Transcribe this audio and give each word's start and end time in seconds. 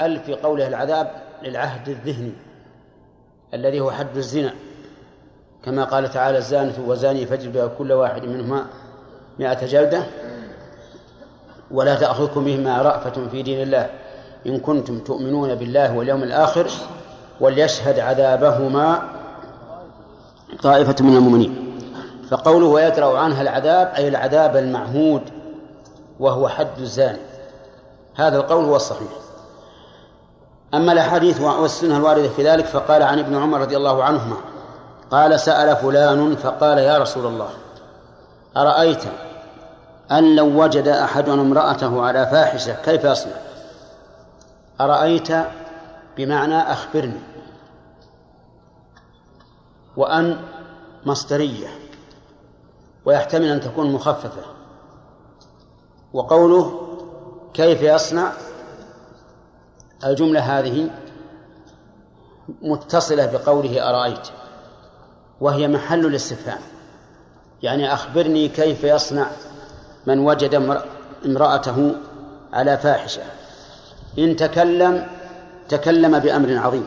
ال 0.00 0.20
في 0.20 0.34
قوله 0.34 0.66
العذاب 0.66 1.10
للعهد 1.42 1.88
الذهني 1.88 2.32
الذي 3.54 3.80
هو 3.80 3.90
حد 3.90 4.16
الزنا 4.16 4.54
كما 5.64 5.84
قال 5.84 6.10
تعالى 6.10 6.38
الزانة 6.38 6.72
وزاني 6.86 7.26
فاجلدوا 7.26 7.68
كل 7.78 7.92
واحد 7.92 8.24
منهما 8.24 8.66
مائة 9.38 9.66
جلدة 9.66 10.02
ولا 11.70 11.94
تأخذكم 11.94 12.44
بهما 12.44 12.82
رأفة 12.82 13.28
في 13.28 13.42
دين 13.42 13.62
الله. 13.62 13.90
إن 14.46 14.58
كنتم 14.58 14.98
تؤمنون 14.98 15.54
بالله 15.54 15.96
واليوم 15.96 16.22
الآخر 16.22 16.70
وليشهد 17.40 17.98
عذابهما 17.98 19.02
طائفة 20.62 20.96
من 21.00 21.16
المؤمنين. 21.16 21.78
فقوله 22.30 22.66
ويدرأ 22.66 23.18
عنها 23.18 23.42
العذاب 23.42 23.92
أي 23.96 24.08
العذاب 24.08 24.56
المعهود 24.56 25.22
وهو 26.20 26.48
حد 26.48 26.78
الزاني. 26.78 27.18
هذا 28.14 28.36
القول 28.36 28.64
هو 28.64 28.76
الصحيح. 28.76 29.21
أما 30.74 30.92
الأحاديث 30.92 31.40
والسنة 31.40 31.96
الواردة 31.96 32.28
في 32.28 32.50
ذلك 32.50 32.64
فقال 32.66 33.02
عن 33.02 33.18
ابن 33.18 33.36
عمر 33.36 33.60
رضي 33.60 33.76
الله 33.76 34.04
عنهما 34.04 34.36
قال 35.10 35.40
سأل 35.40 35.76
فلان 35.76 36.36
فقال 36.36 36.78
يا 36.78 36.98
رسول 36.98 37.26
الله 37.26 37.50
أرأيت 38.56 39.04
أن 40.10 40.36
لو 40.36 40.62
وجد 40.62 40.88
أحد 40.88 41.28
امرأته 41.28 42.02
على 42.02 42.26
فاحشة 42.26 42.72
كيف 42.84 43.04
يصنع؟ 43.04 43.36
أرأيت 44.80 45.28
بمعنى 46.16 46.72
أخبرني 46.72 47.20
وأن 49.96 50.40
مصدرية 51.06 51.68
ويحتمل 53.04 53.44
أن 53.44 53.60
تكون 53.60 53.92
مخففة 53.92 54.42
وقوله 56.12 56.88
كيف 57.54 57.82
يصنع؟ 57.82 58.32
الجملة 60.04 60.40
هذه 60.40 60.90
متصلة 62.62 63.26
بقوله 63.26 63.90
أرأيت 63.90 64.28
وهي 65.40 65.68
محل 65.68 66.06
الاستفهام. 66.06 66.60
يعني 67.62 67.94
أخبرني 67.94 68.48
كيف 68.48 68.84
يصنع 68.84 69.26
من 70.06 70.18
وجد 70.18 70.80
امرأته 71.24 71.94
على 72.52 72.78
فاحشة. 72.78 73.22
إن 74.18 74.36
تكلم 74.36 75.06
تكلم 75.68 76.18
بأمر 76.18 76.58
عظيم. 76.58 76.86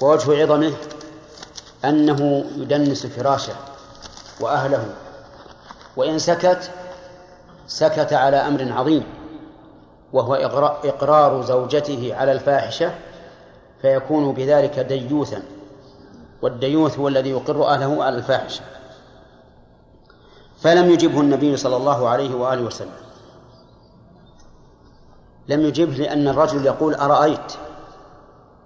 ووجه 0.00 0.42
عظمه 0.42 0.72
أنه 1.84 2.44
يدنس 2.56 3.06
فراشه 3.06 3.54
وأهله. 4.40 4.94
وإن 5.96 6.18
سكت 6.18 6.70
سكت 7.66 8.12
على 8.12 8.36
أمر 8.36 8.72
عظيم. 8.72 9.04
وهو 10.14 10.34
إقرار 10.84 11.42
زوجته 11.42 12.14
على 12.14 12.32
الفاحشة 12.32 12.94
فيكون 13.82 14.32
بذلك 14.32 14.78
ديوثا 14.78 15.42
والديوث 16.42 16.98
هو 16.98 17.08
الذي 17.08 17.30
يقر 17.30 17.66
أهله 17.66 18.04
على 18.04 18.16
الفاحشة. 18.16 18.62
فلم 20.60 20.90
يجبه 20.90 21.20
النبي 21.20 21.56
صلى 21.56 21.76
الله 21.76 22.08
عليه 22.08 22.34
وآله 22.34 22.62
وسلم. 22.62 23.04
لم 25.48 25.60
يجبه 25.60 25.92
لأن 25.92 26.28
الرجل 26.28 26.66
يقول 26.66 26.94
أرأيت؟ 26.94 27.52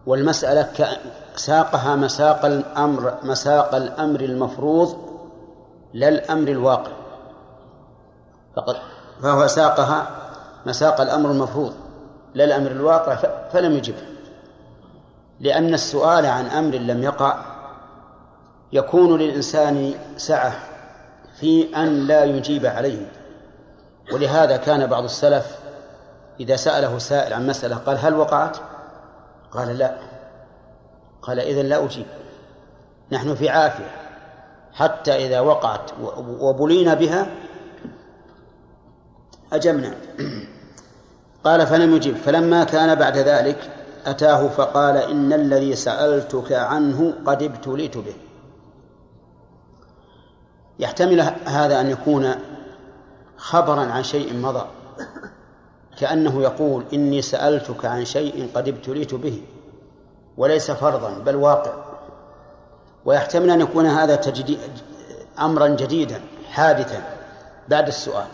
والمسألة 0.06 0.98
ساقها 1.36 1.96
مساق 1.96 2.44
الأمر 2.44 3.14
مساق 3.22 3.74
الأمر 3.74 4.20
المفروض 4.20 4.96
لا 5.94 6.08
الأمر 6.08 6.48
الواقع. 6.48 6.92
فقد 8.56 8.76
فهو 9.22 9.46
ساقها 9.46 10.17
مساق 10.66 11.00
الأمر 11.00 11.30
المفروض 11.30 11.74
لا 12.34 12.44
الأمر 12.44 12.70
الواقع 12.70 13.14
فلم 13.52 13.72
يجبه. 13.72 14.02
لأن 15.40 15.74
السؤال 15.74 16.26
عن 16.26 16.46
أمر 16.46 16.74
لم 16.74 17.02
يقع 17.02 17.36
يكون 18.72 19.18
للإنسان 19.18 19.94
سعة 20.16 20.52
في 21.40 21.76
أن 21.76 22.06
لا 22.06 22.24
يجيب 22.24 22.66
عليه. 22.66 23.06
ولهذا 24.12 24.56
كان 24.56 24.86
بعض 24.86 25.04
السلف 25.04 25.58
إذا 26.40 26.56
سأله 26.56 26.98
سائل 26.98 27.32
عن 27.32 27.46
مسألة 27.46 27.76
قال 27.76 27.98
هل 27.98 28.14
وقعت؟ 28.14 28.56
قال 29.50 29.78
لا. 29.78 29.94
قال 31.22 31.40
إذن 31.40 31.66
لا 31.66 31.84
أجيب. 31.84 32.06
نحن 33.12 33.34
في 33.34 33.48
عافية. 33.48 33.90
حتى 34.72 35.26
إذا 35.26 35.40
وقعت 35.40 35.90
وبلينا 36.40 36.94
بها 36.94 37.26
أجبنا. 39.52 39.94
قال 41.48 41.66
فلم 41.66 41.96
يجب. 41.96 42.16
فلما 42.16 42.64
كان 42.64 42.94
بعد 42.94 43.16
ذلك 43.18 43.70
أتاه 44.06 44.48
فقال 44.48 44.96
إن 44.96 45.32
الذي 45.32 45.76
سألتك 45.76 46.52
عنه 46.52 47.14
قد 47.26 47.42
ابتليت 47.42 47.96
به. 47.98 48.14
يحتمل 50.78 51.20
هذا 51.44 51.80
أن 51.80 51.90
يكون 51.90 52.34
خبرا 53.36 53.80
عن 53.80 54.02
شيء 54.02 54.36
مضى. 54.36 54.66
كأنه 55.98 56.42
يقول 56.42 56.84
إني 56.92 57.22
سألتك 57.22 57.84
عن 57.84 58.04
شيء 58.04 58.48
قد 58.54 58.68
ابتليت 58.68 59.14
به. 59.14 59.42
وليس 60.36 60.70
فرضا 60.70 61.10
بل 61.10 61.36
واقع. 61.36 61.72
ويحتمل 63.04 63.50
أن 63.50 63.60
يكون 63.60 63.86
هذا 63.86 64.16
تجديد 64.16 64.58
أمرا 65.38 65.66
جديدا 65.66 66.20
حادثا 66.50 67.02
بعد 67.68 67.86
السؤال. 67.86 68.26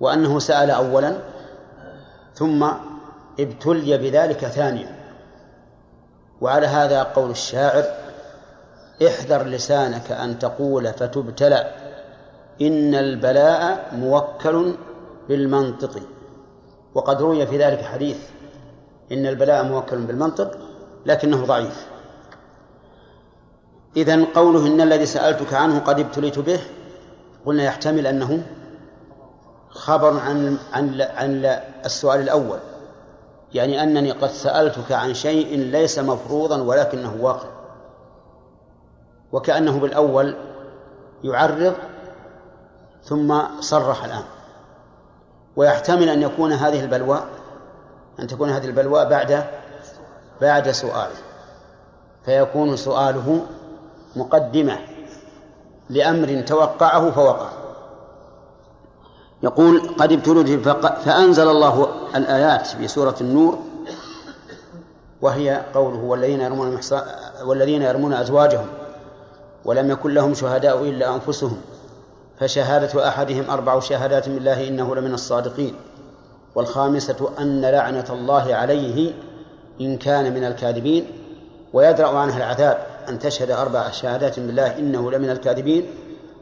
وأنه 0.00 0.38
سأل 0.38 0.70
أولا 0.70 1.16
ثم 2.40 2.70
ابتلي 3.40 3.98
بذلك 3.98 4.38
ثانيا. 4.38 4.96
وعلى 6.40 6.66
هذا 6.66 7.02
قول 7.02 7.30
الشاعر 7.30 7.84
احذر 9.06 9.42
لسانك 9.42 10.12
أن 10.12 10.38
تقول 10.38 10.92
فتبتلى 10.92 11.74
إن 12.60 12.94
البلاء 12.94 13.88
موكل 13.92 14.74
بالمنطق. 15.28 16.00
وقد 16.94 17.22
روي 17.22 17.46
في 17.46 17.58
ذلك 17.58 17.82
حديث 17.82 18.18
إن 19.12 19.26
البلاء 19.26 19.64
موكل 19.64 19.98
بالمنطق 19.98 20.58
لكنه 21.06 21.44
ضعيف. 21.44 21.86
إذن 23.96 24.24
قوله 24.24 24.66
إن 24.66 24.80
الذي 24.80 25.06
سألتك 25.06 25.54
عنه 25.54 25.78
قد 25.78 26.00
ابتليت 26.00 26.38
به 26.38 26.60
قلنا 27.46 27.62
يحتمل 27.62 28.06
أنه 28.06 28.42
خبر 29.70 30.20
عن 30.20 30.58
عن 30.72 31.00
عن 31.00 31.60
السؤال 31.84 32.20
الأول 32.20 32.58
يعني 33.54 33.82
أنني 33.82 34.10
قد 34.10 34.30
سألتك 34.30 34.92
عن 34.92 35.14
شيء 35.14 35.58
ليس 35.58 35.98
مفروضا 35.98 36.62
ولكنه 36.62 37.16
واقع. 37.20 37.48
وكأنه 39.32 39.78
بالأول 39.78 40.36
يعرض 41.24 41.74
ثم 43.04 43.42
صرح 43.60 44.04
الآن. 44.04 44.24
ويحتمل 45.56 46.08
أن 46.08 46.22
يكون 46.22 46.52
هذه 46.52 46.80
البلوى 46.80 47.20
أن 48.20 48.26
تكون 48.26 48.50
هذه 48.50 48.66
البلوى 48.66 49.04
بعد 49.04 49.44
بعد 50.40 50.70
سؤاله. 50.70 51.16
فيكون 52.24 52.76
سؤاله 52.76 53.46
مقدمة 54.16 54.78
لأمر 55.90 56.40
توقعه 56.40 57.10
فوقع 57.10 57.59
يقول 59.42 59.80
قد 59.98 60.12
ابتلوا 60.12 60.42
فأنزل 61.04 61.48
الله 61.48 61.88
الآيات 62.16 62.66
في 62.66 62.88
سورة 62.88 63.14
النور 63.20 63.58
وهي 65.22 65.62
قوله 65.74 65.98
والذين 65.98 66.40
يرمون 66.40 66.80
والذين 67.44 67.82
يرمون 67.82 68.12
أزواجهم 68.12 68.66
ولم 69.64 69.90
يكن 69.90 70.14
لهم 70.14 70.34
شهداء 70.34 70.82
إلا 70.82 71.14
أنفسهم 71.14 71.56
فشهادة 72.40 73.08
أحدهم 73.08 73.50
أربع 73.50 73.80
شهادات 73.80 74.28
بالله 74.28 74.68
إنه 74.68 74.94
لمن 74.94 75.14
الصادقين 75.14 75.74
والخامسة 76.54 77.30
أن 77.38 77.60
لعنة 77.60 78.04
الله 78.10 78.54
عليه 78.54 79.12
إن 79.80 79.96
كان 79.96 80.34
من 80.34 80.44
الكاذبين 80.44 81.04
ويدرأ 81.72 82.18
عنها 82.18 82.36
العذاب 82.36 82.86
أن 83.08 83.18
تشهد 83.18 83.50
أربع 83.50 83.90
شهادات 83.90 84.40
بالله 84.40 84.78
إنه 84.78 85.10
لمن 85.10 85.30
الكاذبين 85.30 85.86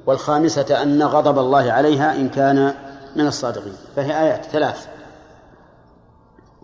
والخامسة 0.06 0.82
أن 0.82 1.02
غضب 1.02 1.38
الله 1.38 1.72
عليها 1.72 2.14
إن 2.16 2.28
كان 2.28 2.74
من 3.16 3.26
الصادقين 3.26 3.76
فهي 3.96 4.22
آيات 4.22 4.44
ثلاث. 4.44 4.86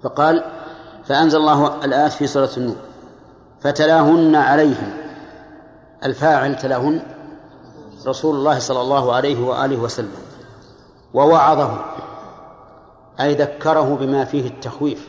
فقال 0.03 0.45
فأنزل 1.05 1.39
الله 1.39 1.85
الآيات 1.85 2.13
في 2.13 2.27
سورة 2.27 2.51
النور 2.57 2.77
فتلاهن 3.61 4.35
عليهم. 4.35 4.97
الفاعل 6.05 6.57
تلاهن 6.57 7.03
رسول 8.07 8.37
الله 8.37 8.59
صلى 8.59 8.81
الله 8.81 9.15
عليه 9.15 9.47
وآله 9.47 9.77
وسلم. 9.77 10.25
ووعظه 11.15 11.85
أي 13.21 13.35
ذكره 13.35 13.97
بما 14.01 14.25
فيه 14.25 14.47
التخويف 14.47 15.09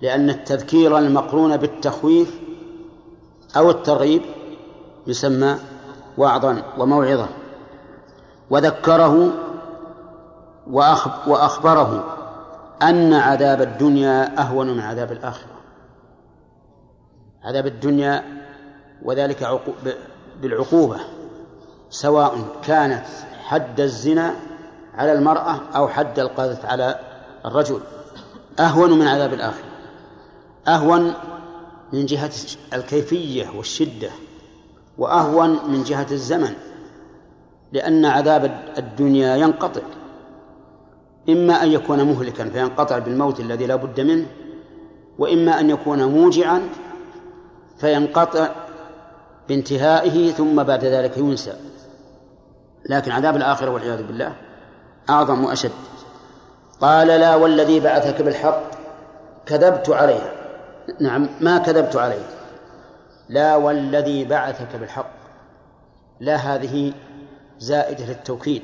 لأن 0.00 0.30
التذكير 0.30 0.98
المقرون 0.98 1.56
بالتخويف 1.56 2.40
أو 3.56 3.70
الترغيب 3.70 4.22
يسمى 5.06 5.56
وعظا 6.18 6.62
وموعظة 6.78 7.28
وذكره 8.50 9.30
وأخبره 10.66 12.18
أن 12.82 13.14
عذاب 13.14 13.62
الدنيا 13.62 14.40
أهون 14.40 14.70
من 14.70 14.80
عذاب 14.80 15.12
الآخرة. 15.12 15.52
عذاب 17.44 17.66
الدنيا 17.66 18.24
وذلك 19.02 19.60
بالعقوبة 20.40 20.96
سواء 21.90 22.38
كانت 22.64 23.06
حد 23.44 23.80
الزنا 23.80 24.34
على 24.94 25.12
المرأة 25.12 25.60
أو 25.76 25.88
حد 25.88 26.18
القذف 26.18 26.66
على 26.66 26.98
الرجل. 27.44 27.80
أهون 28.60 28.98
من 28.98 29.08
عذاب 29.08 29.32
الآخرة. 29.32 29.64
أهون 30.68 31.14
من 31.92 32.06
جهة 32.06 32.30
الكيفية 32.72 33.48
والشدة 33.56 34.10
وأهون 34.98 35.58
من 35.68 35.82
جهة 35.82 36.06
الزمن 36.10 36.54
لأن 37.72 38.04
عذاب 38.04 38.44
الدنيا 38.78 39.36
ينقطع. 39.36 39.80
إما 41.28 41.62
أن 41.62 41.72
يكون 41.72 42.02
مهلكا 42.02 42.48
فينقطع 42.48 42.98
بالموت 42.98 43.40
الذي 43.40 43.66
لا 43.66 43.76
بد 43.76 44.00
منه 44.00 44.26
وإما 45.18 45.60
أن 45.60 45.70
يكون 45.70 46.04
موجعا 46.04 46.62
فينقطع 47.78 48.48
بانتهائه 49.48 50.32
ثم 50.32 50.62
بعد 50.62 50.84
ذلك 50.84 51.16
ينسى. 51.16 51.54
لكن 52.88 53.10
عذاب 53.10 53.36
الآخرة 53.36 53.70
والعياذ 53.70 54.02
بالله 54.02 54.32
أعظم 55.10 55.44
وأشد. 55.44 55.70
قال 56.80 57.06
لا 57.06 57.34
والذي 57.34 57.80
بعثك 57.80 58.22
بالحق 58.22 58.62
كذبت 59.46 59.90
عليها 59.90 60.32
نعم 61.00 61.28
ما 61.40 61.58
كذبت 61.58 61.96
عليه. 61.96 62.26
لا 63.28 63.56
والذي 63.56 64.24
بعثك 64.24 64.76
بالحق. 64.76 65.12
لا 66.20 66.36
هذه 66.36 66.92
زائدة 67.58 68.06
للتوكيد. 68.06 68.62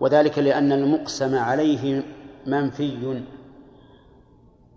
وذلك 0.00 0.38
لأن 0.38 0.72
المقسم 0.72 1.38
عليه 1.38 2.02
منفي 2.46 3.22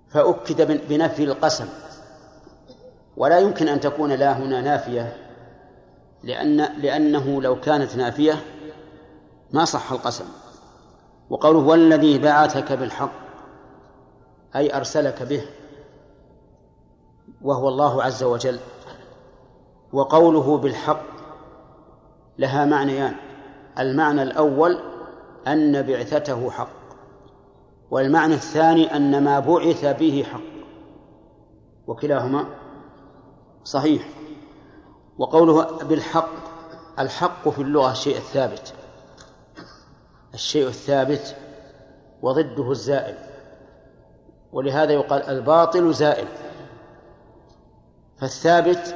فأكد 0.10 0.88
بنفي 0.90 1.24
القسم. 1.24 1.68
ولا 3.18 3.40
يمكن 3.40 3.68
أن 3.68 3.80
تكون 3.80 4.12
لا 4.12 4.38
هنا 4.38 4.62
نافية 4.62 5.18
لأن 6.24 6.58
لأنه 6.58 7.42
لو 7.42 7.60
كانت 7.60 7.96
نافية 7.96 8.34
ما 9.52 9.66
صح 9.66 9.92
القسم. 9.92 10.26
وقوله 11.30 11.60
والذي 11.60 12.20
بعثك 12.20 12.72
بالحق 12.72 13.12
أي 14.56 14.78
أرسلك 14.78 15.24
به 15.24 15.42
وهو 17.42 17.70
الله 17.70 18.04
عز 18.04 18.24
وجل. 18.24 18.60
وقوله 19.94 20.58
بالحق 20.58 21.06
لها 22.38 22.66
معنيان. 22.66 23.16
المعنى 23.80 24.24
الأول 24.24 24.80
أن 25.48 25.82
بعثته 25.82 26.52
حق. 26.52 26.70
والمعنى 27.92 28.34
الثاني 28.34 28.96
أن 28.96 29.24
ما 29.24 29.40
بعث 29.40 29.86
به 29.86 30.26
حق. 30.32 30.42
وكلاهما 31.88 32.46
صحيح. 33.64 34.10
وقوله 35.18 35.84
بالحق 35.84 36.30
الحق 37.00 37.50
في 37.50 37.62
اللغة 37.62 37.92
الشيء 37.92 38.18
الثابت. 38.18 38.74
الشيء 40.34 40.68
الثابت 40.68 41.36
وضده 42.22 42.72
الزائل. 42.72 43.16
ولهذا 44.52 44.94
يقال 44.94 45.24
الباطل 45.24 45.94
زائل. 45.94 46.28
فالثابت 48.18 48.96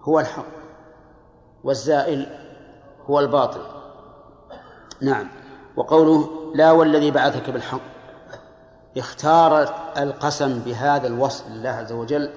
هو 0.00 0.20
الحق 0.20 0.46
والزائل 1.64 2.26
هو 3.06 3.20
الباطل. 3.20 3.71
نعم. 5.02 5.28
وقوله 5.76 6.30
لا 6.54 6.70
والذي 6.72 7.10
بعثك 7.10 7.50
بالحق. 7.50 7.80
اختار 8.96 9.62
القسم 9.98 10.58
بهذا 10.58 11.06
الوصف 11.06 11.50
لله 11.50 11.70
عز 11.70 11.92
وجل 11.92 12.30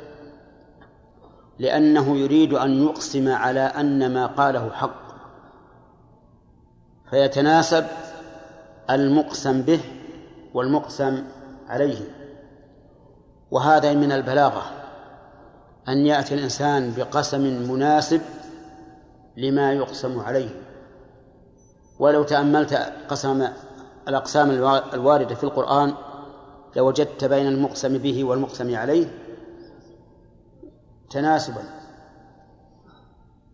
لأنه 1.60 2.18
يريد 2.18 2.54
أن 2.54 2.84
يقسم 2.84 3.30
على 3.30 3.60
أن 3.60 4.14
ما 4.14 4.26
قاله 4.26 4.70
حق. 4.70 5.06
فيتناسب 7.10 7.86
المقسم 8.90 9.62
به 9.62 9.80
والمقسم 10.54 11.24
عليه. 11.68 12.00
وهذا 13.52 13.94
من 13.94 14.12
البلاغة 14.12 14.64
أن 15.90 16.06
يأتي 16.06 16.36
الإنسان 16.36 16.94
بقسم 16.98 17.72
مناسب 17.72 18.22
لما 19.38 19.74
يقسم 19.74 20.20
عليه. 20.20 20.65
ولو 22.00 22.24
تأملت 22.24 22.74
قسم 23.10 23.48
الأقسام 24.08 24.50
الواردة 24.94 25.36
في 25.36 25.44
القرآن 25.44 25.94
لوجدت 26.76 27.26
بين 27.26 27.48
المقسم 27.48 27.98
به 27.98 28.24
والمقسم 28.24 28.76
عليه 28.76 29.08
تناسبا. 31.10 31.64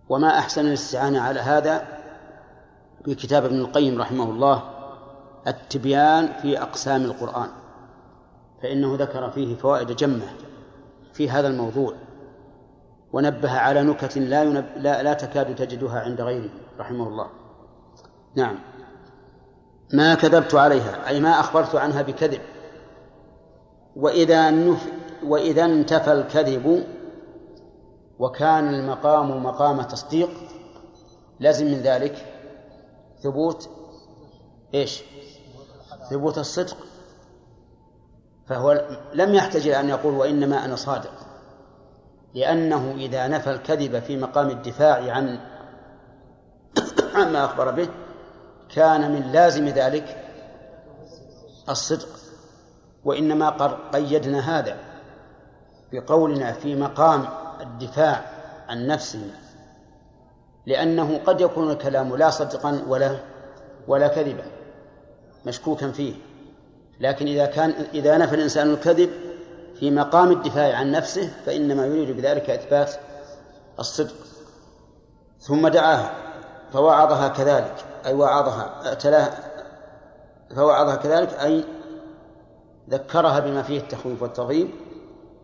وما 0.09 0.37
أحسن 0.39 0.65
الاستعانة 0.65 1.21
على 1.21 1.39
هذا 1.39 1.87
في 3.05 3.15
كتاب 3.15 3.45
ابن 3.45 3.59
القيم 3.59 4.01
رحمه 4.01 4.23
الله 4.23 4.63
التبيان 5.47 6.33
في 6.41 6.61
أقسام 6.61 7.01
القرآن 7.01 7.47
فإنه 8.63 8.95
ذكر 8.95 9.29
فيه 9.29 9.55
فوائد 9.55 9.91
جمة 9.91 10.25
في 11.13 11.29
هذا 11.29 11.47
الموضوع 11.47 11.93
ونبه 13.13 13.51
على 13.51 13.83
نكت 13.83 14.17
لا, 14.17 14.43
ينب... 14.43 14.65
لا 14.75 15.03
لا 15.03 15.13
تكاد 15.13 15.55
تجدها 15.55 15.99
عند 15.99 16.21
غيره 16.21 16.49
رحمه 16.79 17.07
الله. 17.07 17.40
نعم. 18.35 18.59
ما 19.93 20.15
كذبت 20.15 20.55
عليها 20.55 21.07
أي 21.07 21.19
ما 21.19 21.39
أخبرت 21.39 21.75
عنها 21.75 22.01
بكذب. 22.01 22.41
وإذا 23.95 24.49
نف... 24.49 24.87
وإذا 25.23 25.65
انتفى 25.65 26.13
الكذب 26.13 26.83
وكان 28.19 28.73
المقام 28.73 29.43
مقام 29.43 29.81
تصديق 29.81 30.29
لازم 31.39 31.65
من 31.65 31.81
ذلك 31.81 32.25
ثبوت 33.23 33.69
إيش؟ 34.73 35.03
ثبوت 36.09 36.37
الصدق. 36.37 36.77
فهو 38.47 38.85
لم 39.13 39.33
يحتج 39.33 39.67
إلى 39.67 39.79
أن 39.79 39.89
يقول 39.89 40.13
وإنما 40.13 40.65
أنا 40.65 40.75
صادق. 40.75 41.13
لأنه 42.33 42.95
إذا 42.97 43.27
نفى 43.27 43.51
الكذب 43.51 43.99
في 43.99 44.17
مقام 44.17 44.49
الدفاع 44.49 45.11
عن 45.11 45.39
عما 47.15 47.45
أخبر 47.45 47.71
به 47.71 47.89
كان 48.75 49.11
من 49.11 49.31
لازم 49.31 49.67
ذلك 49.67 50.17
الصدق 51.69 52.07
وإنما 53.05 53.49
قيدنا 53.93 54.59
هذا 54.59 54.77
بقولنا 55.93 56.53
في 56.53 56.75
مقام 56.75 57.25
الدفاع 57.61 58.21
عن 58.69 58.87
نفسه 58.87 59.19
لأنه 60.65 61.19
قد 61.25 61.41
يكون 61.41 61.71
الكلام 61.71 62.15
لا 62.15 62.29
صدقا 62.29 62.83
ولا 62.87 63.17
ولا 63.87 64.07
كذبا 64.07 64.43
مشكوكا 65.45 65.91
فيه 65.91 66.13
لكن 66.99 67.27
إذا 67.27 67.45
كان 67.45 67.69
إذا 67.93 68.17
نفى 68.17 68.35
الإنسان 68.35 68.69
الكذب 68.69 69.09
في 69.79 69.91
مقام 69.91 70.31
الدفاع 70.31 70.77
عن 70.77 70.91
نفسه 70.91 71.29
فإنما 71.45 71.85
يريد 71.85 72.17
بذلك 72.17 72.49
إثبات 72.49 72.91
الصدق 73.79 74.15
ثم 75.39 75.67
دعاها. 75.67 76.30
فوعظها 76.73 77.27
كذلك 77.27 77.85
أي 78.05 78.13
وعظها 78.13 78.93
تلاها 78.93 79.33
فوعظها 80.55 80.95
كذلك 80.95 81.33
أي 81.33 81.65
ذكرها 82.89 83.39
بما 83.39 83.63
فيه 83.63 83.79
التخويف 83.79 84.21
والترغيب 84.21 84.69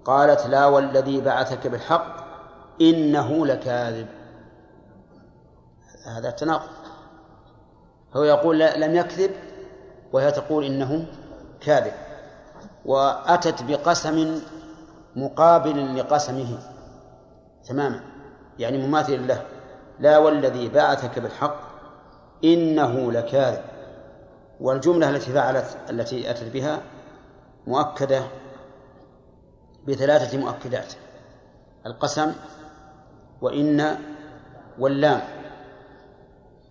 قالت 0.06 0.48
لا 0.48 0.66
والذي 0.66 1.22
بعثك 1.22 1.68
بالحق 1.68 2.28
إنه 2.82 3.46
لكاذب. 3.46 4.08
هذا 6.06 6.30
تناقض. 6.30 6.70
هو 8.16 8.24
يقول 8.24 8.60
لم 8.60 8.96
يكذب. 8.96 9.32
وهي 10.14 10.32
تقول 10.32 10.64
إنه 10.64 11.06
كاذب. 11.62 11.94
وأتت 12.86 13.64
بقسم 13.64 14.42
مقابل 15.16 15.98
لقسمه 16.00 16.60
تماما 17.66 18.02
يعني 18.60 18.88
مماثل 18.88 19.28
له. 19.28 19.42
لا 20.00 20.18
والذي 20.18 20.70
بعثك 20.70 21.20
بالحق 21.20 21.60
إنه 22.44 23.12
لكاذب. 23.12 23.64
والجملة 24.60 25.10
التي 25.10 25.32
فعلت 25.32 25.78
التي 25.90 26.32
أتت 26.32 26.44
بها 26.44 26.82
مؤكدة 27.68 28.24
بثلاثة 29.88 30.38
مؤكدات. 30.38 30.94
القسم 31.86 32.34
وإن 33.42 33.98
واللام. 34.80 35.22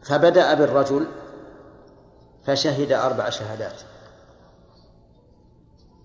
فبدأ 0.02 0.54
بالرجل 0.54 1.06
فشهد 2.44 2.92
أربع 2.92 3.30
شهادات. 3.30 3.80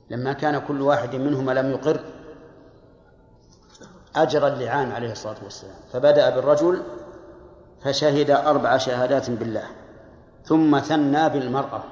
لما 0.10 0.34
كان 0.34 0.60
كل 0.60 0.82
واحد 0.82 1.16
منهما 1.16 1.51
لم 1.51 1.72
يقر 1.72 2.00
أجرى 4.16 4.48
اللعان 4.48 4.92
عليه 4.92 5.12
الصلاة 5.12 5.44
والسلام. 5.44 5.75
فبدأ 5.94 6.30
بالرجل 6.30 6.84
فشهد 7.84 8.32
أربع 8.32 8.78
شهادات 8.78 9.30
بالله 9.30 9.64
ثم 10.44 10.80
ثنى 10.80 11.30
بالمرأة 11.30 11.84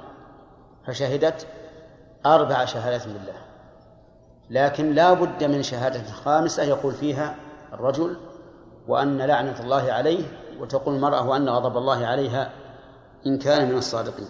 فشهدت 0.86 1.46
أربع 2.26 2.64
شهادات 2.64 3.06
بالله. 3.06 3.34
لكن 4.50 4.92
لا 4.92 5.12
بد 5.12 5.44
من 5.44 5.62
شهادة 5.62 6.12
خامسة 6.12 6.62
يقول 6.62 6.94
فيها 6.94 7.34
الرجل 7.72 8.16
وأن 8.88 9.18
لعنة 9.18 9.60
الله 9.60 9.92
عليه 9.92 10.24
وتقول 10.60 10.94
المرأة 10.94 11.28
وأن 11.28 11.48
غضب 11.48 11.76
الله 11.76 12.06
عليها 12.06 12.50
إن 13.26 13.38
كان 13.38 13.68
من 13.68 13.78
الصادقين. 13.78 14.28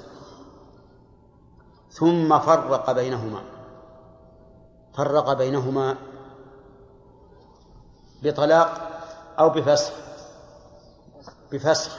ثم 1.90 2.38
فرق 2.38 2.93
بينهما 2.93 3.40
فرق 4.95 5.33
بينهما 5.33 5.97
بطلاق 8.23 8.90
أو 9.38 9.50
بفسخ. 9.50 9.93
بفسخ. 11.52 11.99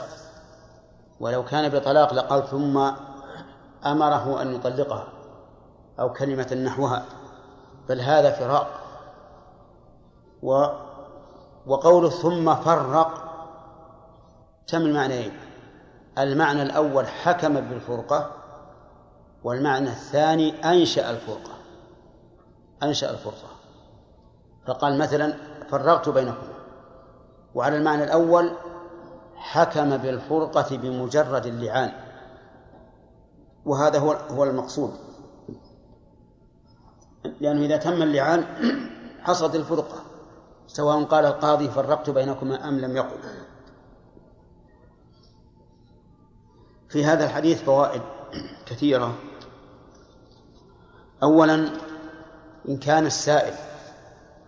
ولو 1.19 1.45
كان 1.45 1.69
بطلاق 1.69 2.13
لقال 2.13 2.47
ثم 2.47 2.77
أمره 3.85 4.41
أن 4.41 4.55
يطلقها 4.55 5.07
أو 5.99 6.13
كلمة 6.13 6.53
نحوها. 6.65 7.05
بل 7.89 8.01
هذا 8.01 8.31
فراق. 8.31 8.67
و 10.43 10.65
وقوله 11.65 12.09
ثم 12.09 12.55
فرق 12.55 13.31
تم 14.67 14.81
المعنيين. 14.81 15.39
المعنى 16.17 16.61
الأول 16.61 17.07
حكم 17.07 17.53
بالفرقة 17.53 18.31
والمعنى 19.43 19.89
الثاني 19.89 20.71
أنشأ 20.71 21.09
الفرقة. 21.09 21.51
أنشأ 22.83 23.11
الفرقة. 23.11 23.47
فقال 24.67 24.97
مثلا 24.97 25.33
فرقت 25.69 26.09
بينكم. 26.09 26.47
وعلى 27.55 27.77
المعنى 27.77 28.03
الأول 28.03 28.51
حكم 29.41 29.97
بالفرقة 29.97 30.77
بمجرد 30.77 31.45
اللعان. 31.45 31.91
وهذا 33.65 33.99
هو 33.99 34.11
هو 34.11 34.43
المقصود. 34.43 34.93
لأنه 37.41 37.65
إذا 37.65 37.77
تم 37.77 38.01
اللعان 38.01 38.45
حصلت 39.25 39.55
الفرقة 39.55 40.03
سواء 40.67 41.03
قال 41.03 41.25
القاضي 41.25 41.69
فرقت 41.69 42.09
بينكما 42.09 42.69
أم 42.69 42.79
لم 42.79 42.95
يقل 42.95 43.17
في 46.89 47.05
هذا 47.05 47.25
الحديث 47.25 47.63
فوائد 47.63 48.01
كثيرة. 48.65 49.15
أولا 51.23 51.69
إن 52.69 52.77
كان 52.77 53.05
السائل 53.05 53.53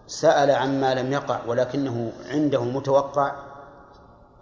سأل 0.07 0.51
عما 0.51 0.95
لم 0.95 1.11
يقع 1.11 1.45
ولكنه 1.47 2.11
عنده 2.29 2.63
متوقع 2.63 3.52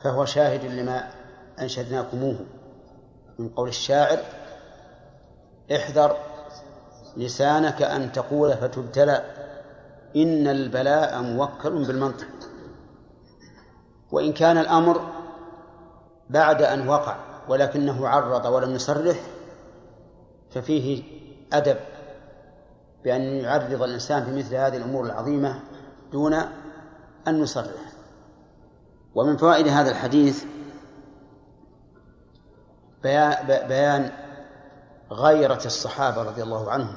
فهو 0.03 0.25
شاهد 0.25 0.65
لما 0.65 1.10
أنشدناكموه. 1.60 2.46
من 3.39 3.50
قول 3.50 3.70
الشاعر 3.70 4.20
احذر 5.75 6.17
لسانك 7.17 7.81
أن 7.81 8.12
تقول 8.12 8.53
فتبتلى 8.53 9.24
إن 10.15 10.48
البلاء 10.48 11.22
موكل 11.22 11.86
بالمنطق. 11.86 12.27
وإن 14.12 14.34
كان 14.34 14.58
الأمر 14.58 15.01
بعد 16.29 16.62
أن 16.62 16.88
وقع 16.88 17.15
ولكنه 17.50 18.08
عرض 18.08 18.46
ولم 18.46 18.75
يصرح 18.75 19.20
ففيه 20.51 21.03
أدب 21.53 21.77
بأن 23.03 23.22
يعرض 23.22 23.84
الإنسان 23.84 24.25
في 24.25 24.31
مثل 24.31 24.55
هذه 24.55 24.77
الأمور 24.77 25.05
العظيمة 25.05 25.60
دون 26.12 26.34
أن 27.27 27.43
يصرح 27.43 27.90
ومن 29.15 29.38
فوائد 29.38 29.68
هذا 29.68 29.91
الحديث 29.91 30.44
بيان 33.68 34.12
غيرة 35.12 35.62
الصحابة 35.65 36.24
رضي 36.24 36.44
الله 36.44 36.72
عنهم 36.72 36.96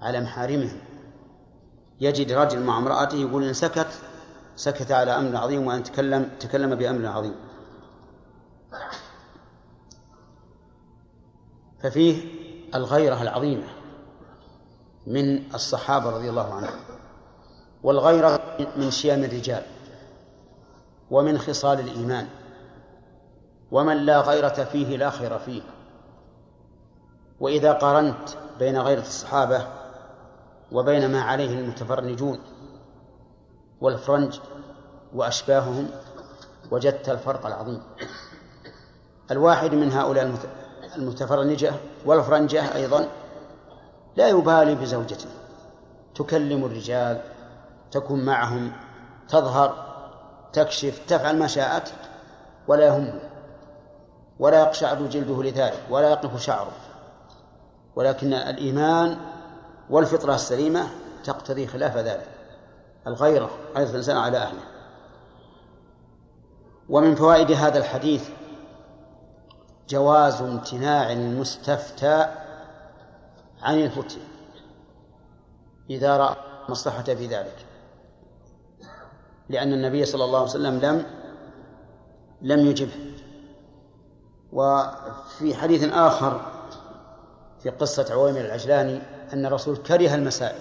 على 0.00 0.20
محارمهم. 0.20 0.80
يجد 2.00 2.32
رجل 2.32 2.62
مع 2.62 2.78
امرأته 2.78 3.16
يقول 3.16 3.44
إن 3.44 3.52
سكت 3.52 3.88
سكت 4.56 4.92
على 4.92 5.10
أمر 5.16 5.36
عظيم 5.36 5.66
وأن 5.66 5.82
تكلم 5.82 6.30
تكلم 6.40 6.74
بأمر 6.74 7.06
عظيم. 7.06 7.34
ففيه 11.82 12.24
الغيرة 12.74 13.22
العظيمة 13.22 13.66
من 15.06 15.54
الصحابة 15.54 16.10
رضي 16.10 16.30
الله 16.30 16.54
عنهم 16.54 16.80
والغيرة 17.82 18.40
من 18.76 18.90
شيام 18.90 19.24
الرجال. 19.24 19.62
ومن 21.12 21.38
خصال 21.38 21.80
الإيمان 21.80 22.28
ومن 23.72 23.96
لا 23.96 24.20
غيرة 24.20 24.48
فيه 24.48 24.96
لا 24.96 25.10
خير 25.10 25.38
فيه. 25.38 25.62
وإذا 27.40 27.72
قارنت 27.72 28.28
بين 28.58 28.78
غيرة 28.78 29.00
الصحابة 29.00 29.66
وبين 30.72 31.12
ما 31.12 31.22
عليه 31.22 31.58
المتفرنجون 31.58 32.38
والفرنج 33.80 34.40
وأشباههم 35.14 35.88
وجدت 36.70 37.08
الفرق 37.08 37.46
العظيم. 37.46 37.82
الواحد 39.30 39.74
من 39.74 39.92
هؤلاء 39.92 40.34
المتفرنجة 40.96 41.72
والفرنجة 42.06 42.74
أيضا 42.74 43.08
لا 44.16 44.28
يبالي 44.28 44.74
بزوجته. 44.74 45.28
تكلم 46.14 46.64
الرجال 46.64 47.20
تكون 47.90 48.24
معهم 48.24 48.72
تظهر 49.28 49.91
تكشف 50.52 51.00
تفعل 51.08 51.38
ما 51.38 51.46
شاءت 51.46 51.92
ولا 52.68 52.86
يهمه 52.86 53.20
ولا 54.38 54.60
يقشعر 54.60 55.06
جلده 55.06 55.42
لذلك 55.42 55.80
ولا 55.90 56.10
يقف 56.10 56.40
شعره. 56.40 56.72
ولكن 57.96 58.32
الإيمان 58.32 59.16
والفطرة 59.90 60.34
السليمة 60.34 60.86
تقتضي 61.24 61.66
خلاف 61.66 61.96
ذلك. 61.96 62.28
الغيرة 63.06 63.50
غيرة 63.76 63.90
الإنسان 63.90 64.16
على 64.16 64.38
أهله. 64.38 64.62
ومن 66.88 67.14
فوائد 67.14 67.52
هذا 67.52 67.78
الحديث 67.78 68.28
جواز 69.88 70.42
امتناع 70.42 71.12
المستفتى 71.12 72.28
عن 73.62 73.80
الفتية 73.80 74.32
إذا 75.90 76.16
رأى 76.16 76.36
مصلحة 76.68 77.02
في 77.02 77.26
ذلك. 77.26 77.71
لأن 79.52 79.72
النبي 79.72 80.04
صلى 80.04 80.24
الله 80.24 80.38
عليه 80.38 80.50
وسلم 80.50 80.80
لم 80.80 81.04
لم 82.42 82.66
يجبه. 82.66 83.12
وفي 84.52 85.54
حديث 85.54 85.92
آخر 85.92 86.40
في 87.62 87.70
قصة 87.70 88.06
عويمر 88.10 88.40
العجلاني 88.40 89.00
أن 89.32 89.46
الرسول 89.46 89.76
كره 89.76 90.14
المسائل 90.14 90.60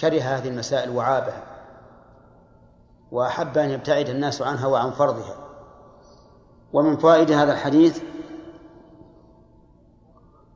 كره 0.00 0.20
هذه 0.20 0.48
المسائل 0.48 0.90
وعابها 0.90 1.42
وأحب 3.12 3.58
أن 3.58 3.70
يبتعد 3.70 4.08
الناس 4.08 4.42
عنها 4.42 4.66
وعن 4.66 4.90
فرضها. 4.90 5.36
ومن 6.72 6.96
فوائد 6.96 7.30
هذا 7.30 7.52
الحديث 7.52 8.02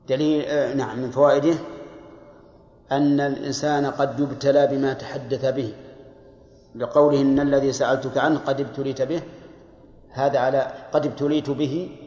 دليل 0.09 0.45
آه 0.49 0.75
نعم 0.75 0.99
من 0.99 1.11
فوائده 1.11 1.55
أن 2.93 3.21
الإنسان 3.21 3.87
قد 3.87 4.21
يبتلى 4.21 4.67
بما 4.67 4.93
تحدث 4.93 5.45
به. 5.45 5.75
لقوله 6.77 7.21
إن 7.21 7.41
الذي 7.41 7.73
سألتك 7.73 8.19
عنه 8.19 8.39
قد 8.39 8.61
ابتليت 8.61 9.03
به. 9.03 9.23
هذا 10.11 10.39
على 10.39 10.73
قد 10.93 11.07
ابتليت 11.07 11.51
به. 11.51 11.99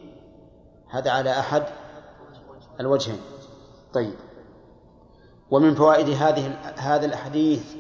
هذا 0.89 1.11
على 1.11 1.39
أحد 1.39 1.63
الوجهين. 2.79 3.21
طيب. 3.93 4.15
ومن 5.51 5.75
فوائد 5.75 6.09
هذه 6.09 6.57
هذا 6.77 7.05
الحديث 7.05 7.75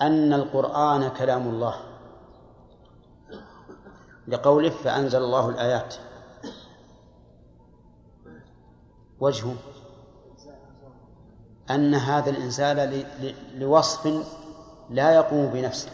أن 0.00 0.32
القرآن 0.32 1.08
كلام 1.08 1.48
الله. 1.48 1.74
لقوله 4.28 4.70
فأنزل 4.70 5.18
الله 5.18 5.48
الآيات. 5.48 5.94
وجهه 9.20 9.54
أن 11.70 11.94
هذا 11.94 12.30
الإنسان 12.30 13.04
لوصف 13.54 14.06
لا 14.90 15.14
يقوم 15.14 15.46
بنفسه. 15.46 15.90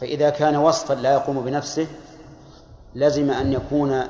فإذا 0.00 0.30
كان 0.30 0.56
وصفا 0.56 0.94
لا 0.94 1.12
يقوم 1.12 1.44
بنفسه 1.44 1.86
لزم 2.94 3.30
أن 3.30 3.52
يكون 3.52 4.02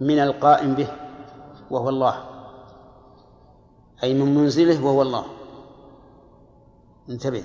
من 0.00 0.18
القائم 0.18 0.74
به 0.74 0.88
وهو 1.70 1.88
الله. 1.88 2.24
أي 4.02 4.14
من 4.14 4.34
منزله 4.34 4.84
وهو 4.84 5.02
الله. 5.02 5.24
انتبه. 7.08 7.44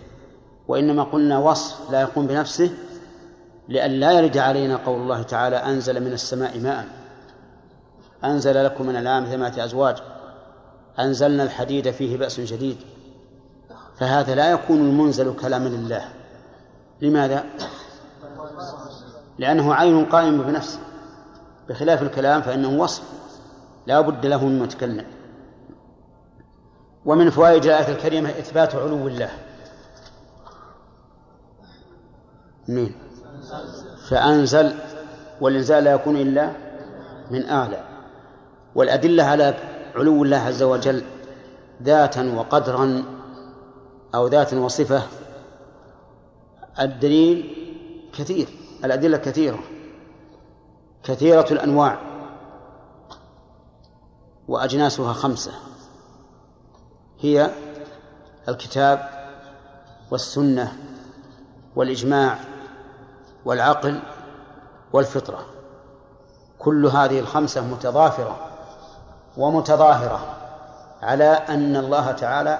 وإنما 0.67 1.03
قلنا 1.03 1.39
وصف 1.39 1.91
لا 1.91 2.01
يقوم 2.01 2.27
بنفسه 2.27 2.71
لأن 3.67 3.91
لا 3.91 4.11
يرد 4.11 4.37
علينا 4.37 4.75
قول 4.75 5.01
الله 5.01 5.21
تعالى 5.21 5.55
أنزل 5.55 6.03
من 6.03 6.13
السماء 6.13 6.59
ماء. 6.59 6.87
أنزل 8.23 8.65
لكم 8.65 8.85
من 8.85 8.95
العام 8.95 9.25
ثمانية 9.25 9.65
أزواج. 9.65 9.97
أنزلنا 10.99 11.43
الحديد 11.43 11.91
فيه 11.91 12.17
بأس 12.17 12.41
شديد. 12.41 12.77
فهذا 13.99 14.35
لا 14.35 14.51
يكون 14.51 14.79
المنزل 14.79 15.35
كلاما 15.35 15.69
لله. 15.69 16.09
لماذا؟ 17.01 17.45
لأنه 19.37 19.75
عين 19.75 20.05
قائم 20.05 20.41
بنفسه. 20.41 20.79
بخلاف 21.69 22.01
الكلام 22.01 22.41
فإنه 22.41 22.81
وصف. 22.81 23.03
لا 23.87 24.01
بد 24.01 24.25
له 24.25 24.45
من 24.45 24.59
متكلم 24.59 25.05
ومن 27.05 27.29
فوائد 27.29 27.65
الآية 27.65 27.95
الكريمة 27.95 28.29
إثبات 28.29 28.75
علو 28.75 29.07
الله. 29.07 29.29
مين 32.67 32.95
فأنزل 34.09 34.73
والإنزال 35.41 35.83
لا 35.83 35.93
يكون 35.93 36.17
إلا 36.17 36.51
من 37.31 37.49
أعلى. 37.49 37.83
والأدلة 38.75 39.23
على 39.23 39.55
علو 39.95 40.23
الله 40.23 40.37
عز 40.37 40.63
وجل 40.63 41.03
ذاتا 41.83 42.33
وقدرا 42.35 43.03
أو 44.15 44.27
ذات 44.27 44.53
وصفة 44.53 45.03
الدليل 46.79 47.55
كثير 48.17 48.47
الأدلة 48.83 49.17
كثيرة 49.17 49.59
كثيرة 51.03 51.45
الأنواع 51.51 51.99
وأجناسها 54.47 55.13
خمسة 55.13 55.51
هي 57.19 57.51
الكتاب 58.47 59.09
والسنة 60.11 60.77
والإجماع 61.75 62.39
والعقل 63.45 63.99
والفطرة. 64.93 65.45
كل 66.59 66.85
هذه 66.85 67.19
الخمسة 67.19 67.61
متضافرة 67.61 68.37
ومتظاهرة 69.37 70.35
على 71.01 71.25
أن 71.25 71.75
الله 71.75 72.11
تعالى 72.11 72.59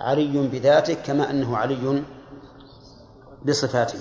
علي 0.00 0.48
بذاته 0.48 0.94
كما 0.94 1.30
أنه 1.30 1.56
علي 1.56 2.02
بصفاته. 3.46 3.98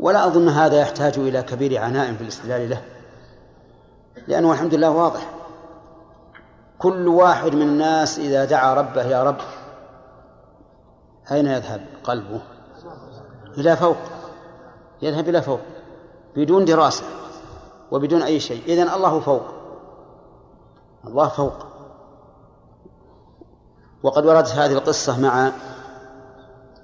ولا 0.00 0.26
أظن 0.26 0.48
هذا 0.48 0.80
يحتاج 0.80 1.18
إلى 1.18 1.42
كبير 1.42 1.82
عناء 1.82 2.14
في 2.14 2.22
الاستدلال 2.22 2.70
له 2.70 2.82
لأنه 4.28 4.52
الحمد 4.52 4.74
لله 4.74 4.90
واضح. 4.90 5.30
كل 6.78 7.08
واحد 7.08 7.54
من 7.54 7.62
الناس 7.62 8.18
إذا 8.18 8.44
دعا 8.44 8.74
ربه 8.74 9.02
يا 9.02 9.22
رب 9.22 9.40
أين 11.32 11.46
يذهب 11.46 11.86
قلبه؟ 12.04 12.40
إلى 13.58 13.76
فوق. 13.76 13.96
يذهب 15.02 15.28
إلى 15.28 15.42
فوق 15.42 15.60
بدون 16.36 16.64
دراسة 16.64 17.04
وبدون 17.90 18.22
أي 18.22 18.40
شيء. 18.40 18.62
إذن 18.66 18.88
الله 18.88 19.20
فوق. 19.20 19.44
الله 21.06 21.28
فوق. 21.28 21.66
وقد 24.04 24.26
وردت 24.26 24.48
هذه 24.48 24.72
القصة 24.72 25.20
مع 25.20 25.52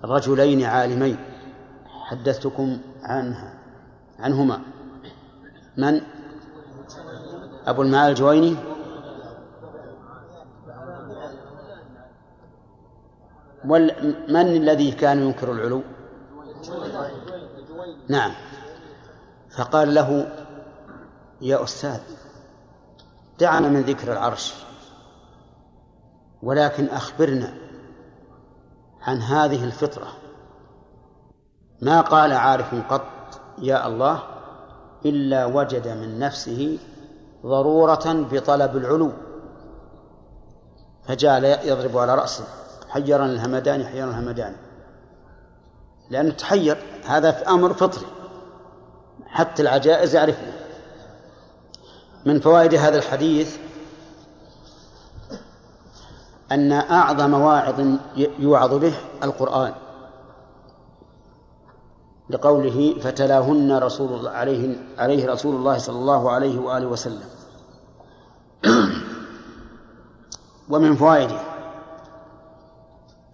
رجلين 0.04 0.64
عالمين. 0.64 1.16
حدثتكم 1.86 2.78
عنها. 3.02 3.54
عنهما. 4.18 4.60
من؟ 5.76 6.00
أبو 7.66 7.82
المعالي 7.82 8.10
الجويني. 8.10 8.56
من 14.28 14.36
الذي 14.36 14.92
كان 14.92 15.22
ينكر 15.22 15.52
العلو؟ 15.52 15.82
نعم. 18.08 18.32
فقال 19.50 19.94
له 19.94 20.32
يا 21.40 21.64
أستاذ 21.64 22.00
دعنا 23.38 23.68
من 23.68 23.80
ذكر 23.80 24.12
العرش. 24.12 24.69
ولكن 26.42 26.88
أخبرنا 26.88 27.54
عن 29.02 29.18
هذه 29.22 29.64
الفطرة. 29.64 30.06
ما 31.82 32.00
قال 32.00 32.32
عارف 32.32 32.74
قط 32.92 33.40
يا 33.58 33.86
الله 33.86 34.22
إلا 35.06 35.46
وجد 35.46 35.88
من 35.88 36.18
نفسه 36.18 36.78
ضرورة 37.46 38.26
بطلب 38.32 38.76
العلو. 38.76 39.12
فجعل 41.08 41.44
يضرب 41.44 41.98
على 41.98 42.14
رأسه 42.14 42.44
حيرا 42.88 43.26
الهمدان 43.26 43.84
حيرا 43.84 44.10
الهمدان 44.10 44.56
لأنه 46.10 46.30
تحير 46.30 46.78
هذا 47.06 47.48
أمر 47.48 47.74
فطري. 47.74 48.06
حتى 49.26 49.62
العجائز 49.62 50.14
يعرفه 50.14 50.52
من 52.26 52.40
فوائد 52.40 52.74
هذا 52.74 52.98
الحديث 52.98 53.56
أن 56.52 56.72
أعظم 56.72 57.34
واعظ 57.34 57.80
يوعظ 58.38 58.74
به 58.74 58.92
القرآن. 59.22 59.72
لقوله 62.30 62.94
فتلاهن 63.00 63.78
رسول 63.78 64.12
الله 64.12 64.30
عليه 64.30 64.76
عليه 64.98 65.32
رسول 65.32 65.54
الله 65.54 65.78
صلى 65.78 65.96
الله 65.98 66.30
عليه 66.30 66.58
وآله 66.58 66.86
وسلم. 66.86 67.28
ومن 70.70 70.96
فوائده 70.96 71.40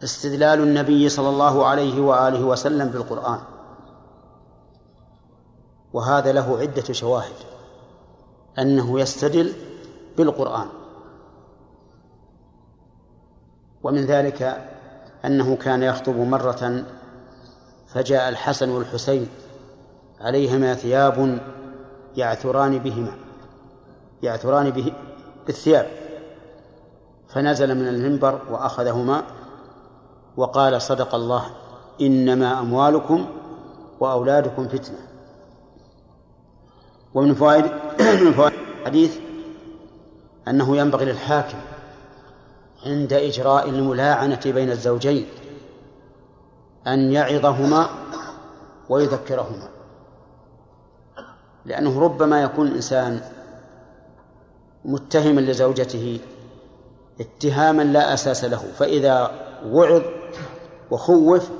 استدلال 0.02 0.60
النبي 0.60 1.08
صلى 1.08 1.28
الله 1.28 1.66
عليه 1.66 2.00
وآله 2.00 2.44
وسلم 2.44 2.88
بالقرآن. 2.88 3.38
وهذا 5.92 6.32
له 6.32 6.58
عدة 6.58 6.92
شواهد. 6.92 7.36
أنه 8.58 9.00
يستدل 9.00 9.52
بالقرآن. 10.16 10.85
ومن 13.86 14.06
ذلك 14.06 14.66
أنه 15.24 15.56
كان 15.56 15.82
يخطب 15.82 16.16
مرة 16.16 16.84
فجاء 17.88 18.28
الحسن 18.28 18.68
والحسين 18.68 19.28
عليهما 20.20 20.74
ثياب 20.74 21.38
يعثران 22.16 22.78
بهما 22.78 23.12
يعثران 24.22 24.70
به 24.70 24.92
بالثياب 25.46 25.86
فنزل 27.28 27.74
من 27.74 27.88
المنبر 27.88 28.40
وأخذهما 28.50 29.22
وقال 30.36 30.82
صدق 30.82 31.14
الله 31.14 31.46
إنما 32.00 32.60
أموالكم 32.60 33.26
وأولادكم 34.00 34.68
فتنة. 34.68 34.98
ومن 37.14 37.34
فوائد 37.34 37.64
من 38.24 38.32
فوائد 38.32 38.54
الحديث 38.80 39.16
أنه 40.48 40.76
ينبغي 40.76 41.04
للحاكم 41.04 41.58
عند 42.86 43.12
إجراء 43.12 43.68
الملاعنة 43.68 44.40
بين 44.44 44.70
الزوجين 44.70 45.26
أن 46.86 47.12
يعظهما 47.12 47.88
ويذكرهما. 48.88 49.68
لأنه 51.64 52.00
ربما 52.00 52.42
يكون 52.42 52.66
الإنسان 52.66 53.20
متهما 54.84 55.40
لزوجته 55.40 56.20
اتهاما 57.20 57.82
لا 57.82 58.14
أساس 58.14 58.44
له 58.44 58.58
فإذا 58.78 59.30
وعظ 59.66 60.02
وخوف 60.90 61.50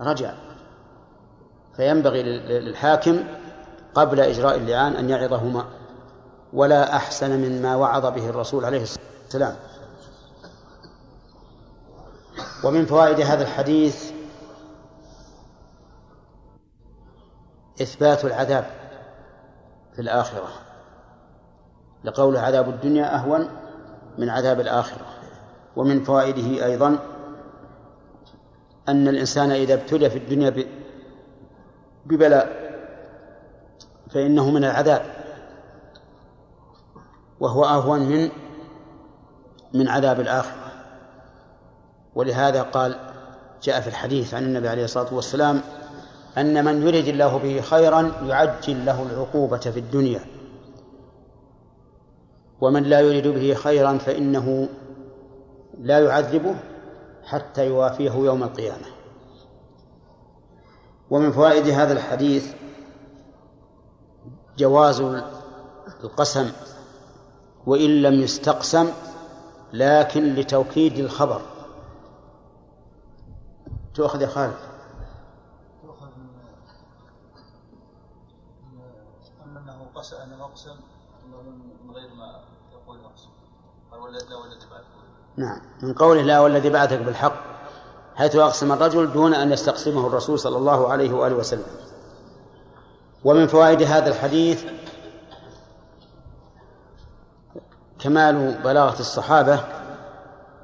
رجع. 0.00 0.34
فينبغي 1.76 2.22
للحاكم 2.22 3.24
قبل 3.94 4.20
إجراء 4.20 4.56
اللعان 4.56 4.92
أن 4.92 5.10
يعظهما 5.10 5.64
ولا 6.52 6.96
أحسن 6.96 7.30
مما 7.40 7.76
وعظ 7.76 8.06
به 8.06 8.28
الرسول 8.28 8.64
عليه 8.64 8.82
الصلاة 8.82 9.06
والسلام. 9.24 9.56
ومن 12.64 12.86
فوائد 12.86 13.20
هذا 13.20 13.42
الحديث 13.42 14.12
إثبات 17.82 18.24
العذاب 18.24 18.66
في 19.94 20.02
الآخرة. 20.02 20.48
لقول 22.04 22.36
عذاب 22.36 22.68
الدنيا 22.68 23.14
أهون 23.14 23.48
من 24.18 24.28
عذاب 24.28 24.60
الآخرة. 24.60 25.06
ومن 25.76 26.04
فوائده 26.04 26.66
أيضا 26.66 26.98
أن 28.88 29.08
الإنسان 29.08 29.50
إذا 29.50 29.74
ابتلي 29.74 30.10
في 30.10 30.18
الدنيا 30.18 30.66
ببلاء 32.06 32.72
فإنه 34.10 34.50
من 34.50 34.64
العذاب. 34.64 35.02
وهو 37.40 37.64
أهون 37.64 38.00
من 38.00 38.30
من 39.74 39.88
عذاب 39.88 40.20
الآخرة. 40.20 40.61
ولهذا 42.14 42.62
قال 42.62 42.96
جاء 43.62 43.80
في 43.80 43.88
الحديث 43.88 44.34
عن 44.34 44.44
النبي 44.44 44.68
عليه 44.68 44.84
الصلاة 44.84 45.14
والسلام 45.14 45.60
أن 46.38 46.64
من 46.64 46.82
يريد 46.82 47.08
الله 47.08 47.38
به 47.38 47.60
خيرا 47.60 48.12
يعجل 48.26 48.86
له 48.86 49.02
العقوبة 49.02 49.58
في 49.58 49.78
الدنيا. 49.78 50.20
ومن 52.60 52.82
لا 52.82 53.00
يريد 53.00 53.28
به 53.28 53.54
خيرا 53.54 53.98
فإنه 53.98 54.68
لا 55.78 55.98
يعذبه 55.98 56.54
حتى 57.24 57.66
يوافيه 57.66 58.10
يوم 58.10 58.42
القيامة. 58.42 58.86
ومن 61.10 61.32
فوائد 61.32 61.68
هذا 61.68 61.92
الحديث 61.92 62.54
جواز 64.58 65.00
القسم 66.04 66.50
وإن 67.66 68.02
لم 68.02 68.14
يستقسم 68.14 68.88
لكن 69.72 70.34
لتوكيد 70.34 70.98
الخبر. 70.98 71.51
تؤخذ 73.94 74.22
يا 74.22 74.26
خالد؟ 74.26 74.56
تؤخذ 75.82 76.08
أما 79.44 79.60
أنه 79.60 79.86
قسم 79.94 80.16
أنه 80.16 80.44
أقسم 80.44 80.76
من 81.84 81.94
غير 81.94 82.14
ما 82.14 82.42
نعم. 85.36 85.60
من 85.82 85.94
قوله 85.94 86.22
لا 86.22 86.40
والذي 86.40 86.70
بعثك 86.70 86.98
بالحق 86.98 87.32
حيث 88.16 88.36
أقسم 88.36 88.72
الرجل 88.72 89.12
دون 89.12 89.34
أن 89.34 89.52
يستقسمه 89.52 90.06
الرسول 90.06 90.38
صلى 90.38 90.56
الله 90.56 90.88
عليه 90.88 91.12
وآله 91.12 91.34
وسلم. 91.34 91.66
ومن 93.24 93.46
فوائد 93.46 93.82
هذا 93.82 94.08
الحديث 94.08 94.64
كمال 97.98 98.62
بلاغة 98.64 99.00
الصحابة 99.00 99.60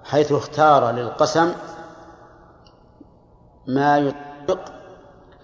حيث 0.04 0.32
اختار 0.32 0.90
للقسم 0.90 1.52
ما 3.68 3.98
يطبق 3.98 4.60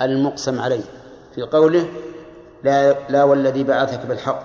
المقسم 0.02 0.60
عليه. 0.60 0.84
في 1.34 1.42
قوله 1.42 1.88
لا, 2.62 3.08
لا 3.08 3.24
والذي 3.24 3.64
بعثك 3.64 4.06
بالحق. 4.06 4.42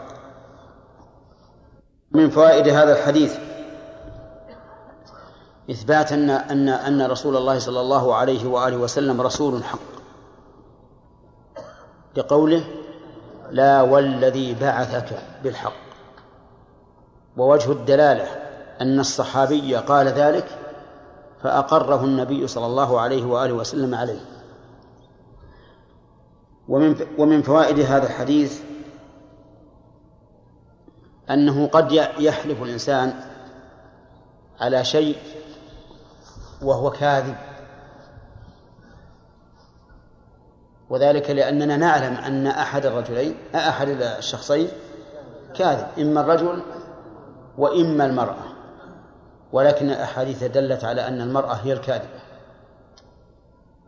من 2.11 2.29
فوائد 2.29 2.67
هذا 2.67 2.99
الحديث 2.99 3.37
إثبات 5.71 6.11
أن 6.11 6.29
أن 6.29 6.69
أن 6.69 7.01
رسول 7.01 7.37
الله 7.37 7.59
صلى 7.59 7.81
الله 7.81 8.15
عليه 8.15 8.47
وآله 8.47 8.77
وسلم 8.77 9.21
رسول 9.21 9.63
حق. 9.63 9.79
لقوله 12.15 12.63
لا 13.51 13.81
والذي 13.81 14.53
بعثك 14.53 15.19
بالحق. 15.43 15.89
ووجه 17.37 17.71
الدلالة 17.71 18.27
أن 18.81 18.99
الصحابي 18.99 19.75
قال 19.75 20.07
ذلك 20.07 20.58
فأقره 21.43 22.05
النبي 22.05 22.47
صلى 22.47 22.65
الله 22.65 22.99
عليه 22.99 23.25
وآله 23.25 23.53
وسلم 23.53 23.95
عليه. 23.95 24.19
ومن 26.67 26.95
ومن 27.17 27.41
فوائد 27.41 27.79
هذا 27.79 28.07
الحديث 28.07 28.61
أنه 31.29 31.67
قد 31.67 31.91
يحلف 32.19 32.63
الإنسان 32.63 33.13
على 34.59 34.85
شيء 34.85 35.17
وهو 36.61 36.91
كاذب. 36.91 37.35
وذلك 40.89 41.29
لأننا 41.29 41.77
نعلم 41.77 42.13
أن 42.13 42.47
أحد 42.47 42.85
الرجلين 42.85 43.35
أحد 43.55 43.87
الشخصين 43.89 44.67
كاذب 45.55 45.87
إما 45.99 46.21
الرجل 46.21 46.63
وإما 47.57 48.05
المرأة. 48.05 48.48
ولكن 49.53 49.89
الأحاديث 49.89 50.43
دلت 50.43 50.83
على 50.83 51.07
أن 51.07 51.21
المرأة 51.21 51.53
هي 51.53 51.73
الكاذبة. 51.73 52.19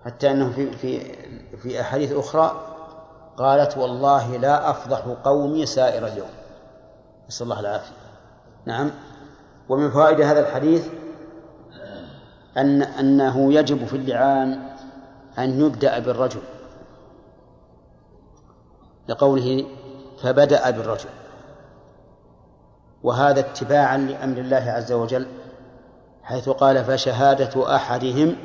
حتى 0.05 0.31
أنه 0.31 0.51
في 0.51 0.71
في 0.71 1.15
في 1.57 1.81
أحاديث 1.81 2.11
أخرى 2.11 2.61
قالت 3.37 3.77
والله 3.77 4.37
لا 4.37 4.69
أفضح 4.69 4.99
قومي 5.23 5.65
سائر 5.65 6.07
اليوم. 6.07 6.29
نسأل 7.27 7.43
الله 7.43 7.59
العافية. 7.59 7.95
نعم. 8.65 8.91
ومن 9.69 9.91
فوائد 9.91 10.21
هذا 10.21 10.39
الحديث 10.39 10.87
أن 12.57 12.81
أنه 12.81 13.53
يجب 13.53 13.85
في 13.85 13.95
اللعان 13.97 14.59
أن 15.37 15.65
يبدأ 15.65 15.99
بالرجل. 15.99 16.41
لقوله 19.07 19.65
فبدأ 20.21 20.69
بالرجل. 20.69 21.09
وهذا 23.03 23.39
اتباعا 23.39 23.97
لأمر 23.97 24.37
الله 24.37 24.71
عز 24.71 24.91
وجل. 24.91 25.27
حيث 26.23 26.49
قال 26.49 26.85
فشهادة 26.85 27.75
أحدهم 27.75 28.35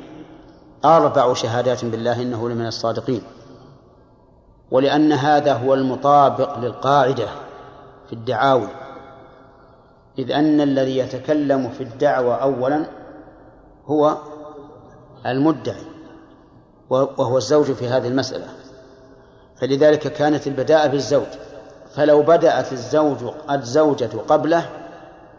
أربع 0.85 1.33
شهادات 1.33 1.85
بالله 1.85 2.21
إنه 2.21 2.49
لمن 2.49 2.67
الصادقين. 2.67 3.21
ولأن 4.71 5.11
هذا 5.11 5.53
هو 5.53 5.73
المطابق 5.73 6.59
للقاعدة 6.59 7.27
في 8.07 8.13
الدعاوي 8.13 8.67
إذ 10.19 10.31
أن 10.31 10.61
الذي 10.61 10.97
يتكلم 10.97 11.69
في 11.69 11.83
الدعوة 11.83 12.35
أولا 12.35 12.85
هو 13.85 14.17
المدعي 15.25 15.83
وهو 16.89 17.37
الزوج 17.37 17.71
في 17.71 17.87
هذه 17.87 18.07
المسألة. 18.07 18.47
فلذلك 19.55 20.13
كانت 20.13 20.47
البداءة 20.47 20.87
بالزوج. 20.87 21.27
فلو 21.95 22.21
بدأت 22.21 22.73
الزوج 22.73 23.17
الزوجة 23.51 24.09
قبله 24.27 24.69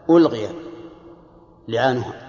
ألغي 0.09 0.49
لعانها. 1.67 2.28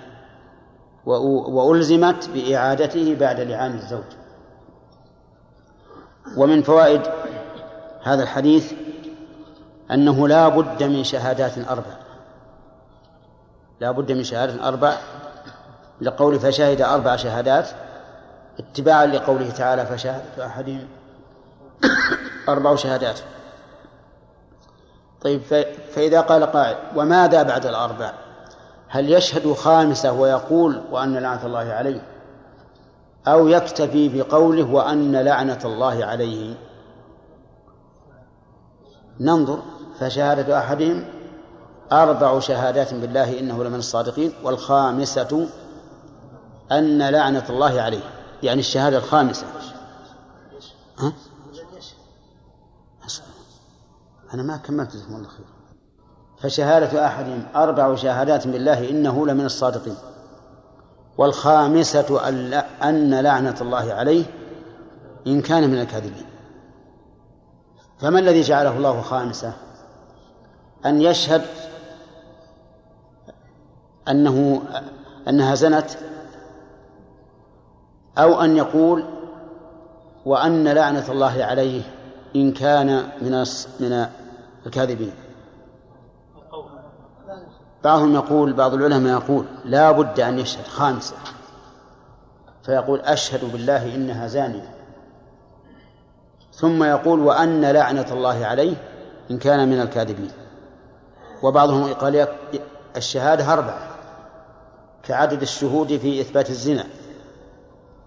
وألزمت 1.07 2.31
بإعادته 2.35 3.17
بعد 3.21 3.41
لعان 3.41 3.75
الزوج. 3.75 4.05
ومن 6.37 6.63
فوائد 6.63 7.03
هذا 8.03 8.23
الحديث 8.23 8.73
أنه 9.91 10.29
لا 10.29 10.49
بد 10.49 10.83
من 10.83 11.05
شهادات 11.05 11.59
أربع 11.69 12.01
لا 13.81 13.91
بد 13.91 14.13
من 14.13 14.25
شهادة 14.25 14.69
أربع 14.69 14.97
لقول 16.01 16.41
فشهد 16.41 16.81
أربع 16.81 17.17
شهادات 17.17 17.69
اتباعا 18.59 19.07
لقوله 19.07 19.51
تعالى 19.51 19.87
فشهادة 19.87 20.47
أحدهم 20.47 20.89
أربع 22.49 22.77
شهادات. 22.77 23.21
طيب 25.21 25.41
فإذا 25.95 26.21
قال 26.21 26.45
قائل 26.45 26.77
وماذا 26.97 27.43
بعد 27.43 27.67
الأربع؟ 27.67 28.13
هل 28.93 29.13
يشهد 29.13 29.53
خامسة 29.53 30.13
ويقول 30.13 30.83
وأن 30.91 31.17
لعنة 31.17 31.47
الله 31.47 31.73
عليه 31.73 32.03
أو 33.27 33.49
يكتفي 33.49 34.09
بقوله 34.09 34.73
وأن 34.73 35.17
لعنة 35.17 35.61
الله 35.65 36.05
عليه؟ 36.05 36.55
ننظر 39.21 39.63
فشهادة 40.01 40.59
أحدهم 40.59 41.05
أربع 41.93 42.41
شهادات 42.41 42.95
بالله 42.95 43.39
إنه 43.39 43.65
لمن 43.65 43.79
الصادقين 43.79 44.33
والخامسة 44.45 45.49
أن 46.73 47.09
لعنة 47.09 47.45
الله 47.51 47.81
عليه 47.81 48.03
يعني 48.43 48.61
الشهادة 48.61 48.99
الخامسة. 48.99 49.47
ها؟ 50.99 51.13
أنا 54.35 54.43
ما 54.43 54.57
كملت 54.57 54.93
جزاكم 54.93 55.15
الله 55.15 55.29
خير. 55.29 55.60
فشهادة 56.41 57.07
أحدهم 57.07 57.43
أربع 57.57 57.95
شهادات 57.95 58.47
بالله 58.47 58.91
إنه 58.91 59.27
لمن 59.27 59.45
الصادقين. 59.45 59.97
والخامسة 61.19 62.29
أن 62.83 63.15
لعنة 63.15 63.57
الله 63.61 63.93
عليه 63.93 64.25
إن 65.27 65.41
كان 65.41 65.71
من 65.71 65.81
الكاذبين. 65.81 66.27
فما 67.99 68.19
الذي 68.19 68.41
جعله 68.41 68.77
الله 68.77 69.01
خامسة؟ 69.01 69.53
أن 70.87 71.01
يشهد 71.01 71.43
أنه 74.09 74.63
أنها 75.29 75.55
زنت 75.55 75.91
أو 78.19 78.41
أن 78.41 78.57
يقول 78.57 79.05
وأن 80.27 80.69
لعنة 80.69 81.11
الله 81.11 81.45
عليه 81.45 81.83
إن 82.37 82.53
كان 82.53 83.09
من 83.23 83.45
من 83.81 84.07
الكاذبين. 84.67 85.13
بعضهم 87.85 88.15
يقول 88.15 88.53
بعض 88.53 88.75
العلماء 88.75 89.13
يقول 89.13 89.45
لا 89.65 89.91
بد 89.91 90.21
أن 90.21 90.39
يشهد 90.39 90.67
خامسة 90.67 91.15
فيقول 92.65 93.01
أشهد 93.01 93.53
بالله 93.53 93.95
إنها 93.95 94.27
زانية. 94.27 94.75
ثم 96.53 96.85
يقول 96.85 97.21
وأن 97.21 97.65
لعنة 97.65 98.07
الله 98.13 98.47
عليه 98.47 98.77
إن 99.31 99.39
كان 99.39 99.69
من 99.69 99.81
الكاذبين. 99.81 100.31
وبعضهم 101.43 101.93
قال 101.95 102.29
الشهادة 102.97 103.53
أربعة 103.53 103.89
كعدد 105.03 105.43
الشهود 105.43 105.97
في 105.97 106.21
إثبات 106.21 106.51
الزنا. 106.51 106.85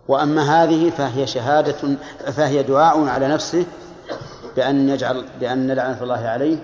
وأما 0.07 0.63
هذه 0.63 0.89
فهي 0.89 1.27
شهادة 1.27 1.97
فهي 2.31 2.63
دعاء 2.63 3.07
على 3.07 3.27
نفسه 3.27 3.65
بأن 4.55 4.89
يجعل 4.89 5.25
بأن 5.39 5.71
لعنة 5.71 6.03
الله 6.03 6.27
عليه 6.27 6.57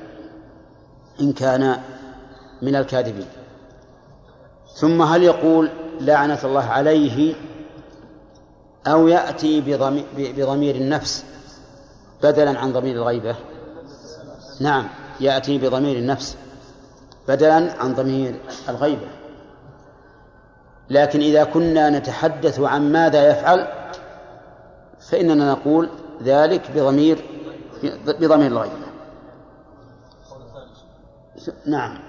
إن 1.22 1.34
كان 1.34 1.78
من 2.62 2.76
الكاذبين. 2.76 3.28
ثم 4.76 5.02
هل 5.02 5.24
يقول 5.24 5.70
لعنة 6.00 6.40
الله 6.44 6.66
عليه 6.66 7.36
أو 8.88 9.08
يأتي 9.08 9.62
بضمير 10.18 10.76
النفس 10.76 11.26
بدلا 12.24 12.60
عن 12.60 12.74
ضمير 12.74 12.96
الغيبة؟ 12.96 13.36
نعم 14.62 14.88
يأتي 15.20 15.58
بضمير 15.58 15.98
النفس 15.98 16.38
بدلا 17.28 17.82
عن 17.82 17.96
ضمير 17.96 18.40
الغيبة. 18.70 19.08
لكن 20.90 21.20
إذا 21.20 21.44
كنا 21.44 21.90
نتحدث 21.90 22.60
عن 22.60 22.92
ماذا 22.92 23.30
يفعل 23.30 23.68
فإننا 25.00 25.52
نقول 25.52 25.90
ذلك 26.24 26.72
بضمير 26.76 27.26
بضمير 28.08 28.48
الغيبة. 28.48 28.90
نعم. 31.66 32.09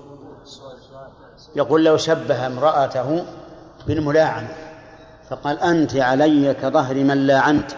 يقول 1.55 1.85
لو 1.85 1.97
شبه 1.97 2.47
امرأته 2.47 3.25
بالملاعنة 3.87 4.49
فقال 5.29 5.59
أنت 5.59 5.95
علي 5.95 6.53
كظهر 6.53 6.95
من 6.95 7.27
لاعنت. 7.27 7.71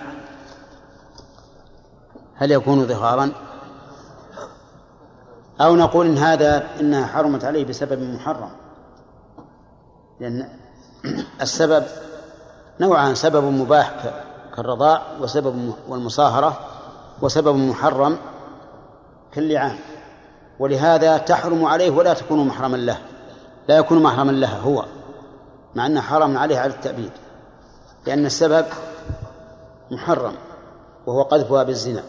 هل 2.36 2.51
يكون 2.51 2.88
ظهارا؟ 2.88 3.31
أو 5.62 5.75
نقول 5.75 6.05
إن 6.05 6.17
هذا 6.17 6.63
إنها 6.79 7.07
حرمت 7.07 7.45
عليه 7.45 7.65
بسبب 7.65 8.01
محرم. 8.01 8.49
لأن 10.19 10.49
السبب 11.41 11.83
نوعان 12.79 13.15
سبب 13.15 13.43
مباح 13.43 13.93
كالرضاع 14.55 15.01
وسبب 15.21 15.73
والمصاهرة 15.88 16.59
وسبب 17.21 17.55
محرم 17.55 18.17
كاللعان. 19.31 19.77
ولهذا 20.59 21.17
تحرم 21.17 21.65
عليه 21.65 21.89
ولا 21.89 22.13
تكون 22.13 22.47
محرما 22.47 22.77
له. 22.77 22.97
لا 23.67 23.78
يكون 23.78 24.04
محرما 24.04 24.32
لها 24.32 24.60
هو. 24.60 24.86
مع 25.76 25.86
أنه 25.86 26.02
حرم 26.02 26.38
عليه 26.38 26.60
على 26.60 26.73
التأبيد. 26.73 27.12
لأن 28.08 28.26
السبب 28.26 28.65
محرم 29.91 30.36
وهو 31.06 31.21
قذفها 31.21 31.63
بالزنا. 31.63 32.04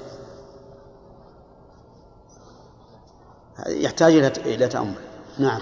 يحتاج 3.66 4.12
إلى 4.38 4.68
تأمل. 4.68 4.94
نعم. 5.38 5.60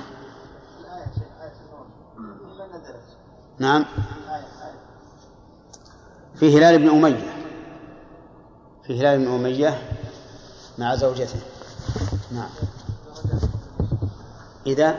نعم. 3.59 3.85
في 6.35 6.59
هلال 6.59 6.79
بن 6.79 6.89
أمية. 6.89 7.33
في 8.87 9.01
هلال 9.01 9.19
بن 9.19 9.35
أمية 9.35 9.83
مع 10.79 10.95
زوجته. 10.95 11.41
نعم. 12.33 12.51
إذا 14.67 14.97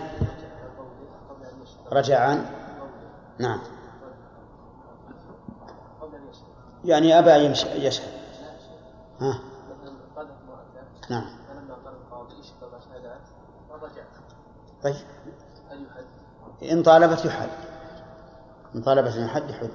رجعان؟ 1.94 2.46
نعم. 3.40 3.60
يعني 6.86 7.20
أبى 7.20 7.32
يشهد. 7.86 8.14
ها؟ 9.20 9.40
نعم. 11.10 11.26
طيب. 14.84 14.96
إن 16.72 16.84
طالبت 16.84 17.26
يحل. 17.26 17.50
إن 18.76 18.82
طالبت 18.82 19.14
أن 19.14 19.26
يحد 19.26 19.50
يحل. 19.50 19.72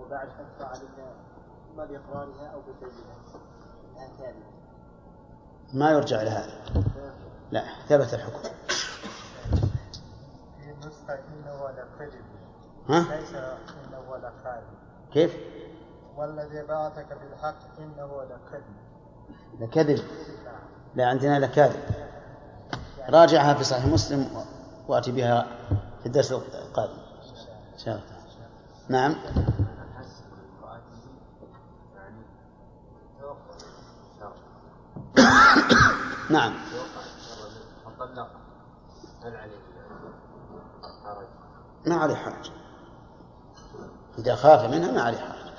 وبعد 0.00 0.28
إما 1.74 1.84
أو 2.54 2.60
ما 5.72 5.90
يرجع 5.90 6.22
لهذا 6.22 6.52
لا 7.50 7.64
ثبت 7.88 8.14
الحكم. 8.14 8.48
ها؟ 12.88 13.00
ليس 13.00 13.34
إنه 13.34 14.16
لكاذب 14.16 14.78
كيف؟ 15.12 15.36
والذي 16.16 16.62
بعثك 16.62 17.06
بالحق 17.20 17.58
إنه 17.78 18.22
لكذب. 18.22 18.76
لكذب 19.60 20.04
لا 20.94 21.06
عندنا 21.06 21.38
لكاذب. 21.38 21.82
راجعها 23.08 23.54
في 23.54 23.64
صحيح 23.64 23.86
مسلم 23.86 24.44
وأتي 24.88 25.12
بها 25.12 25.46
في 26.00 26.06
الدرس 26.06 26.32
القادم. 26.32 26.98
إن 27.72 27.78
شاء 27.78 27.94
الله. 27.94 28.18
نعم. 28.88 29.14
نعم. 36.30 36.67
ما 41.86 41.94
عليه 41.94 42.14
حرج 42.14 42.50
إذا 44.18 44.34
خاف 44.34 44.64
منها 44.64 44.92
ما 44.92 45.02
عليه 45.02 45.18
حرج 45.18 45.52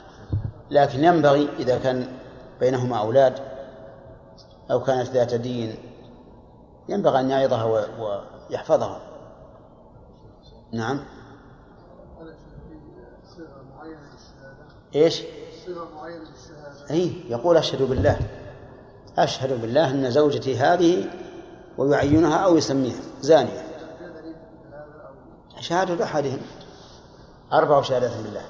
لكن 0.71 1.03
ينبغي 1.03 1.49
إذا 1.59 1.79
كان 1.79 2.07
بينهما 2.59 2.99
أولاد 2.99 3.39
أو 4.71 4.83
كانت 4.83 5.09
ذات 5.09 5.33
دين 5.33 5.75
ينبغي 6.89 7.19
أن 7.19 7.29
يعظها 7.29 7.63
ويحفظها 8.49 9.01
نعم. 10.71 11.05
إيش؟ 14.95 15.23
اي 16.91 17.13
يقول 17.29 17.57
أشهد 17.57 17.81
بالله. 17.81 18.19
أشهد 19.17 19.61
بالله 19.61 19.91
أن 19.91 20.11
زوجتي 20.11 20.57
هذه 20.57 21.09
ويعينها 21.79 22.37
أو 22.37 22.57
يسميها. 22.57 23.01
زانية. 23.21 23.63
شهادة 25.59 26.03
أحدهم. 26.03 26.41
أربع 27.53 27.81
شهادات 27.81 28.11
بالله 28.23 28.45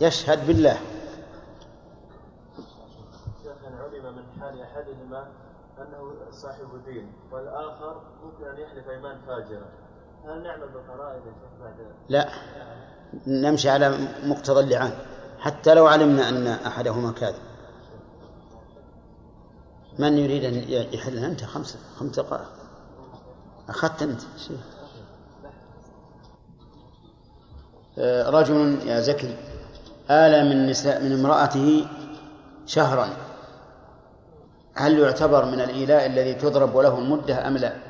يشهد 0.00 0.46
بالله. 0.46 0.78
علم 3.96 4.16
من 4.16 4.40
حال 4.40 4.62
أحدهما 4.62 5.28
أنه 5.78 6.14
صاحب 6.30 6.84
دين 6.86 7.12
والآخر 7.32 8.00
ممكن 8.24 8.44
أن 8.44 8.58
يحلف 8.58 8.88
إيمان 8.88 9.20
فاجره 9.26 9.68
هل 10.24 10.42
نعمل 10.42 10.68
بالقرائن 10.68 11.22
بعد 11.60 11.74
لا. 12.08 12.28
نمشي 13.26 13.70
على 13.70 13.98
مقتضى 14.24 14.60
اللعان. 14.60 14.92
حتى 15.38 15.74
لو 15.74 15.86
علمنا 15.86 16.28
أن 16.28 16.46
أحدهما 16.46 17.12
كاذب. 17.12 17.42
من 19.98 20.18
يريد 20.18 20.44
أن 20.44 20.54
يحل 20.94 21.18
أنت؟ 21.18 21.44
خمسة. 21.44 21.78
خمس 21.96 22.16
دقائق. 22.16 22.48
أخذت 23.68 24.02
أنت. 24.02 24.20
شيء 24.38 24.58
آه، 27.98 28.30
رجل 28.30 28.78
يا 28.86 29.00
زكي 29.00 29.36
آل 30.10 30.48
من 30.48 30.66
نساء 30.66 31.02
من 31.02 31.12
امرأته 31.12 31.86
شهرا. 32.66 33.08
هل 34.74 34.98
يعتبر 34.98 35.44
من 35.44 35.60
الإيلاء 35.60 36.06
الذي 36.06 36.34
تضرب 36.34 36.74
وله 36.74 36.98
المدة 36.98 37.48
أم 37.48 37.56
لا؟ 37.56 37.85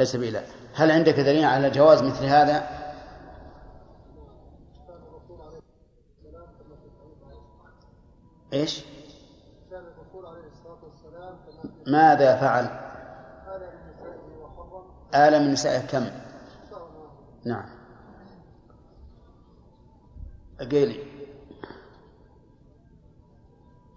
ليس 0.00 0.16
بإله 0.16 0.42
هل 0.74 0.90
عندك 0.90 1.20
دليل 1.20 1.44
على 1.44 1.70
جواز 1.70 2.02
مثل 2.02 2.24
هذا؟ 2.24 2.68
إيش؟ 8.52 8.84
ماذا 11.86 12.36
فعل؟ 12.36 12.66
آل 15.14 15.42
من 15.42 15.52
نسائه 15.52 15.86
كم؟ 15.86 16.06
نعم. 17.44 17.66
قيلي 20.70 21.04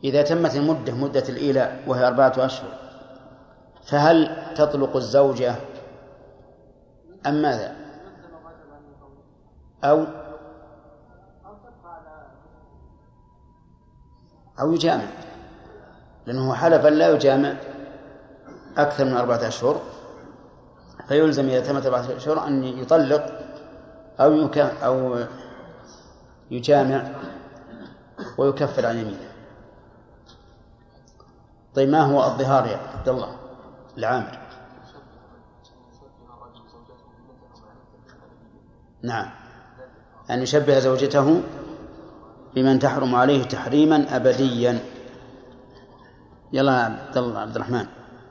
إذا 0.03 0.21
تمت 0.21 0.55
المدة 0.55 0.93
مدة 0.93 1.23
الإيلاء 1.29 1.83
وهي 1.87 2.07
أربعة 2.07 2.33
أشهر 2.37 2.73
فهل 3.83 4.53
تطلق 4.55 4.95
الزوجة 4.95 5.55
أم 7.25 7.41
ماذا؟ 7.41 7.75
أو 9.83 10.05
أو 14.59 14.73
يجامع. 14.73 15.05
لأنه 16.25 16.53
حلف 16.53 16.85
لا 16.85 17.09
يجامع 17.09 17.53
أكثر 18.77 19.05
من 19.05 19.17
أربعة 19.17 19.47
أشهر. 19.47 19.81
فيلزم 21.07 21.45
إذا 21.45 21.59
تمت 21.59 21.85
أربعة 21.85 22.15
أشهر 22.15 22.47
أن 22.47 22.63
يطلق 22.63 23.39
أو 24.19 24.49
أو 24.83 25.25
يجامع 26.51 27.07
ويكفر 28.37 28.85
عن 28.85 28.97
يمينه. 28.97 29.33
طيب 31.75 31.89
ما 31.89 32.01
هو 32.01 32.23
الظهار 32.23 32.67
يا 32.67 32.77
عبد 32.77 33.09
الله 33.09 33.35
العامر؟ 33.97 34.42
نعم. 39.03 39.29
أن 40.29 40.41
يشبه 40.41 40.79
زوجته 40.79 41.41
بمن 42.55 42.79
تحرم 42.79 43.15
عليه 43.15 43.43
تحريما 43.43 44.15
أبديا. 44.15 44.79
يلا 46.53 46.83
عبد 46.83 47.17
الله 47.17 47.39
عبد 47.39 47.55
الرحمن. 47.55 47.85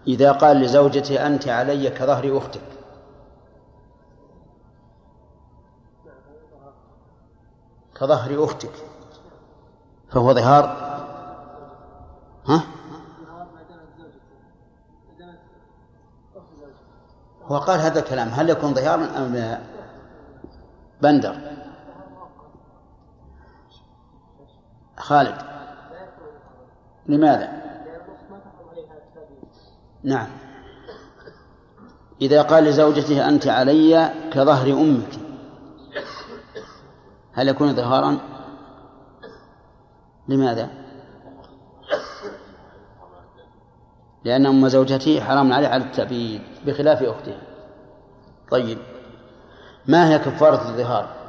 إذا 0.07 0.33
قال 0.33 0.57
لزوجته 0.57 1.27
أنت 1.27 1.49
علي 1.49 1.91
كظهر 1.91 2.39
أختك. 2.39 2.61
كظهر 7.95 8.45
أختك. 8.45 8.73
فهو 10.11 10.35
ظهار. 10.35 10.65
ها؟ 12.47 12.63
هو 17.43 17.59
قال 17.59 17.81
هذا 17.81 17.99
الكلام. 17.99 18.29
هل 18.29 18.51
يكون 18.51 18.75
ظهارا 18.75 19.05
أم 19.17 19.35
لا؟ 19.35 19.72
بندر 21.03 21.37
خالد 24.99 25.38
لماذا؟ 27.07 27.62
نعم 30.05 30.29
إذا 32.23 32.43
قال 32.43 32.65
لزوجته 32.65 33.29
أنت 33.29 33.47
علي 33.47 34.12
كظهر 34.33 34.73
أمك 34.73 35.12
هل 37.33 37.49
يكون 37.49 37.75
ظهارا؟ 37.75 38.19
لماذا؟ 40.29 40.71
لأن 44.25 44.47
أم 44.47 44.69
زوجته 44.69 45.21
حرام 45.21 45.53
عليه 45.53 45.69
على 45.69 45.85
التأبيد 45.85 46.43
بخلاف 46.67 47.03
أخته 47.03 47.38
طيب 48.51 48.79
ما 49.88 50.09
هي 50.09 50.18
كفارة 50.18 50.68
الظهار؟ 50.68 51.23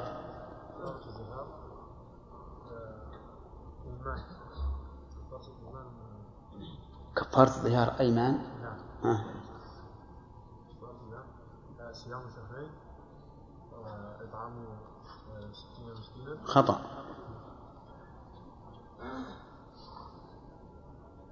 كفارة 7.15 7.49
الظهار 7.49 7.99
أيمان 7.99 8.41
نعم. 8.61 9.15
آه. 9.15 9.23
صيام 11.93 12.21
شهرين 12.35 12.69
ستين 15.53 15.93
مسكينا 15.99 16.37
خطأ. 16.45 16.81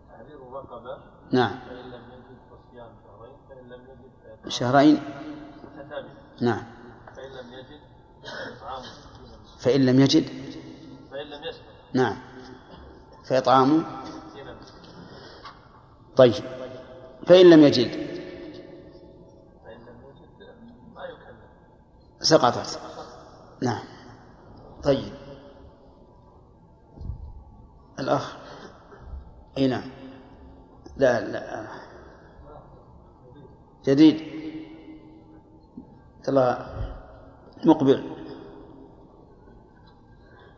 تحرير 0.10 0.40
رقبة 0.52 0.98
نعم. 1.32 1.60
فإن 1.60 1.92
لم 1.92 2.12
يجد 2.12 2.38
فصيام 2.52 2.96
شهرين 3.04 3.38
فإن 3.50 3.70
لم 3.70 3.82
يجد 3.82 4.50
شهرين؟ 4.50 5.04
نعم 6.42 6.64
فإن 7.16 7.32
لم 7.32 7.54
يجد 7.54 7.82
إطعام 8.24 8.84
ستين 8.84 9.40
مسكينا 9.42 9.51
فإن 9.62 9.86
لم 9.86 10.00
يجد؟ 10.00 10.26
فإن 11.12 11.28
لم 11.28 11.44
يسبق 11.44 11.66
نعم. 11.94 12.18
فإطعام 13.26 13.84
طيب. 16.16 16.44
فإن 17.28 17.50
لم 17.50 17.64
يجد؟ 17.64 18.12
يجد 19.66 19.92
سقطت. 22.20 22.80
نعم. 23.62 23.84
طيب. 24.84 25.14
الأخ. 28.00 28.38
أي 29.58 29.68
نعم. 29.68 29.90
لا 30.98 31.28
لا. 31.28 31.68
جديد. 33.86 34.22
الله 36.28 36.68
مقبل. 37.66 38.21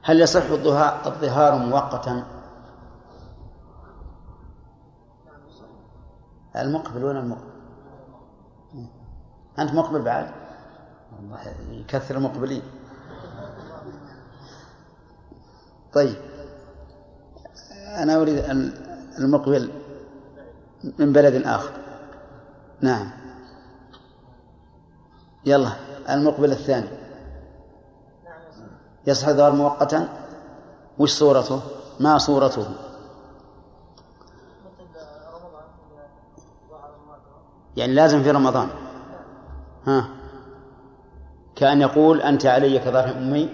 هل 0.04 0.22
يصح 0.22 0.50
الظهار 1.06 1.56
مؤقتا؟ 1.56 2.24
المقبل 6.56 7.04
ولا 7.04 7.20
المقبل؟ 7.20 7.54
أنت 9.60 9.74
مقبل 9.74 10.02
بعد؟ 10.02 10.32
والله 11.16 11.40
يكثر 11.72 12.18
المقبلين. 12.18 12.62
طيب 15.94 16.16
أنا 17.98 18.22
أريد 18.22 18.38
أن 18.38 18.74
المقبل 19.20 19.72
من 21.00 21.14
بلد 21.14 21.44
آخر. 21.46 21.72
نعم. 22.82 23.12
يلا 25.46 25.72
المقبل 26.10 26.52
الثاني. 26.52 27.03
يصح 29.08 29.28
الظهر 29.28 29.52
مؤقتا؟ 29.52 30.10
وش 31.00 31.12
صورته؟ 31.12 31.62
ما 32.00 32.18
صورته؟ 32.18 32.68
يعني 37.78 37.94
لازم 37.94 38.24
في 38.24 38.32
رمضان. 38.32 38.70
ها. 39.88 40.10
كأن 41.56 41.82
يقول 41.82 42.22
أنت 42.22 42.46
علي 42.46 42.80
كظهر 42.80 43.18
أمي 43.18 43.50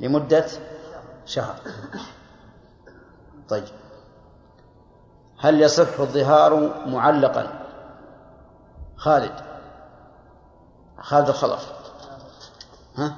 لمدة 0.00 0.46
شهر. 1.26 1.54
طيب. 3.48 3.64
هل 5.38 5.60
يصح 5.60 6.00
الظهار 6.00 6.86
معلقا؟ 6.86 7.66
خالد. 8.96 9.32
خالد 11.00 11.28
الخلف 11.28 11.72
ها 12.96 13.16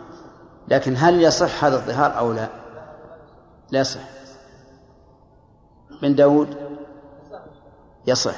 لكن 0.69 0.95
هل 0.97 1.23
يصح 1.23 1.65
هذا 1.65 1.77
الظهار 1.77 2.19
أو 2.19 2.33
لا؟ 2.33 2.49
لا 3.71 3.81
يصح. 3.81 4.01
بن 6.03 6.15
داود؟ 6.15 6.57
يصح. 8.07 8.35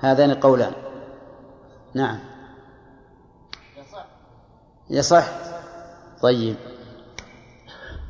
هذان 0.00 0.34
قولان. 0.34 0.72
نعم. 1.94 2.18
يصح. 4.90 5.28
طيب. 6.22 6.56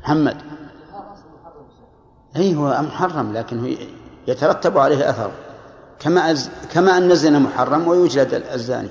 محمد. 0.01 0.37
أي 2.35 2.55
هو 2.55 2.81
محرم 2.81 3.33
لكن 3.33 3.77
يترتب 4.27 4.77
عليه 4.77 5.09
أثر. 5.09 5.31
كما 5.99 6.31
أز... 6.31 6.49
كما 6.71 6.97
أن 6.97 7.11
الزنا 7.11 7.39
محرم 7.39 7.87
ويجلد 7.87 8.33
الزاني. 8.33 8.89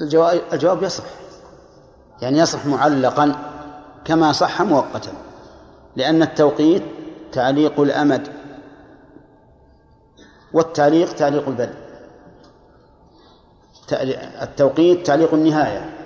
الجواب 0.00 0.40
الجواب 0.52 0.82
يصح. 0.82 1.04
يعني 2.22 2.38
يصح 2.38 2.66
معلقا 2.66 3.36
كما 4.04 4.32
صح 4.32 4.62
مؤقتا. 4.62 5.12
لأن 5.96 6.22
التوقيت 6.22 6.82
تعليق 7.32 7.80
الأمد 7.80 8.28
والتعليق 10.52 11.12
تعليق 11.12 11.48
البدء. 11.48 11.74
التوقيت 14.42 15.06
تعليق 15.06 15.34
النهاية 15.34 15.96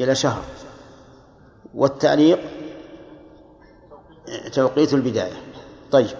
إلى 0.00 0.14
شهر. 0.14 0.42
والتعليق 1.74 2.40
توقيت 4.52 4.94
البداية. 4.94 5.36
طيب. 5.90 6.16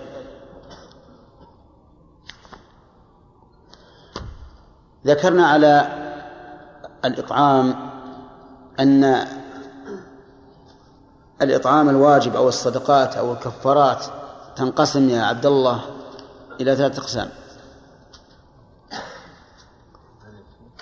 ذكرنا 5.06 5.46
على 5.46 6.07
الإطعام 7.04 7.90
أن 8.80 9.26
الإطعام 11.42 11.88
الواجب 11.88 12.36
أو 12.36 12.48
الصدقات 12.48 13.16
أو 13.16 13.32
الكفارات 13.32 14.04
تنقسم 14.56 15.10
يا 15.10 15.22
عبد 15.22 15.46
الله 15.46 15.84
إلى 16.60 16.76
ثلاثة 16.76 17.02
أقسام. 17.02 17.28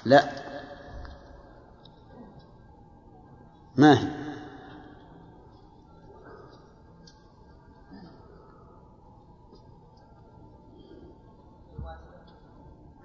لا. 0.05 0.31
ما 3.77 3.99
هي؟ 3.99 4.09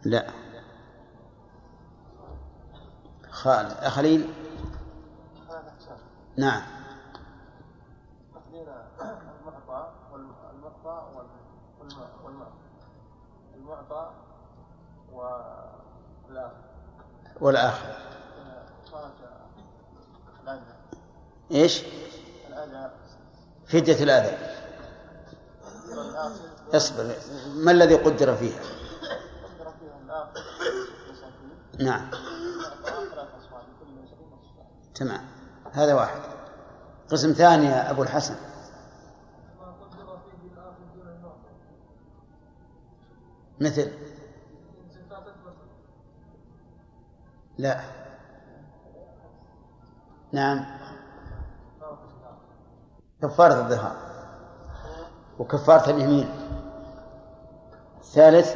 لا. 0.04 0.41
خالد 3.42 3.88
خليل؟ 3.88 4.34
نعم. 6.38 6.62
المعطى 9.42 9.92
والمعطى 10.12 11.08
والمعطى 12.24 12.52
المعطى 13.56 14.12
والآخر. 17.42 17.96
إيش؟ 21.52 21.84
فدية 23.68 24.04
الأذى. 24.04 24.38
اصبر. 26.74 27.16
ما 27.56 27.72
الذي 27.72 27.96
قدر 27.96 28.36
فيها؟ 28.36 28.60
قدر 28.60 29.72
فيه 29.80 29.98
الآخر 30.06 30.32
مساكين 31.12 31.86
نعم 31.86 32.10
المعطى 32.12 33.10
ثلاث 33.10 33.28
أصفار 33.40 33.62
لكل 33.62 33.92
مسكين 34.04 34.28
نصف 34.34 34.56
صاع. 34.56 34.66
تمام. 35.02 35.26
هذا 35.74 35.94
واحد. 35.94 36.22
قسم 37.10 37.34
ثاني 37.34 37.66
يا 37.66 37.92
أبو 37.92 38.04
الحسن. 38.04 38.36
مثل. 43.62 43.92
لا. 47.58 47.82
نعم. 50.32 50.66
كفارة 53.22 53.54
الظهار 53.54 53.98
وكفارة 55.40 55.90
اليمين. 55.90 56.30
الثالث 58.00 58.56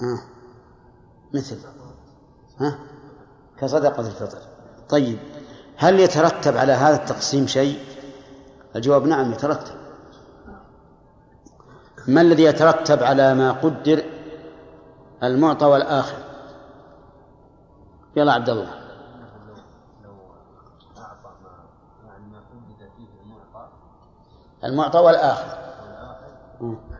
آه. 0.00 0.18
مثل. 1.34 1.81
ها؟ 2.62 2.78
كصدقة 3.58 4.00
الفطر. 4.06 4.38
طيب 4.88 5.18
هل 5.76 6.00
يترتب 6.00 6.56
على 6.56 6.72
هذا 6.72 6.96
التقسيم 6.96 7.46
شيء؟ 7.46 7.78
الجواب 8.76 9.06
نعم 9.06 9.32
يترتب. 9.32 9.74
ما 12.08 12.20
الذي 12.20 12.42
يترتب 12.42 13.02
على 13.02 13.34
ما 13.34 13.52
قدر 13.52 14.04
المعطى 15.22 15.66
والآخر؟ 15.66 16.16
يلا 18.16 18.32
عبد 18.32 18.48
الله. 18.48 18.82
المعطى 24.64 24.98
والآخر. 24.98 25.58
والآخر. 26.60 26.91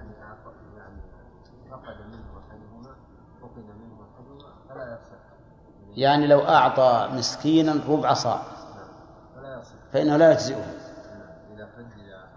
يعني 5.97 6.27
لو 6.27 6.41
أعطى 6.41 7.09
مسكينا 7.13 7.81
ربع 7.89 8.13
صاع 8.13 8.43
فإنه 9.93 10.17
لا 10.17 10.33
يجزئه. 10.33 10.57
إذا 11.55 11.69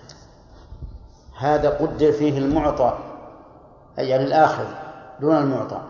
هذا 1.38 1.70
قدر 1.70 2.12
فيه 2.12 2.38
المعطى 2.38 2.98
أي 3.98 4.09
يعني 4.09 4.24
الآخذ 4.24 4.64
دون 5.20 5.36
المعطى 5.36 5.80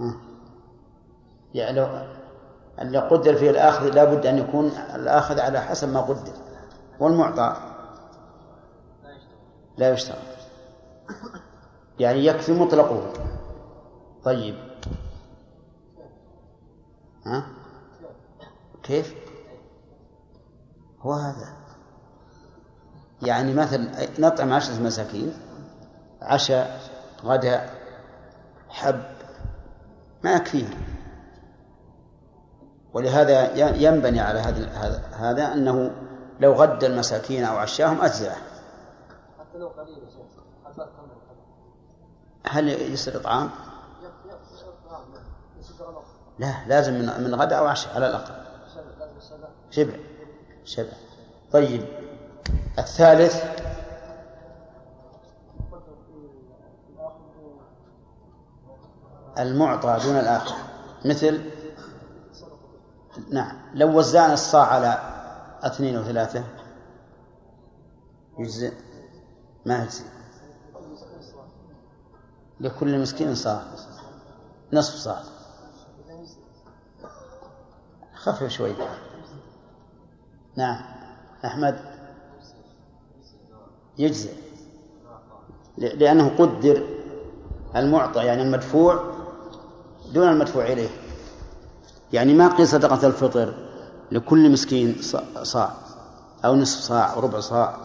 ها. 0.00 0.14
يعني 1.54 1.80
لو 1.80 2.06
اللي 2.78 2.98
قدر 2.98 3.34
فيه 3.34 3.50
الآخذ 3.50 3.86
لابد 3.86 4.26
أن 4.26 4.38
يكون 4.38 4.66
الآخذ 4.94 5.40
على 5.40 5.60
حسب 5.60 5.88
ما 5.88 6.00
قدر 6.00 6.47
والمعطى 7.00 7.56
لا 9.76 9.90
يشترط. 9.92 10.18
يعني 11.98 12.26
يكفي 12.26 12.52
مطلقه. 12.52 13.12
طيب. 14.24 14.54
ها؟ 17.26 17.46
كيف؟ 18.82 19.14
هو 21.00 21.12
هذا. 21.12 21.58
يعني 23.22 23.54
مثلا 23.54 23.90
نطعم 24.18 24.52
عشرة 24.52 24.82
مساكين 24.82 25.32
عشاء 26.22 26.80
غداء 27.24 27.74
حب 28.68 29.02
ما 30.24 30.32
يكفيهم 30.32 30.70
ولهذا 32.92 33.56
ينبني 33.76 34.20
على 34.20 34.38
هذا 34.38 34.68
هذا 34.68 35.02
هذا 35.12 35.52
أنه 35.52 35.90
لو 36.40 36.52
غدى 36.52 36.86
المساكين 36.86 37.44
أو 37.44 37.56
عشاهم 37.56 38.00
أجزأه. 38.00 38.36
حتى 39.38 39.58
لو 39.58 39.68
قليل 39.68 39.98
هل 42.48 42.68
يصير 42.68 43.16
نصف 43.16 43.50
لا 46.38 46.54
لازم 46.66 46.94
من 46.94 47.24
من 47.24 47.34
غداء 47.34 47.58
أو 47.58 47.66
عشاء 47.66 47.94
على 47.94 48.06
الأقل. 48.06 48.34
شبع. 49.70 49.92
شبع. 50.64 50.92
طيب. 51.52 51.84
الثالث. 52.78 53.44
المعطى 59.38 59.98
دون 60.04 60.16
الآخر. 60.16 60.56
مثل؟ 61.04 61.50
نعم. 63.30 63.56
لو 63.74 63.98
وزعنا 63.98 64.34
الصاع 64.34 64.66
على 64.66 65.17
اثنين 65.62 65.96
أو 65.96 66.04
ثلاثة. 66.04 66.44
يجزئ 68.38 68.72
ما 69.66 69.82
يجزئ 69.82 70.04
لكل 72.60 72.98
مسكين 72.98 73.34
صاع. 73.34 73.62
نصف 74.72 74.94
صاع. 74.94 75.22
خفف 78.14 78.48
شوي. 78.48 78.72
نعم. 80.56 80.84
أحمد. 81.44 81.78
يجزئ. 83.98 84.32
لأنه 85.78 86.28
قدر 86.38 86.86
المعطى 87.76 88.24
يعني 88.24 88.42
المدفوع 88.42 89.14
دون 90.12 90.28
المدفوع 90.28 90.66
إليه. 90.66 90.88
يعني 92.12 92.34
ما 92.34 92.48
قيل 92.56 92.68
صدقة 92.68 93.06
الفطر. 93.06 93.67
لكل 94.12 94.52
مسكين 94.52 94.96
صاع 95.42 95.70
أو 96.44 96.56
نصف 96.56 96.80
صاع 96.80 97.12
أو 97.12 97.20
ربع 97.20 97.40
صاع 97.40 97.76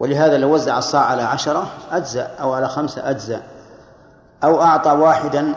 ولهذا 0.00 0.38
لو 0.38 0.54
وزع 0.54 0.78
الصاع 0.78 1.02
على 1.02 1.22
عشرة 1.22 1.70
أجزأ 1.90 2.22
أو 2.22 2.52
على 2.52 2.68
خمسة 2.68 3.10
أجزأ 3.10 3.42
أو 4.44 4.62
أعطى 4.62 4.90
واحدا 4.90 5.54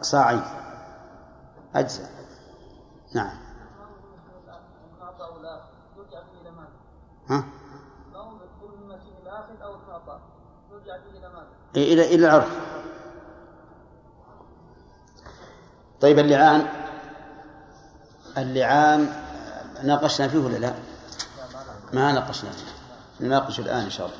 صاعين 0.00 0.42
أجزأ 1.74 2.08
نعم؟ 3.14 3.40
ها 7.28 7.44
ماذا؟ 11.28 11.92
إلى 11.92 12.14
إلى 12.14 12.26
العرف 12.26 12.58
طيب 16.00 16.18
اللعان 16.18 16.66
اللعان 18.42 19.12
ناقشنا 19.82 20.28
فيه 20.28 20.38
ولا 20.38 20.56
لا؟ 20.56 20.74
ما 21.92 22.12
ناقشنا 22.12 22.50
فيه. 22.50 23.26
نناقش 23.26 23.60
الآن 23.60 23.84
إن 23.84 23.90
شاء 23.90 24.06
الله. 24.06 24.18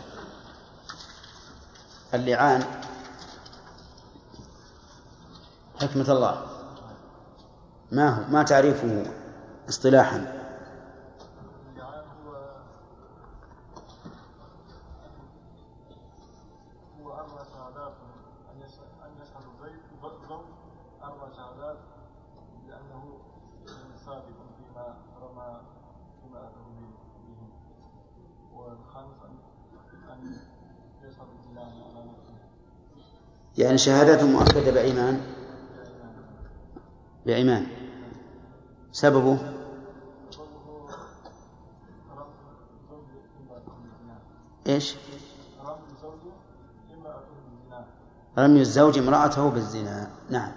اللعان 2.14 2.64
حكمة 5.80 6.12
الله. 6.12 6.46
ما 7.92 8.08
هو؟ 8.08 8.22
ما 8.30 8.42
تعريفه 8.42 9.04
اصطلاحا؟ 9.68 10.39
يعني 33.60 33.78
شهادته 33.78 34.26
مؤكدة 34.26 34.70
بإيمان؟ 34.70 35.20
بإيمان. 37.26 37.66
سببه؟ 38.92 39.38
بالزنا 44.66 44.96
رمي 48.38 48.60
الزوج 48.60 48.98
امرأته 48.98 49.50
بالزنا. 49.50 50.10
نعم. 50.30 50.52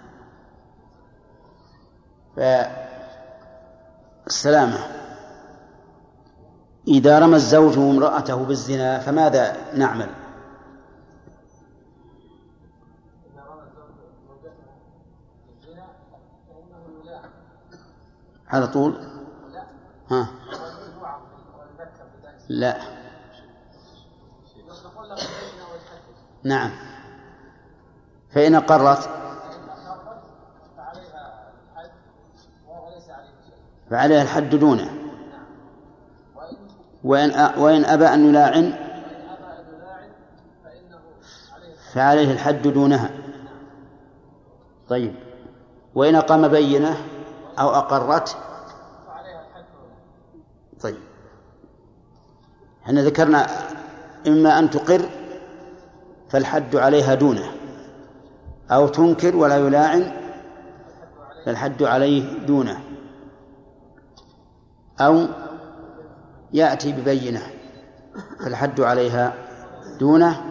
فالسلامة 4.25 4.79
إذا 6.87 7.19
رمى 7.19 7.35
الزوج 7.35 7.77
امرأته 7.77 8.35
بالزنا 8.35 8.99
فماذا 8.99 9.57
نعمل؟ 9.73 10.22
على 18.53 18.67
طول؟ 18.67 18.93
ها. 20.11 20.27
لا. 22.49 22.77
نعم. 26.43 26.71
فإن 28.31 28.55
أقرت 28.55 29.09
فعليها 33.89 34.21
الحد 34.21 34.55
دونه. 34.55 34.89
وإن 37.03 37.59
وإن 37.59 37.85
أبى 37.85 38.05
أن 38.07 38.29
يلاعن؟ 38.29 38.73
فعليه 41.93 42.31
الحد 42.31 42.67
دونها. 42.67 43.09
طيب. 44.89 45.15
وإن 45.95 46.15
أقام 46.15 46.47
بينة؟ 46.47 47.12
أو 47.59 47.69
أقرت؟ 47.69 48.37
طيب. 50.81 50.97
إحنا 52.85 53.01
ذكرنا 53.01 53.47
إما 54.27 54.59
أن 54.59 54.69
تقر 54.69 55.09
فالحد 56.29 56.75
عليها 56.75 57.13
دونه 57.13 57.51
أو 58.71 58.87
تنكر 58.87 59.35
ولا 59.35 59.57
يلاعن 59.57 60.11
فالحد 61.45 61.83
عليه 61.83 62.45
دونه 62.45 62.83
أو 65.01 65.27
يأتي 66.53 66.91
ببينة 66.91 67.41
فالحد 68.39 68.81
عليها 68.81 69.33
دونه 69.99 70.41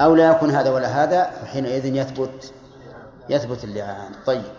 أو 0.00 0.14
لا 0.14 0.30
يكون 0.30 0.50
هذا 0.50 0.70
ولا 0.70 0.88
هذا 0.88 1.24
فحينئذ 1.24 1.86
يثبت 1.86 2.52
يثبت 3.30 3.64
اللعان. 3.64 4.12
طيب. 4.26 4.55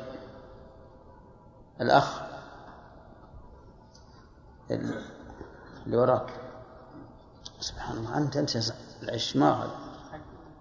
الأخ. 1.82 2.22
اللي 4.72 5.98
وراك. 5.98 6.30
سبحان 7.60 7.98
الله 7.98 8.18
أنت 8.18 8.38
أنت 8.38 8.58
العش 9.04 9.36
ما 9.36 9.54
هذا. 9.54 9.76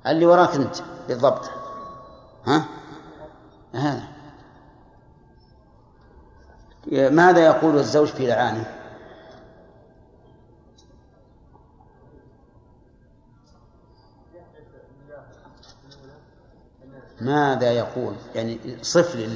اللي 0.06 0.26
وراك 0.26 0.54
أنت 0.54 0.76
بالضبط. 1.08 1.50
ها؟ 2.46 2.64
هذا 3.74 4.02
ماذا 6.92 7.46
يقول 7.46 7.78
الزوج 7.78 8.08
في 8.08 8.26
لعانه؟ 8.26 8.76
ماذا 17.20 17.72
يقول؟ 17.72 18.14
يعني 18.34 18.58
صف 18.82 19.16
لي 19.16 19.26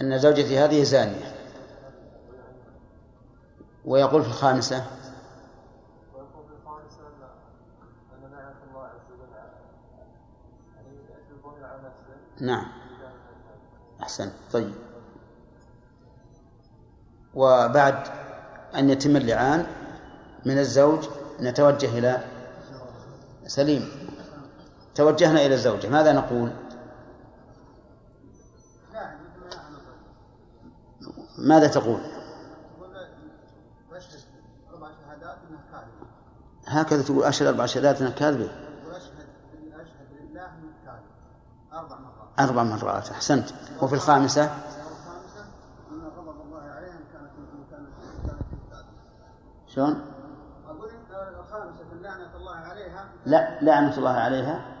أن 0.00 0.18
زوجتي 0.18 0.58
هذه 0.58 0.82
زانية. 0.82 1.34
ويقول 3.84 4.22
في 4.22 4.28
الخامسة 4.28 4.86
نعم. 12.40 12.66
أحسن. 14.02 14.30
طيب. 14.52 14.72
وبعد 17.34 18.08
أن 18.74 18.90
يتم 18.90 19.16
اللعان 19.16 19.66
من 20.46 20.58
الزوج 20.58 21.08
نتوجه 21.40 21.98
إلى 21.98 22.24
سليم. 23.46 23.88
توجهنا 24.94 25.46
إلى 25.46 25.54
الزوجة. 25.54 25.88
ماذا 25.88 26.12
نقول؟ 26.12 26.65
ماذا 31.38 31.66
تقول؟ 31.66 32.00
هكذا 36.66 37.02
تقول 37.02 37.24
أشهد 37.24 37.46
أربع 37.46 37.66
شهادات 37.66 38.00
أنها 38.00 38.10
كاذبة 38.10 38.50
أربع 42.40 42.62
مرات 42.62 43.10
أحسنت. 43.10 43.50
وفي 43.82 43.94
الخامسة؟ 43.94 44.50
شلون؟ 49.66 50.04
لا 53.26 53.58
لعنة 53.62 53.98
الله 53.98 54.12
عليها. 54.12 54.76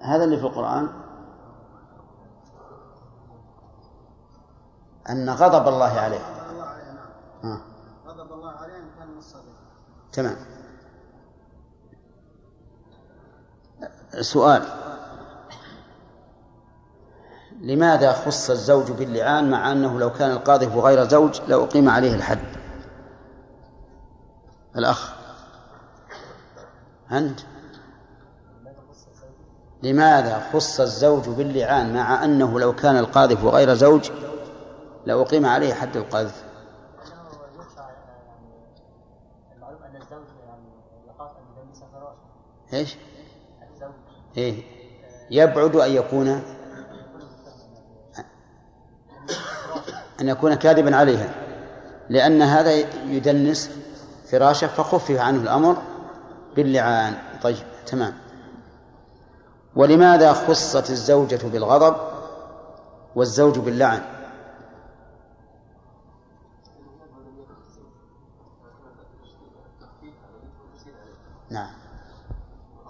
هذا 0.00 0.24
اللي 0.24 0.36
في 0.36 0.46
القرآن. 0.46 1.05
أن 5.10 5.30
غضب 5.30 5.68
الله 5.68 6.00
نعم. 6.08 7.52
ها. 7.52 7.60
غضب 8.06 8.32
الله 8.32 8.50
عليها 8.50 8.76
إن 8.76 8.90
كان 8.98 9.08
من 9.08 9.18
الصديق 9.18 9.54
تمام. 10.12 10.36
سؤال. 14.20 14.62
لماذا 17.60 18.12
خص 18.12 18.50
الزوج 18.50 18.90
باللعان 18.92 19.50
مع 19.50 19.72
أنه 19.72 19.98
لو 19.98 20.12
كان 20.12 20.30
القاذف 20.30 20.76
غير 20.76 21.08
زوج 21.08 21.40
لأقيم 21.48 21.88
عليه 21.88 22.14
الحد؟ 22.14 22.56
الأخ. 24.76 25.12
أنت. 27.12 27.40
لماذا 29.82 30.50
خص 30.52 30.80
الزوج 30.80 31.28
باللعان 31.28 31.94
مع 31.94 32.24
أنه 32.24 32.60
لو 32.60 32.74
كان 32.74 32.96
القاذف 32.96 33.44
غير 33.44 33.74
زوج 33.74 34.10
لأقيم 35.06 35.46
عليه 35.46 35.74
حد 35.74 35.96
القذف. 35.96 36.44
أن 43.62 43.66
الزوج 43.74 43.92
إيه. 44.36 44.62
يبعد 45.30 45.76
أن 45.76 45.90
يكون 45.90 46.28
أن 50.20 50.28
يكون 50.28 50.54
كاذبا 50.54 50.96
عليها. 50.96 51.34
لأن 52.08 52.42
هذا 52.42 52.72
يدنس 53.04 53.70
فراشة 54.30 54.66
فخفف 54.66 55.10
عنه 55.10 55.42
الأمر 55.42 55.76
باللعان. 56.56 57.14
طيب 57.42 57.66
تمام. 57.86 58.14
ولماذا 59.76 60.32
خصت 60.32 60.90
الزوجة 60.90 61.40
بالغضب 61.52 61.96
والزوج 63.16 63.58
باللعن؟ 63.58 64.15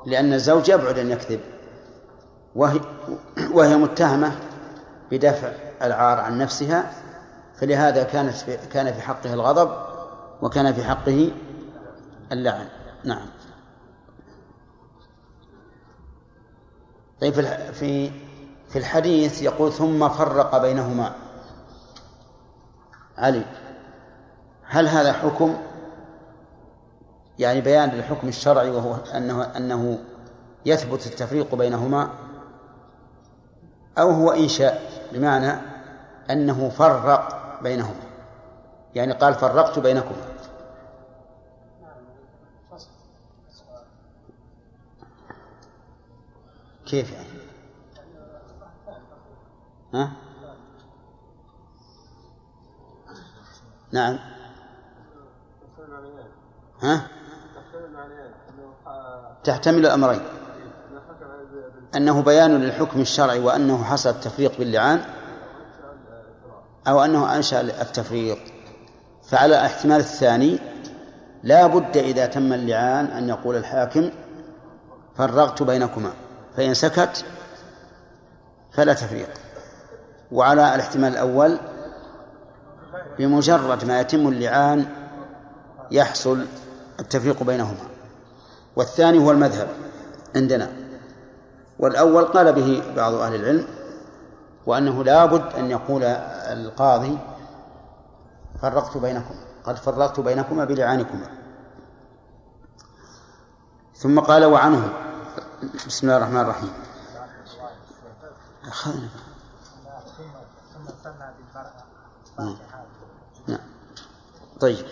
لأن 0.06 0.32
الزوج 0.32 0.68
يبعد 0.68 0.98
أن 0.98 1.10
يكذب. 1.10 1.40
وهي, 2.54 2.80
وهي 3.52 3.76
متهمة 3.76 4.32
بدفع 5.10 5.52
العار 5.82 6.20
عن 6.20 6.38
نفسها 6.38 6.92
فلهذا 7.60 8.02
كانت 8.02 8.34
في 8.34 8.56
كان 8.56 8.92
في 8.92 9.00
حقه 9.00 9.34
الغضب 9.34 9.70
وكان 10.42 10.72
في 10.72 10.84
حقه 10.84 11.30
اللعن. 12.32 12.68
نعم. 13.04 13.26
طيب 17.20 17.34
في 17.72 18.10
في 18.68 18.78
الحديث 18.78 19.42
يقول 19.42 19.72
ثم 19.72 20.08
فرق 20.08 20.58
بينهما 20.62 21.12
علي 23.18 23.42
هل 24.62 24.88
هذا 24.88 25.12
حكم؟ 25.12 25.56
يعني 27.38 27.60
بيان 27.60 27.90
للحكم 27.90 28.28
الشرعي 28.28 28.70
وهو 28.70 28.94
أنه 28.94 29.42
أنه 29.42 29.98
يثبت 30.66 31.06
التفريق 31.06 31.54
بينهما 31.54 32.10
أو 33.98 34.10
هو 34.10 34.30
إنشاء 34.30 34.82
بمعنى 35.12 35.52
أنه 36.30 36.68
فرق 36.68 37.36
بينهما 37.62 38.06
يعني 38.94 39.12
قال 39.12 39.34
فرقت 39.34 39.78
بينكما 39.78 40.36
كيف 46.86 47.12
يعني؟ 47.12 47.26
ها؟ 49.94 50.12
نعم 53.92 54.18
ها؟ 56.82 57.15
تحتمل 59.46 59.86
الأمرين 59.86 60.20
أنه 61.96 62.22
بيان 62.22 62.60
للحكم 62.60 63.00
الشرعي 63.00 63.38
وأنه 63.38 63.84
حصل 63.84 64.10
التفريق 64.10 64.58
باللعان 64.58 65.00
أو 66.88 67.04
أنه 67.04 67.36
أنشأ 67.36 67.60
التفريق. 67.60 68.38
فعلى 69.28 69.60
الاحتمال 69.60 70.00
الثاني 70.00 70.58
لا 71.42 71.66
بد 71.66 71.96
إذا 71.96 72.26
تم 72.26 72.52
اللعان 72.52 73.06
أن 73.06 73.28
يقول 73.28 73.56
الحاكم 73.56 74.10
فرغت 75.16 75.62
بينكما 75.62 76.10
فإن 76.56 76.74
سكت 76.74 77.24
فلا 78.72 78.94
تفريق. 78.94 79.28
وعلى 80.32 80.74
الاحتمال 80.74 81.12
الأول 81.12 81.58
بمجرد 83.18 83.84
ما 83.84 84.00
يتم 84.00 84.28
اللعان 84.28 84.86
يحصل 85.90 86.46
التفريق 87.00 87.42
بينهما. 87.42 87.95
والثاني 88.76 89.18
هو 89.18 89.30
المذهب 89.30 89.68
عندنا. 90.36 90.72
والأول 91.78 92.24
قال 92.24 92.52
به 92.52 92.94
بعض 92.96 93.14
أهل 93.14 93.34
العلم 93.34 93.66
وأنه 94.66 95.04
لا 95.04 95.24
بد 95.24 95.52
أن 95.52 95.70
يقول 95.70 96.02
القاضي 96.04 97.18
فرقت 98.62 98.96
بينكم 98.96 99.34
قد 99.64 99.76
فرقت 99.76 100.20
بينكما 100.20 100.64
بلعانكما. 100.64 101.30
ثم 103.96 104.20
قال 104.20 104.44
وعنه. 104.44 104.92
بسم 105.86 106.06
الله 106.06 106.16
الرحمن 106.16 106.40
الرحيم. 106.40 106.72
أخذنا 108.64 109.08
نعم. 112.38 112.56
نعم. 113.46 113.58
طيب. 114.60 114.86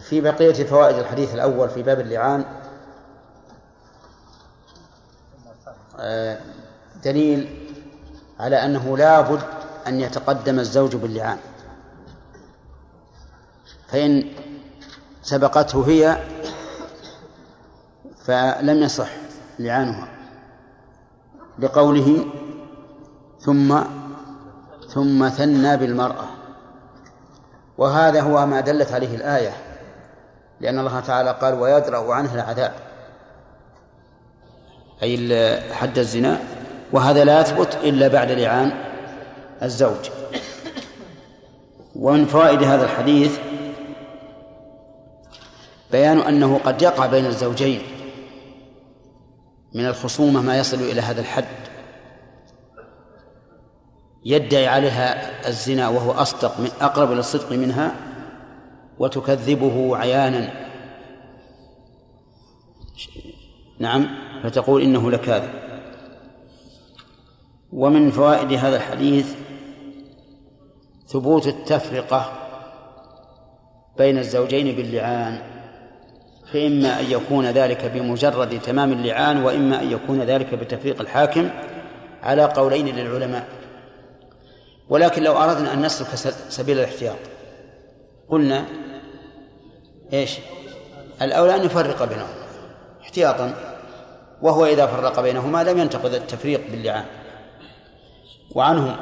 في 0.00 0.20
بقية 0.20 0.64
فوائد 0.64 0.96
الحديث 0.96 1.34
الأول 1.34 1.68
في 1.68 1.82
باب 1.82 2.00
اللعان 2.00 2.44
آه، 5.98 6.38
دليل 7.04 7.68
على 8.40 8.64
أنه 8.64 8.96
لا 8.96 9.20
بد 9.20 9.42
أن 9.86 10.00
يتقدم 10.00 10.58
الزوج 10.58 10.96
باللعان. 10.96 11.38
فإن 13.88 14.32
سبقته 15.22 15.88
هي 15.88 16.24
فلم 18.24 18.82
يصح 18.82 19.08
لعانها. 19.58 20.08
لقوله 21.58 22.26
ثم 23.40 23.80
ثم 24.88 25.28
ثنى 25.28 25.76
بالمرأة. 25.76 26.26
وهذا 27.78 28.20
هو 28.20 28.46
ما 28.46 28.60
دلت 28.60 28.92
عليه 28.92 29.16
الآية. 29.16 29.65
لأن 30.60 30.78
الله 30.78 31.00
تعالى 31.00 31.30
قال 31.30 31.54
ويدرأ 31.54 32.14
عنه 32.14 32.34
العذاب. 32.34 32.72
أي 35.02 35.72
حد 35.72 35.98
الزنا. 35.98 36.40
وهذا 36.92 37.24
لا 37.24 37.40
يثبت 37.40 37.74
إلا 37.74 38.08
بعد 38.08 38.30
لعان 38.30 38.72
الزوج. 39.62 40.10
ومن 41.96 42.26
فوائد 42.26 42.62
هذا 42.62 42.84
الحديث 42.84 43.38
بيان 45.92 46.18
أنه 46.18 46.60
قد 46.64 46.82
يقع 46.82 47.06
بين 47.06 47.26
الزوجين 47.26 47.82
من 49.74 49.86
الخصومة 49.86 50.40
ما 50.42 50.58
يصل 50.58 50.76
إلى 50.76 51.00
هذا 51.00 51.20
الحد. 51.20 51.44
يدعي 54.24 54.66
عليها 54.66 55.30
الزنا 55.48 55.88
وهو 55.88 56.12
أصدق 56.12 56.60
من 56.60 56.70
أقرب 56.80 57.12
إلى 57.12 57.20
الصدق 57.20 57.52
منها 57.52 57.94
وتكذبه 58.98 59.96
عيانا. 59.96 60.66
نعم 63.78 64.08
فتقول 64.42 64.82
إنه 64.82 65.10
لكاذب. 65.10 65.50
ومن 67.72 68.10
فوائد 68.10 68.52
هذا 68.52 68.76
الحديث 68.76 69.34
ثبوت 71.06 71.46
التفرقة 71.46 72.32
بين 73.98 74.18
الزوجين 74.18 74.76
باللعان 74.76 75.38
فإما 76.52 77.00
أن 77.00 77.04
يكون 77.10 77.46
ذلك 77.46 77.84
بمجرد 77.84 78.60
تمام 78.60 78.92
اللعان 78.92 79.42
وإما 79.42 79.82
أن 79.82 79.92
يكون 79.92 80.22
ذلك 80.22 80.54
بتفريق 80.54 81.00
الحاكم 81.00 81.50
على 82.22 82.44
قولين 82.44 82.86
للعلماء. 82.86 83.46
ولكن 84.88 85.22
لو 85.22 85.32
أردنا 85.32 85.72
أن 85.72 85.82
نسلك 85.82 86.34
سبيل 86.48 86.78
الاحتياط 86.78 87.16
قلنا 88.28 88.66
إيش؟ 90.12 90.38
الأولى 91.22 91.54
أن 91.54 91.64
يفرق 91.64 92.04
بينهم 92.04 92.28
احتياطا 93.02 93.54
وهو 94.42 94.66
إذا 94.66 94.86
فرق 94.86 95.20
بينهما 95.20 95.64
لم 95.64 95.78
ينتقض 95.78 96.14
التفريق 96.14 96.70
باللعان 96.70 97.04
وعنهم 98.54 98.96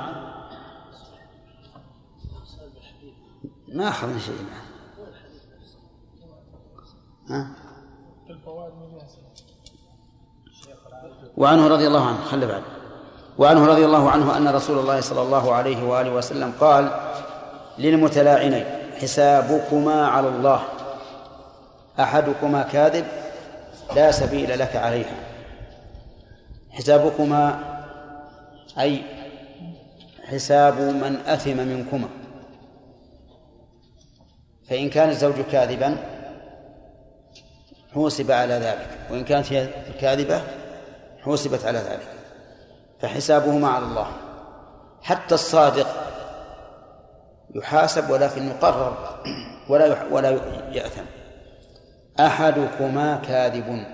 ما 3.68 3.88
أخذنا 3.88 4.18
شيء 4.18 4.34
ها؟ 7.28 7.48
وعنه 11.36 11.68
رضي 11.68 11.86
الله 11.86 12.06
عنه 12.06 12.24
خلي 12.24 12.46
بعد 12.46 12.62
وعنه 13.38 13.66
رضي 13.66 13.84
الله 13.84 14.10
عنه 14.10 14.36
أن 14.36 14.48
رسول 14.48 14.78
الله 14.78 15.00
صلى 15.00 15.22
الله 15.22 15.52
عليه 15.52 15.88
وآله 15.88 16.14
وسلم 16.14 16.52
قال 16.60 16.90
للمتلاعنين 17.78 18.83
حسابكما 19.02 20.06
على 20.06 20.28
الله. 20.28 20.64
أحدكما 22.00 22.62
كاذب 22.62 23.04
لا 23.96 24.10
سبيل 24.10 24.58
لك 24.58 24.76
عليها. 24.76 25.16
حسابكما 26.70 27.58
أي 28.78 29.02
حساب 30.24 30.80
من 30.80 31.16
أثم 31.26 31.56
منكما. 31.56 32.08
فإن 34.70 34.90
كان 34.90 35.08
الزوج 35.08 35.40
كاذبا 35.52 35.96
حوسب 37.94 38.30
على 38.30 38.54
ذلك. 38.54 38.88
وإن 39.10 39.24
كانت 39.24 39.52
هي 39.52 39.68
كاذبة 40.00 40.42
حوسبت 41.22 41.64
على 41.64 41.78
ذلك. 41.78 42.08
فحسابهما 43.00 43.68
على 43.68 43.84
الله. 43.84 44.06
حتى 45.02 45.34
الصادق 45.34 46.03
يحاسب 47.54 48.10
ولكن 48.10 48.46
يقرر 48.46 49.20
ولا 49.68 50.04
ولا 50.12 50.30
يأثم. 50.72 51.04
أحدكما 52.20 53.16
كاذب. 53.16 53.86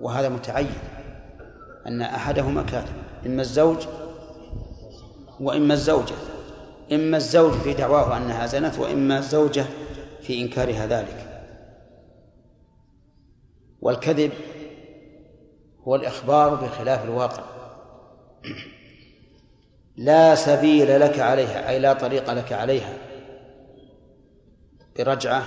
وهذا 0.00 0.28
متعين 0.28 0.70
أن 1.86 2.02
أحدهما 2.02 2.62
كاذب. 2.62 3.02
إما 3.26 3.42
الزوج 3.42 3.86
وإما 5.40 5.74
الزوجة. 5.74 6.14
إما 6.92 7.16
الزوج 7.16 7.52
في 7.52 7.74
دعواه 7.74 8.16
أنها 8.16 8.46
زنت 8.46 8.78
وإما 8.78 9.18
الزوجة 9.18 9.64
في 10.22 10.42
إنكارها 10.42 10.86
ذلك. 10.86 11.28
والكذب 13.80 14.32
هو 15.88 15.96
الإخبار 15.96 16.54
بخلاف 16.54 17.04
الواقع. 17.04 17.42
لا 19.96 20.34
سبيل 20.34 21.00
لك 21.00 21.20
عليها 21.20 21.68
أي 21.68 21.78
لا 21.78 21.92
طريق 21.92 22.32
لك 22.32 22.52
عليها. 22.52 22.92
برجعة 24.98 25.42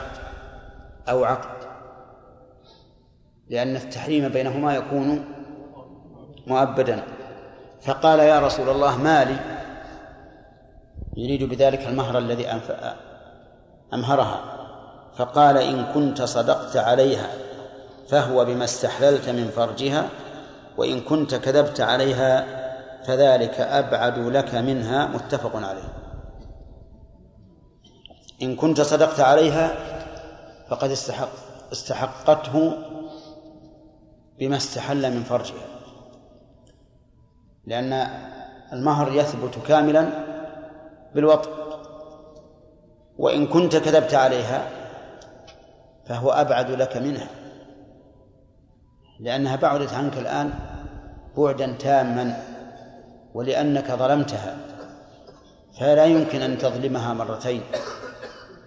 أو 1.10 1.24
عقد. 1.24 1.66
لأن 3.50 3.76
التحريم 3.76 4.30
بينهما 4.30 4.76
يكون 4.76 5.26
مؤبدا. 6.48 7.04
فقال 7.82 8.20
يا 8.20 8.40
رسول 8.40 8.70
الله 8.70 8.98
مالي 8.98 9.38
يريد 11.18 11.44
بذلك 11.44 11.88
المهر 11.88 12.18
الذي 12.18 12.48
أمهرها. 13.94 14.56
فقال 15.18 15.58
إن 15.58 15.86
كنت 15.94 16.22
صدقت 16.22 16.78
عليها 16.78 17.28
فهو 18.10 18.46
بما 18.46 18.64
استحللت 18.64 19.30
من 19.30 19.52
فرجها 19.56 20.10
وإن 20.78 21.02
كنت 21.02 21.36
كذبت 21.36 21.82
عليها 21.82 22.65
فذلك 23.08 23.62
أبعد 23.62 24.20
لك 24.20 24.56
منها 24.56 25.06
متفق 25.06 25.56
عليه. 25.56 25.94
إن 28.42 28.56
كنت 28.56 28.82
صدقت 28.82 29.20
عليها 29.20 29.72
فقد 30.70 30.92
استحق 30.92 31.30
استحقته 31.72 32.74
بما 34.40 34.58
استحل 34.58 35.16
من 35.16 35.24
فرجها. 35.24 35.66
لأن 37.66 37.94
المهر 38.74 39.12
يثبت 39.12 39.60
كاملا 39.68 40.10
بالوطء 41.16 41.50
وإن 43.18 43.48
كنت 43.48 43.76
كذبت 43.76 44.14
عليها 44.14 44.70
فهو 46.06 46.32
أبعد 46.32 46.72
لك 46.72 46.98
منها. 46.98 47.28
لأنها 49.20 49.56
بعدت 49.56 49.94
عنك 49.94 50.18
الآن 50.18 50.54
بعدا 51.38 51.76
تاما. 51.80 52.55
ولأنك 53.36 53.92
ظلمتها 53.92 54.58
فلا 55.80 56.06
يمكن 56.06 56.42
أن 56.42 56.58
تظلمها 56.58 57.14
مرتين 57.14 57.62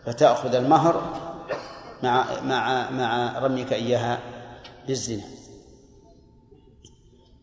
فتأخذ 0.06 0.54
المهر 0.54 1.02
مع 2.02 2.24
مع 2.42 2.90
مع 2.90 3.38
رميك 3.38 3.72
إياها 3.72 4.18
بالزنا. 4.86 5.22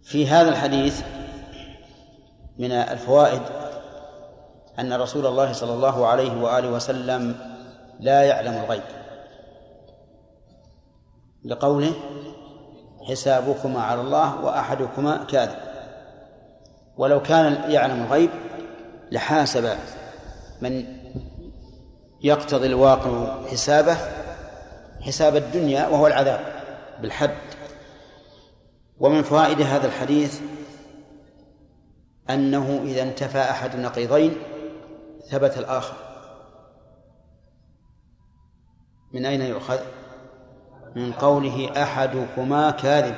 في 0.03 0.27
هذا 0.27 0.49
الحديث 0.49 1.01
من 2.57 2.71
الفوائد 2.71 3.41
أن 4.79 4.93
رسول 4.93 5.25
الله 5.25 5.53
صلى 5.53 5.73
الله 5.73 6.07
عليه 6.07 6.41
وآله 6.41 6.69
وسلم 6.69 7.35
لا 7.99 8.23
يعلم 8.23 8.53
الغيب. 8.53 8.83
لقوله 11.45 11.93
حسابكما 13.09 13.81
على 13.81 14.01
الله 14.01 14.45
وأحدكما 14.45 15.23
كاذب. 15.23 15.74
ولو 16.97 17.21
كان 17.21 17.71
يعلم 17.71 18.03
الغيب 18.03 18.29
لحاسب 19.11 19.77
من 20.61 20.85
يقتضي 22.21 22.67
الواقع 22.67 23.45
حسابه 23.47 23.97
حساب 25.01 25.35
الدنيا 25.35 25.87
وهو 25.87 26.07
العذاب 26.07 26.39
بالحد. 27.01 27.37
ومن 28.99 29.21
فوائد 29.21 29.61
هذا 29.61 29.87
الحديث 29.87 30.41
أنه 32.29 32.81
إذا 32.83 33.03
انتفى 33.03 33.41
أحد 33.41 33.73
النقيضين 33.73 34.35
ثبت 35.31 35.57
الآخر. 35.57 35.95
من 39.13 39.25
أين 39.25 39.41
يؤخذ؟ 39.41 39.79
من 40.95 41.13
قوله 41.13 41.83
أحدكما 41.83 42.71
كاذب. 42.71 43.15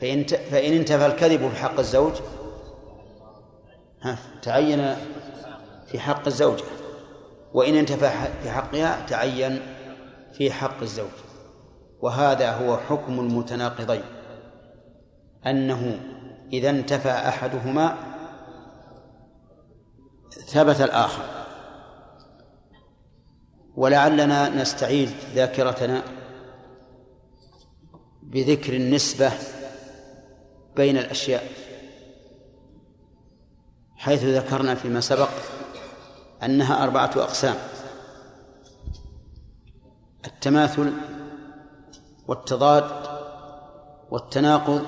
فإن 0.00 0.24
فإن 0.24 0.72
انتفى 0.72 1.06
الكذب 1.06 1.48
في 1.48 1.56
حق 1.56 1.78
الزوج 1.78 2.12
ها 4.02 4.18
تعين 4.42 4.96
في 5.86 5.98
حق 5.98 6.26
الزوجة. 6.26 6.64
وإن 7.52 7.74
انتفى 7.74 8.10
في 8.42 8.50
حقها 8.50 9.06
تعين 9.06 9.60
في 10.32 10.52
حق 10.52 10.80
الزوج. 10.82 11.10
وهذا 12.00 12.52
هو 12.52 12.76
حكم 12.76 13.20
المتناقضين. 13.20 14.02
أنه 15.46 16.00
إذا 16.52 16.70
انتفى 16.70 17.10
أحدهما 17.10 17.96
ثبت 20.46 20.80
الآخر. 20.80 21.24
ولعلنا 23.76 24.48
نستعيد 24.48 25.10
ذاكرتنا 25.34 26.02
بذكر 28.22 28.76
النسبة 28.76 29.32
بين 30.76 30.98
الأشياء. 30.98 31.61
حيث 34.02 34.24
ذكرنا 34.24 34.74
فيما 34.74 35.00
سبق 35.00 35.28
أنها 36.42 36.82
أربعة 36.84 37.10
أقسام 37.16 37.56
التماثل 40.24 40.92
والتضاد 42.28 42.90
والتناقض 44.10 44.86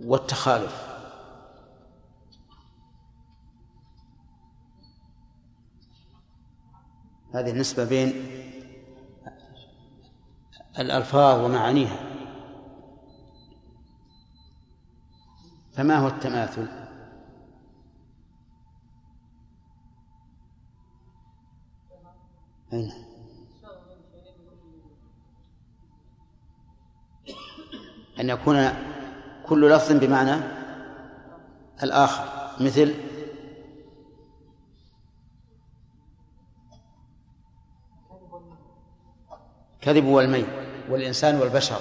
والتخالف. 0.00 0.86
هذه 7.34 7.50
النسبة 7.50 7.84
بين 7.84 8.12
الألفاظ 10.78 11.44
ومعانيها. 11.44 11.98
فما 15.72 15.96
هو 15.96 16.06
التماثل؟ 16.06 16.75
أين 22.72 22.92
أن 28.20 28.30
يكون 28.30 28.68
كل 29.46 29.70
لفظ 29.70 29.92
بمعنى 29.92 30.44
الآخر 31.82 32.24
مثل 32.64 32.94
كذب 39.80 40.04
والميل 40.04 40.46
والإنسان 40.90 41.40
والبشر. 41.40 41.80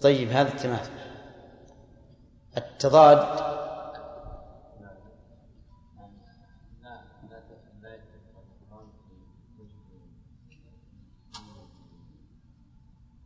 طيب 0.00 0.28
هذا 0.28 0.48
التماثل 0.48 0.90
التضاد 2.56 3.49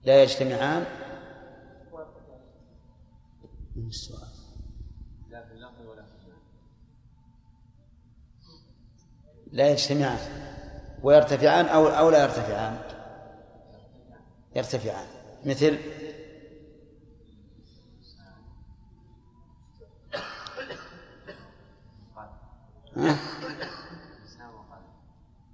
لا 0.05 0.23
يجتمعان 0.23 0.85
من 3.77 3.89
السؤال. 3.89 4.29
لا 5.31 5.47
في 5.47 5.53
اللفظ 5.53 5.87
ولا 5.87 6.03
في 6.03 6.15
لا 9.53 9.71
يجتمعان 9.71 10.19
ويرتفعان 11.03 11.67
أو 11.67 11.87
أو 11.87 12.11
لا 12.11 12.23
يرتفعان 12.23 12.79
يرتفعان 14.57 15.07
مثل؟ 15.45 15.79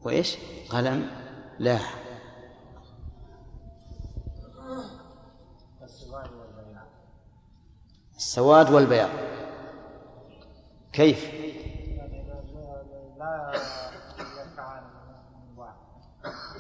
وإيش؟ 0.03 0.37
قلم. 0.71 1.11
لا. 1.59 1.79
السواد 8.21 8.71
والبياض. 8.71 9.11
كيف؟ 10.93 11.31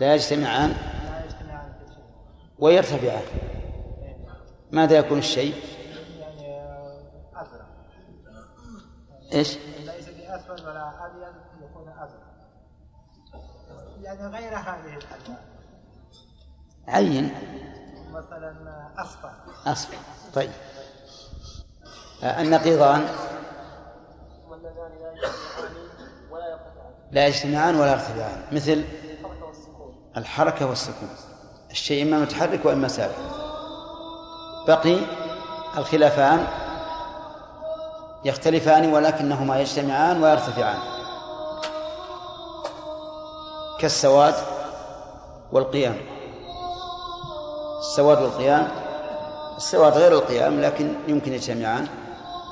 لا 0.00 0.14
يجتمعان. 0.14 0.74
ويرتفعان. 2.58 3.22
ماذا 4.72 4.98
يكون 4.98 5.18
الشيء؟ 5.18 5.54
يعني 6.18 6.62
أزرق 7.34 7.66
إيش؟ 9.32 9.58
ليس 9.58 10.08
بأسود 10.08 10.60
ولا 10.60 11.06
أبيض 11.06 11.34
يكون 11.62 11.88
أزرق 11.88 12.30
يعني 14.02 14.26
غير 14.26 14.56
هذه 14.56 14.96
الألوان 14.96 15.36
عين. 16.88 17.34
مثلا 18.12 18.54
أصفر. 18.98 19.32
أصفر. 19.66 19.96
طيب. 20.34 20.50
النقيضان. 22.22 23.08
لا 27.12 27.26
يجتمعان 27.26 27.80
ولا 27.80 27.90
يرتفعان 27.90 28.42
مثل 28.52 28.84
الحركة 30.16 30.66
والسكون. 30.66 31.08
الشيء 31.70 32.02
إما 32.02 32.18
متحرك 32.18 32.60
وإما 32.64 32.88
ساكن 32.88 33.22
بقي 34.68 34.96
الخلافان 35.78 36.46
يختلفان 38.24 38.92
ولكنهما 38.92 39.60
يجتمعان 39.60 40.22
ويرتفعان. 40.22 40.78
كالسواد 43.78 44.34
والقيام. 45.52 45.96
السواد 47.78 48.22
والقيام. 48.22 48.68
السواد 49.56 49.92
غير 49.92 50.12
القيام 50.12 50.60
لكن 50.60 50.94
يمكن 51.08 51.32
يجتمعان. 51.32 51.88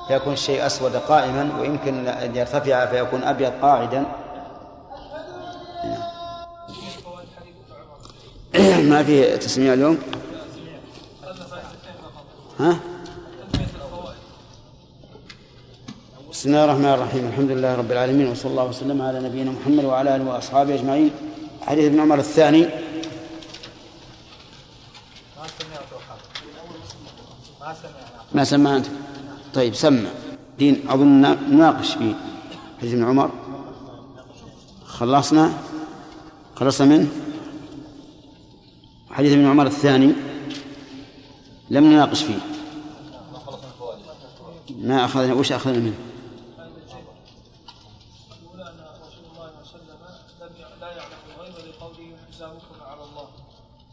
فيكون 0.09 0.33
الشيء 0.33 0.67
أسود 0.67 0.97
قائما 0.97 1.61
ويمكن 1.61 2.09
أن 2.09 2.37
يرتفع 2.37 2.87
فيكون 2.87 3.23
أبيض 3.23 3.53
قاعدا. 3.63 4.05
ما 8.91 9.03
في 9.03 9.37
تسمية 9.37 9.75
اليوم؟ 9.75 9.99
ها؟ 12.61 12.79
بسم 16.31 16.49
الله 16.49 16.65
الرحمن 16.65 16.85
الرحيم. 16.85 17.27
الحمد 17.27 17.51
لله 17.51 17.75
رب 17.75 17.93
العالمين 17.93 18.29
وصلى 18.29 18.51
الله 18.51 18.65
وسلم 18.65 19.03
على 19.03 19.21
نبينا 19.21 19.51
محمد 19.51 19.85
وعلى 19.85 20.17
آله 20.17 20.25
وأصحابه 20.25 20.75
أجمعين. 20.75 21.11
حديث 21.67 21.85
ابن 21.85 22.01
عمر 22.01 22.19
الثاني. 22.19 22.67
ما 28.33 28.45
سمع 28.45 28.77
انت 28.77 28.87
طيب 29.55 29.75
سمع. 29.75 30.11
دين 30.59 30.89
أظن 30.89 31.21
نناقش 31.51 31.95
فيه 31.95 32.15
حديث 32.79 32.93
ابن 32.95 33.05
عمر. 33.05 33.31
خلصنا؟ 34.85 35.53
خلصنا 36.57 36.87
منه 36.87 37.09
حديث 39.11 39.33
ابن 39.33 39.47
عمر 39.47 39.67
الثاني. 39.67 40.13
لم 41.71 41.85
نناقش 41.85 42.23
فيه. 42.23 42.39
ما 44.79 45.05
أخذنا 45.05 45.35
وش 45.35 45.53
أخذنا 45.53 45.79
منه؟ 45.79 45.95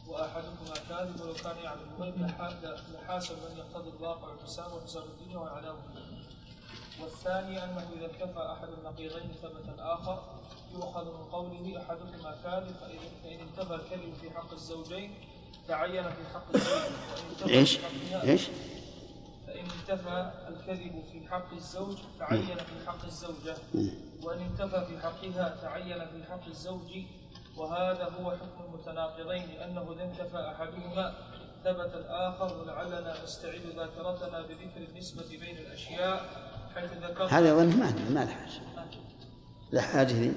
واحدكما 0.08 0.76
كاذب 0.90 1.22
ولو 1.22 1.34
كان 1.34 1.58
يعلم 1.64 1.80
الغيب 1.98 2.16
لحا- 2.28 2.94
لحاسب 2.94 3.36
من 3.36 3.58
يقتضي 3.58 3.90
الواقع 3.90 4.28
الحساب 4.34 4.74
وحساب 4.74 5.04
الدنيا 5.36 5.52
وعلاه 5.52 5.76
والثاني 7.02 7.64
أنه 7.64 7.90
إذا 7.98 8.06
انتفى 8.06 8.40
أحد 8.54 8.68
النقيضين 8.70 9.32
ثبت 9.42 9.70
الآخر 9.76 10.24
يؤخذ 10.74 11.06
من 11.06 11.26
قوله 11.32 11.82
احدكما 11.82 12.36
كاذب 12.44 12.68
فإن- 12.76 13.24
فإن 13.24 13.40
انتفى 13.40 13.76
الكذب 13.76 14.14
في 14.22 14.30
حق 14.32 14.52
الزوجين 14.54 15.14
تعين 15.68 16.04
في 16.04 16.24
حق 16.34 16.56
الزوج 16.56 17.50
إيش؟ 17.52 17.80
إيش؟ 18.24 18.48
فإن 19.48 19.66
انتفى 19.80 20.32
الكذب 20.48 21.04
في 21.12 21.28
حق 21.30 21.54
الزوج 21.54 21.98
تعين 22.20 22.58
في 22.58 22.88
حق 22.88 23.06
الزوجة 23.06 23.56
وإن 24.24 24.40
انتفى 24.42 24.86
في 24.86 25.00
حقها 25.00 25.58
تعين 25.62 26.00
في 26.06 26.24
حق 26.32 26.46
الزوج 26.48 26.92
وهذا 27.58 28.10
هو 28.20 28.32
حكم 28.32 28.64
المتناقضين 28.66 29.48
لأنه 29.50 29.92
إذا 29.94 30.04
انتفى 30.04 30.52
أحدهما 30.56 31.14
ثبت 31.66 31.94
الآخر 31.94 32.62
ولعلنا 32.62 33.24
نستعيد 33.24 33.62
ذاكرتنا 33.76 34.42
بذكر 34.42 34.90
النسبة 34.90 35.24
بين 35.30 35.58
الأشياء 35.58 36.26
حيث 36.76 36.92
ذكرت 37.04 37.34
هذا 37.34 37.54
أظن 37.54 37.80
ما 37.80 37.94
ما 38.10 38.20
له 38.20 38.32
حاجة. 38.32 38.62
لا 39.72 39.82
حاجة 39.82 40.14
ذي 40.14 40.34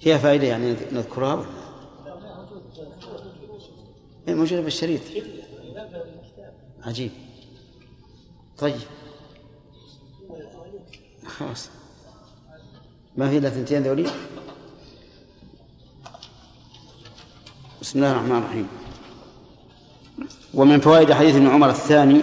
فيها 0.00 0.18
فائدة 0.18 0.46
يعني 0.46 0.76
نذكرها 0.92 1.34
ولا 1.34 1.46
هي 4.26 4.34
موجودة 4.34 4.62
بالشريط 4.62 5.00
عجيب. 6.82 7.10
طيب. 8.58 8.80
خلاص. 11.26 11.70
ما 13.16 13.30
في 13.30 13.38
إلا 13.38 13.50
ثنتين 13.50 13.82
ذولي؟ 13.82 14.10
بسم 17.80 17.98
الله 17.98 18.12
الرحمن 18.12 18.38
الرحيم. 18.38 18.83
ومن 20.56 20.80
فوائد 20.80 21.12
حديث 21.12 21.36
ابن 21.36 21.46
عمر 21.46 21.68
الثاني 21.68 22.20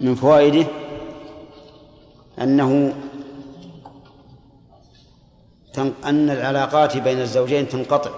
من 0.00 0.14
فوائده 0.14 0.66
أنه 2.42 2.94
أن 6.04 6.30
العلاقات 6.30 6.96
بين 6.96 7.20
الزوجين 7.20 7.68
تنقطع 7.68 8.10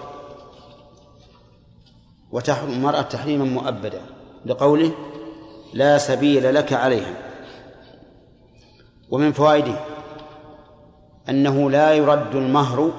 وتحرم 2.31 2.69
المرأة 2.69 3.01
تحريما 3.01 3.45
مؤبدا 3.45 4.01
لقوله 4.45 4.91
لا 5.73 5.97
سبيل 5.97 6.55
لك 6.55 6.73
عليها. 6.73 7.13
ومن 9.09 9.31
فوائده 9.31 9.79
أنه 11.29 11.71
لا 11.71 11.93
يرد 11.93 12.35
المهر 12.35 12.91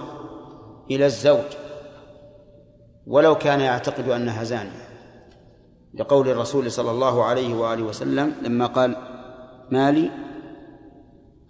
إلى 0.90 1.06
الزوج 1.06 1.44
ولو 3.06 3.34
كان 3.34 3.60
يعتقد 3.60 4.08
أنها 4.08 4.44
زانية. 4.44 4.85
لقول 5.96 6.28
الرسول 6.28 6.72
صلى 6.72 6.90
الله 6.90 7.24
عليه 7.24 7.54
وآله 7.54 7.82
وسلم 7.82 8.34
لما 8.42 8.66
قال 8.66 8.96
مالي؟ 9.70 10.10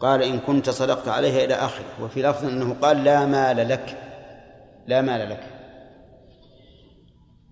قال 0.01 0.23
إن 0.23 0.39
كنت 0.39 0.71
صدقت 0.71 1.09
عليها 1.09 1.45
إلى 1.45 1.55
آخره. 1.55 1.85
وفي 2.03 2.23
لفظ 2.23 2.45
أنه 2.45 2.77
قال 2.83 3.05
لا 3.05 3.27
مال 3.27 3.69
لك. 3.69 3.99
لا 4.87 5.01
مال 5.03 5.31
لك. 5.31 5.43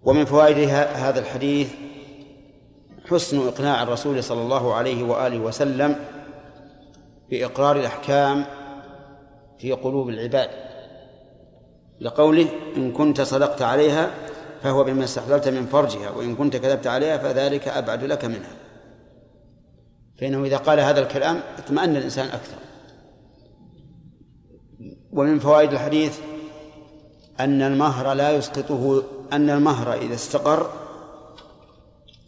ومن 0.03 0.25
فوائد 0.25 0.69
هذا 0.95 1.21
الحديث 1.21 1.73
حسن 3.11 3.47
إقناع 3.49 3.83
الرسول 3.83 4.23
صلى 4.23 4.43
الله 4.43 4.75
عليه 4.75 5.05
وآله 5.05 5.39
وسلم 5.39 5.97
بإقرار 7.31 7.77
الأحكام 7.77 8.45
في 9.59 9.73
قلوب 9.73 10.09
العباد. 10.09 10.51
لقوله 12.01 12.49
إن 12.77 12.93
كنت 12.93 13.21
صدقت 13.21 13.63
عليها 13.63 14.11
فهو 14.65 14.85
بما 14.85 15.05
استحللت 15.05 15.49
من 15.49 15.67
فرجها 15.67 16.11
وإن 16.11 16.37
كنت 16.37 16.57
كذبت 16.57 16.87
عليها 16.87 17.19
فذلك 17.19 17.69
أبعد 17.69 18.05
لك 18.05 18.25
منها. 18.25 18.57
فإنه 20.19 20.45
إذا 20.45 20.57
قال 20.57 20.81
هذا 20.81 21.01
الكلام 21.01 21.41
اطمأن 21.59 21.97
الإنسان 21.97 22.27
أكثر. 22.27 22.57
ومن 25.13 25.39
فوائد 25.39 25.73
الحديث 25.73 26.19
أن 27.41 27.63
المهر 27.63 28.13
لا 28.13 28.31
يسقطه 28.31 29.03
أن 29.33 29.51
المهر 29.51 29.95
إذا 29.95 30.15
استقر 30.15 30.71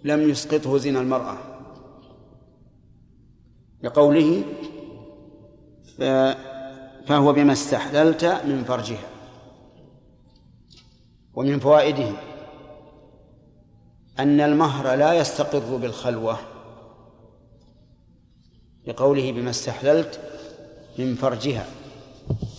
لم 0.04 0.30
يسقطه 0.30 0.78
زنا 0.78 1.00
المرأة. 1.00 1.36
لقوله 3.82 4.44
فهو 7.06 7.32
بما 7.32 7.52
استحللت 7.52 8.24
من 8.24 8.64
فرجها. 8.64 9.15
ومن 11.36 11.58
فوائده 11.58 12.12
أن 14.18 14.40
المهر 14.40 14.94
لا 14.94 15.12
يستقر 15.12 15.76
بالخلوة 15.76 16.38
لقوله 18.86 19.32
بما 19.32 19.50
استحللت 19.50 20.20
من 20.98 21.14
فرجها 21.14 21.66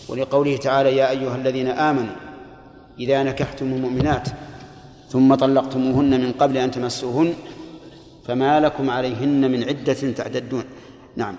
ولقوله 0.09 0.57
تعالى 0.57 0.95
يا 0.95 1.09
أيها 1.09 1.35
الذين 1.35 1.67
آمنوا 1.67 2.15
إذا 2.99 3.23
نكحتم 3.23 3.65
المؤمنات 3.65 4.27
ثم 5.09 5.35
طلقتموهن 5.35 6.21
من 6.21 6.31
قبل 6.31 6.57
أن 6.57 6.71
تمسوهن 6.71 7.33
فما 8.25 8.59
لكم 8.59 8.89
عليهن 8.89 9.51
من 9.51 9.63
عدة 9.63 10.11
تعتدون 10.11 10.63
نعم. 11.15 11.35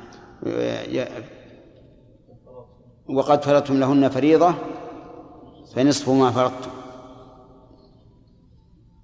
وقد 3.08 3.44
فرضتم 3.44 3.80
لهن 3.80 4.08
فريضة 4.08 4.54
فنصف 5.74 6.08
ما 6.08 6.30
فرضتم. 6.30 6.77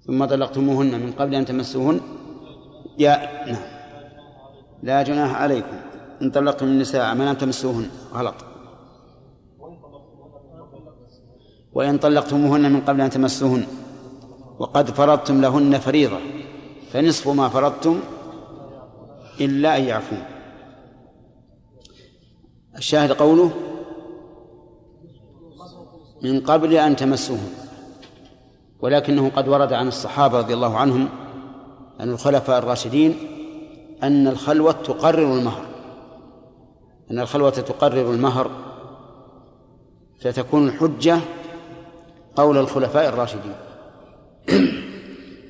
ثم 0.07 0.25
طلقتموهن 0.25 0.99
من 0.99 1.11
قبل 1.11 1.35
أن 1.35 1.45
تمسوهن؟ 1.45 1.99
يا 2.99 3.45
نعم. 3.51 3.63
لا 4.83 5.03
جناح 5.03 5.41
عليكم. 5.41 5.77
إن 6.21 6.31
طلقتم 6.31 6.65
النساء 6.65 7.15
ما 7.15 7.23
لم 7.23 7.33
تمسوهن. 7.33 7.89
غلط. 8.13 8.35
وإن 11.73 11.97
طلقتموهن 11.97 12.71
من 12.71 12.81
قبل 12.81 13.01
أن 13.01 13.09
تمسوهن 13.09 13.65
وقد 14.59 14.89
فرضتم 14.89 15.41
لهن 15.41 15.79
فريضة. 15.79 16.19
فنصف 16.91 17.27
ما 17.27 17.49
فرضتم 17.49 17.99
إلا 19.41 19.77
أن 19.77 19.83
يعفون. 19.83 20.23
الشاهد 22.77 23.11
قوله 23.11 23.51
من 26.23 26.39
قبل 26.39 26.73
أن 26.73 26.95
تمسوهن. 26.95 27.64
ولكنه 28.81 29.29
قد 29.29 29.47
ورد 29.47 29.73
عن 29.73 29.87
الصحابة 29.87 30.37
رضي 30.37 30.53
الله 30.53 30.77
عنهم 30.77 31.09
عن 31.99 32.09
الخلفاء 32.09 32.59
الراشدين 32.59 33.15
أن 34.03 34.27
الخلوة 34.27 34.71
تقرر 34.71 35.33
المهر. 35.33 35.65
أن 37.11 37.19
الخلوة 37.19 37.49
تقرر 37.49 38.11
المهر 38.13 38.51
فتكون 40.21 40.67
الحجة 40.67 41.19
قول 42.35 42.57
الخلفاء 42.57 43.09
الراشدين. 43.09 43.55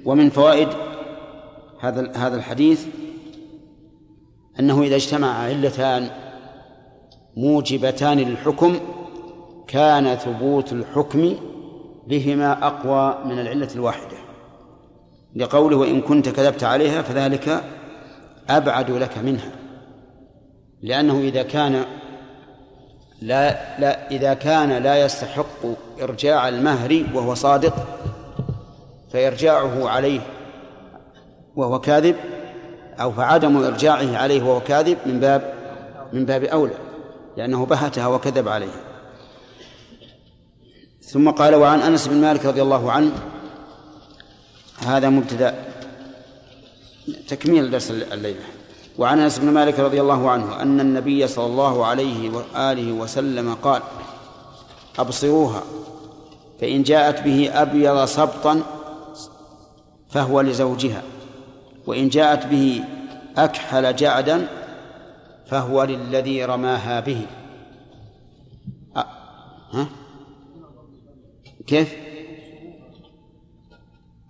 ومن 0.05 0.29
فوائد 0.29 0.67
هذا 1.79 2.11
هذا 2.15 2.35
الحديث 2.35 2.85
أنه 4.59 4.81
إذا 4.81 4.95
اجتمع 4.95 5.27
علتان 5.27 6.09
موجبتان 7.37 8.17
للحكم 8.17 8.79
كان 9.67 10.15
ثبوت 10.15 10.73
الحكم 10.73 11.35
بهما 12.07 12.67
أقوى 12.67 13.17
من 13.25 13.39
العلة 13.39 13.69
الواحدة. 13.75 14.17
لقوله 15.35 15.77
وإن 15.77 16.01
كنت 16.01 16.29
كذبت 16.29 16.63
عليها 16.63 17.01
فذلك 17.01 17.63
أبعد 18.49 18.91
لك 18.91 19.17
منها. 19.17 19.51
لأنه 20.81 21.19
إذا 21.19 21.43
كان 21.43 21.85
لا 23.21 23.79
لا 23.79 24.11
إذا 24.11 24.33
كان 24.33 24.71
لا 24.83 25.05
يستحق 25.05 25.65
إرجاع 26.01 26.49
المهر 26.49 27.03
وهو 27.13 27.33
صادق 27.33 27.73
فإرجاعه 29.13 29.89
عليه 29.89 30.21
وهو 31.55 31.79
كاذب 31.79 32.15
أو 33.01 33.11
فعدم 33.11 33.57
إرجاعه 33.57 34.17
عليه 34.17 34.43
وهو 34.43 34.59
كاذب 34.59 34.97
من 35.05 35.19
باب 35.19 35.53
من 36.13 36.25
باب 36.25 36.43
أولى 36.43 36.73
لأنه 37.37 37.65
بهتها 37.65 38.07
وكذب 38.07 38.47
عليها. 38.47 38.94
ثم 41.05 41.29
قال 41.29 41.55
وعن 41.55 41.79
أنس 41.79 42.07
بن 42.07 42.21
مالك 42.21 42.45
رضي 42.45 42.61
الله 42.61 42.91
عنه 42.91 43.11
هذا 44.85 45.09
مبتدأ 45.09 45.55
تكميل 47.27 47.71
درس 47.71 47.91
الليلة 47.91 48.45
وعن 48.97 49.19
أنس 49.19 49.39
بن 49.39 49.51
مالك 49.51 49.79
رضي 49.79 50.01
الله 50.01 50.29
عنه 50.29 50.61
أن 50.61 50.79
النبي 50.79 51.27
صلى 51.27 51.45
الله 51.45 51.85
عليه 51.85 52.29
وآله 52.29 52.91
وسلم 52.91 53.53
قال 53.53 53.81
أبصروها 54.99 55.63
فإن 56.61 56.83
جاءت 56.83 57.23
به 57.23 57.61
أبيض 57.61 58.05
سبطا 58.05 58.61
فهو 60.09 60.41
لزوجها 60.41 61.01
وإن 61.87 62.09
جاءت 62.09 62.45
به 62.45 62.83
أكحل 63.37 63.95
جعدا 63.95 64.47
فهو 65.47 65.83
للذي 65.83 66.45
رماها 66.45 66.99
به 66.99 67.21
أ... 68.97 69.03
ها؟ 69.71 69.87
كيف؟ 71.67 71.95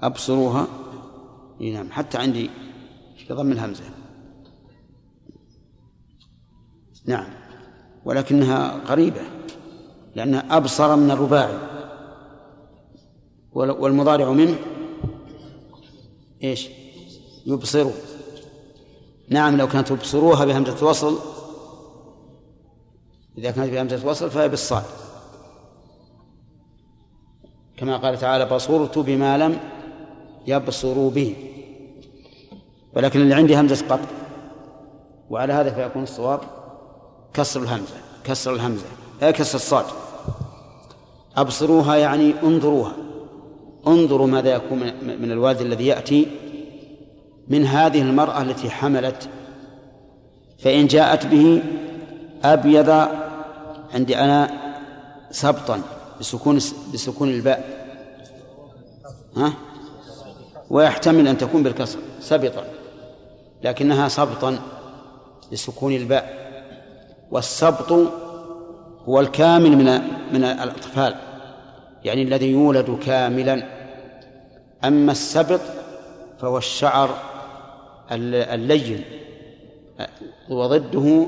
أبصروها. 0.01 0.67
نعم 1.59 1.91
حتى 1.91 2.17
عندي 2.17 2.49
في 3.17 3.33
ضم 3.33 3.51
الهمزة. 3.51 3.83
نعم 7.05 7.27
ولكنها 8.05 8.69
قريبة 8.69 9.21
لأنها 10.15 10.57
أبصر 10.57 10.95
من 10.95 11.11
الرباعي. 11.11 11.57
والمضارع 13.53 14.31
منه 14.31 14.55
إيش؟ 16.43 16.69
يبصروا 17.45 17.91
نعم 19.29 19.57
لو 19.57 19.67
كانت 19.67 19.87
تبصروها 19.87 20.45
بهمزة 20.45 20.87
وصل 20.87 21.19
إذا 23.37 23.51
كانت 23.51 23.69
بهمزة 23.71 24.07
وصل 24.07 24.29
فهي 24.29 24.49
بالصاد. 24.49 24.83
كما 27.77 27.97
قال 27.97 28.17
تعالى 28.17 28.45
بصرت 28.45 28.97
بما 28.97 29.37
لم 29.37 29.57
يبصروا 30.47 31.11
به. 31.11 31.35
ولكن 32.93 33.21
اللي 33.21 33.35
عندي 33.35 33.59
همزة 33.59 33.85
قطع 33.85 34.09
وعلى 35.29 35.53
هذا 35.53 35.69
فيكون 35.73 36.03
الصواب 36.03 36.39
كسر 37.33 37.63
الهمزة 37.63 37.95
كسر 38.23 38.53
الهمزة 38.53 38.85
لا 39.21 39.31
كسر 39.31 39.55
الصاد. 39.55 39.85
أبصروها 41.37 41.95
يعني 41.95 42.33
انظروها. 42.43 42.93
انظروا 43.87 44.27
ماذا 44.27 44.53
يكون 44.53 44.79
من 45.19 45.31
الوالد 45.31 45.61
الذي 45.61 45.87
يأتي 45.87 46.27
من 47.47 47.65
هذه 47.65 48.01
المرأة 48.01 48.41
التي 48.41 48.69
حملت. 48.69 49.29
فإن 50.59 50.87
جاءت 50.87 51.25
به 51.25 51.63
أبيض 52.43 53.07
عندي 53.93 54.17
أنا 54.17 54.49
سبطا. 55.31 55.81
بسكون 56.25 56.55
بسكون 56.93 57.29
الباء. 57.29 57.85
ها؟ 59.37 59.53
ويحتمل 60.69 61.27
أن 61.27 61.37
تكون 61.37 61.63
بالكسر 61.63 61.99
سبطا. 62.19 62.63
لكنها 63.63 64.07
سبطا 64.07 64.59
بسكون 65.51 65.93
الباء. 65.93 66.45
والسبط 67.31 67.91
هو 69.05 69.19
الكامل 69.19 69.71
من 69.71 69.85
من 70.33 70.43
الأطفال 70.43 71.15
يعني 72.03 72.21
الذي 72.21 72.51
يولد 72.51 72.99
كاملا. 73.05 73.65
أما 74.83 75.11
السبط 75.11 75.61
فهو 76.41 76.57
الشعر 76.57 77.09
اللين 78.11 79.03
وضده 80.49 81.27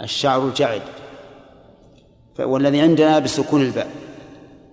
الشعر 0.00 0.44
الجعد 0.48 0.82
والذي 2.38 2.80
عندنا 2.80 3.18
بسكون 3.18 3.62
الباء. 3.62 3.90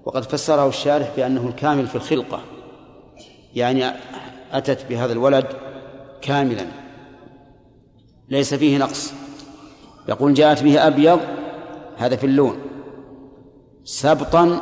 وقد 0.06 0.24
فسره 0.24 0.68
الشارح 0.68 1.12
بأنه 1.16 1.48
الكامل 1.48 1.88
في 1.88 1.96
الخلقة. 1.96 2.42
يعني 3.56 3.92
أتت 4.52 4.86
بهذا 4.90 5.14
الولد 5.14 5.48
كاملا. 6.22 6.66
ليس 8.30 8.54
فيه 8.54 8.78
نقص. 8.78 9.14
يقول 10.10 10.34
جاءت 10.34 10.64
به 10.64 10.88
أبيض 10.88 11.20
هذا 11.98 12.16
في 12.16 12.26
اللون 12.26 12.58
سبطا 13.84 14.60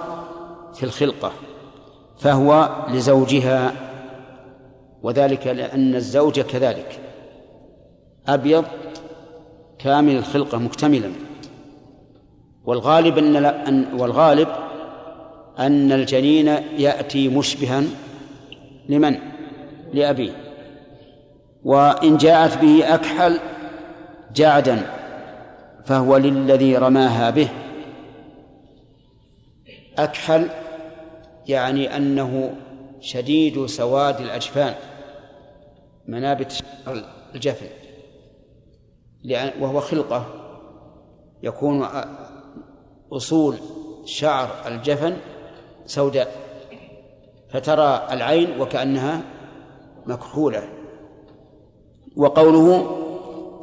في 0.73 0.83
الخلقة 0.83 1.31
فهو 2.19 2.69
لزوجها 2.89 3.73
وذلك 5.03 5.47
لأن 5.47 5.95
الزوج 5.95 6.39
كذلك. 6.39 6.99
أبيض 8.27 8.65
كامل 9.79 10.15
الخلقة 10.15 10.57
مكتملا. 10.57 11.11
والغالب 12.65 13.17
أن 13.17 13.87
والغالب 13.99 14.47
أن 15.61 15.91
الجنين 15.91 16.47
يأتي 16.77 17.29
مشبها 17.29 17.83
لمن؟ 18.89 19.17
لأبيه 19.93 20.31
وإن 21.63 22.17
جاءت 22.17 22.57
به 22.57 22.95
أكحل 22.95 23.39
جعدا 24.35 24.81
فهو 25.85 26.17
للذي 26.17 26.77
رماها 26.77 27.29
به 27.29 27.49
أكحل 29.97 30.49
يعني 31.47 31.97
أنه 31.97 32.55
شديد 32.99 33.65
سواد 33.65 34.21
الأجفان 34.21 34.75
منابت 36.07 36.63
الجفن 37.35 37.67
وهو 39.59 39.79
خلقة 39.79 40.25
يكون 41.43 41.87
أصول 43.11 43.57
شعر 44.05 44.49
الجفن 44.67 45.17
سوداء 45.91 46.31
فترى 47.49 48.07
العين 48.11 48.61
وكأنها 48.61 49.21
مكحولة. 50.05 50.69
وقوله 52.15 52.97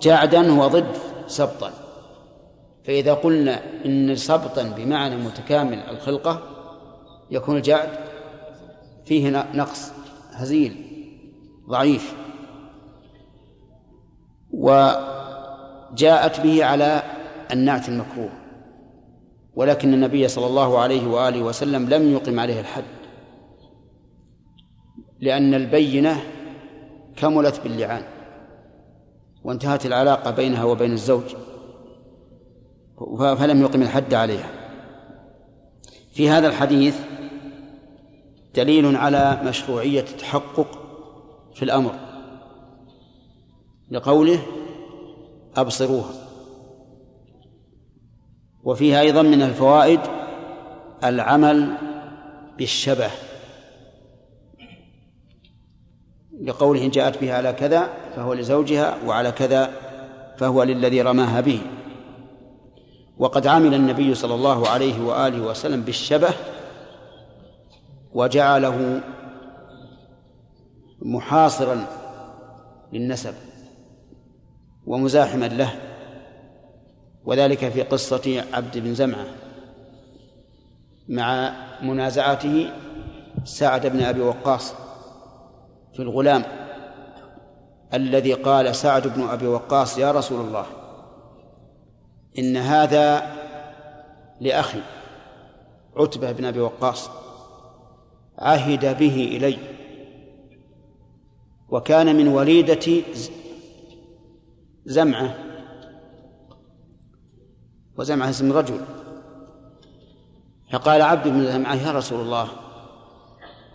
جعدا 0.02 0.50
هو 0.50 0.68
ضد 0.68 0.96
سبطا. 1.26 1.70
فإذا 2.84 3.14
قلنا 3.14 3.60
إن 3.84 4.14
سبطا 4.14 4.62
بمعنى 4.62 5.16
متكامل 5.16 5.78
الخلقة 5.78 6.42
يكون 7.30 7.56
الجعد 7.56 7.88
فيه 9.04 9.30
نقص 9.54 9.92
هزيل 10.32 10.76
ضعيف. 11.68 12.14
وجاءت 14.52 16.40
به 16.40 16.64
على 16.64 17.02
النعت 17.52 17.88
المكروه. 17.88 18.38
ولكن 19.59 19.94
النبي 19.94 20.28
صلى 20.28 20.46
الله 20.46 20.78
عليه 20.78 21.06
وآله 21.06 21.42
وسلم 21.42 21.88
لم 21.88 22.12
يقم 22.12 22.40
عليه 22.40 22.61
الحد 22.61 22.84
لأن 25.20 25.54
البينة 25.54 26.22
كملت 27.16 27.61
باللعان 27.61 28.02
وانتهت 29.44 29.86
العلاقة 29.86 30.30
بينها 30.30 30.64
وبين 30.64 30.92
الزوج 30.92 31.22
فلم 33.18 33.61
يقم 33.61 33.82
الحد 33.82 34.14
عليها. 34.14 34.50
في 36.12 36.30
هذا 36.30 36.48
الحديث 36.48 37.00
دليل 38.54 38.96
على 38.96 39.40
مشروعية 39.44 40.00
التحقق 40.00 40.78
في 41.54 41.62
الأمر 41.62 41.94
لقوله 43.90 44.42
أبصروها. 45.56 46.27
وفيها 48.64 49.00
أيضا 49.00 49.22
من 49.22 49.42
الفوائد 49.42 50.00
العمل 51.04 51.74
بالشبه. 52.59 53.11
لقوله 56.42 56.88
جاءت 56.88 57.20
بها 57.20 57.34
على 57.34 57.52
كذا 57.52 57.88
فهو 58.16 58.32
لزوجها 58.32 58.96
وعلى 59.06 59.32
كذا 59.32 59.70
فهو 60.38 60.62
للذي 60.62 61.02
رماها 61.02 61.40
به. 61.40 61.61
وقد 63.18 63.46
عمل 63.46 63.74
النبي 63.74 64.14
صلى 64.14 64.34
الله 64.34 64.68
عليه 64.68 65.04
وآله 65.04 65.40
وسلم 65.40 65.80
بالشبه 65.82 66.28
وجعله 68.12 69.00
محاصرا 71.02 71.86
للنسب 72.92 73.34
ومزاحما 74.86 75.48
له. 75.48 75.88
وذلك 77.28 77.68
في 77.68 77.82
قصة 77.82 78.44
عبد 78.52 78.78
بن 78.78 78.94
زمعة 78.94 79.26
مع 81.08 81.52
منازعته 81.82 82.70
سعد 83.44 83.86
بن 83.86 84.02
أبي 84.02 84.20
وقاص 84.20 84.74
في 85.92 86.02
الغلام 86.02 86.44
الذي 87.94 88.32
قال 88.32 88.76
سعد 88.76 89.06
بن 89.08 89.22
أبي 89.22 89.46
وقاص 89.46 89.98
يا 89.98 90.12
رسول 90.12 90.40
الله 90.40 90.66
إن 92.38 92.56
هذا 92.56 93.32
لأخي 94.40 94.80
عتبة 95.96 96.32
بن 96.32 96.44
أبي 96.44 96.60
وقاص 96.60 97.10
عهد 98.38 98.98
به 98.98 99.36
إلي 99.36 99.58
وكان 101.68 102.16
من 102.16 102.28
وليدة 102.28 103.02
زمعة 104.86 105.47
وزمعة 107.99 108.30
اسم 108.30 108.53
رجل. 108.53 108.80
فقال 110.72 111.03
عبد 111.03 111.28
بن 111.28 111.53
زمعة 111.53 111.74
يا 111.74 111.92
رسول 111.92 112.20
الله 112.20 112.49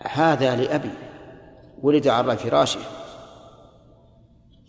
هذا 0.00 0.56
لأبي 0.56 0.90
ولد 1.82 2.08
على 2.08 2.36
فراشه. 2.36 2.80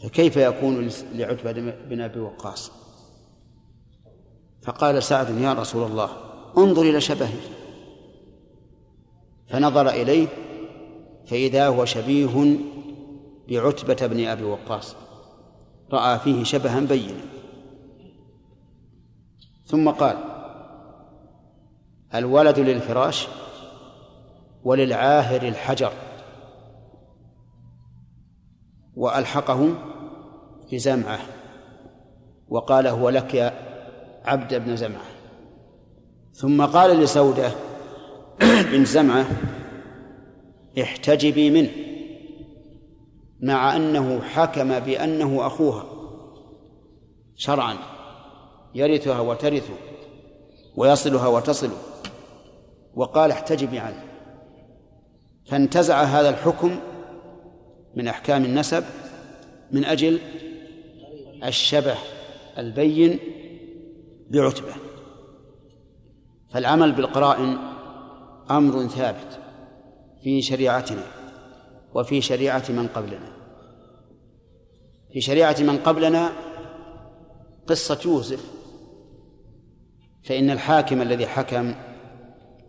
فكيف 0.03 0.37
يكون 0.37 0.89
لعتبة 1.13 1.51
بن 1.89 2.01
أبي 2.01 2.19
وقاص؟ 2.19 2.71
فقال 4.63 5.03
سعد 5.03 5.37
يا 5.37 5.53
رسول 5.53 5.91
الله 5.91 6.09
انظر 6.57 6.81
إلى 6.81 7.01
شبهه 7.01 7.33
فنظر 9.47 9.89
إليه 9.89 10.27
فإذا 11.27 11.67
هو 11.67 11.85
شبيه 11.85 12.57
بعتبة 13.49 14.07
بن 14.07 14.25
أبي 14.25 14.43
وقاص. 14.43 14.95
رأى 15.91 16.19
فيه 16.19 16.43
شبها 16.43 16.79
بينا. 16.79 17.34
ثم 19.65 19.89
قال 19.89 20.17
الولد 22.15 22.59
للفراش 22.59 23.27
وللعاهر 24.63 25.41
الحجر. 25.41 25.91
وألحقه 28.95 29.69
بزمعة. 30.71 31.19
وقال 32.49 32.87
هو 32.87 33.09
لك 33.09 33.33
يا 33.33 33.53
عبد 34.25 34.53
بن 34.53 34.75
زمعة. 34.75 35.05
ثم 36.33 36.65
قال 36.65 36.99
لسودة 36.99 37.51
بن 38.71 38.85
زمعة 38.85 39.25
احتجبي 40.81 41.49
منه 41.49 41.71
مع 43.39 43.75
أنه 43.75 44.21
حكم 44.21 44.79
بأنه 44.79 45.47
أخوها 45.47 45.85
شرعا. 47.35 47.94
يرثها 48.75 49.19
وترثه 49.19 49.73
ويصلها 50.75 51.27
وتصله 51.27 51.77
وقال 52.95 53.31
احتجبي 53.31 53.79
عنه 53.79 54.03
فانتزع 55.45 56.03
هذا 56.03 56.29
الحكم 56.29 56.79
من 57.95 58.07
أحكام 58.07 58.45
النسب 58.45 58.83
من 59.71 59.85
أجل 59.85 60.19
الشبه 61.43 61.95
البين 62.57 63.19
بعتبة. 64.29 64.73
فالعمل 66.49 66.91
بالقرائن 66.91 67.57
أمر 68.51 68.87
ثابت 68.87 69.39
في 70.23 70.41
شريعتنا 70.41 71.03
وفي 71.93 72.21
شريعة 72.21 72.63
من 72.69 72.87
قبلنا. 72.87 73.35
في 75.13 75.21
شريعة 75.21 75.55
من 75.59 75.77
قبلنا 75.77 76.31
قصة 77.67 77.99
يوسف 78.05 78.54
فإن 80.25 80.49
الحاكم 80.49 81.01
الذي 81.01 81.27
حكم 81.27 81.73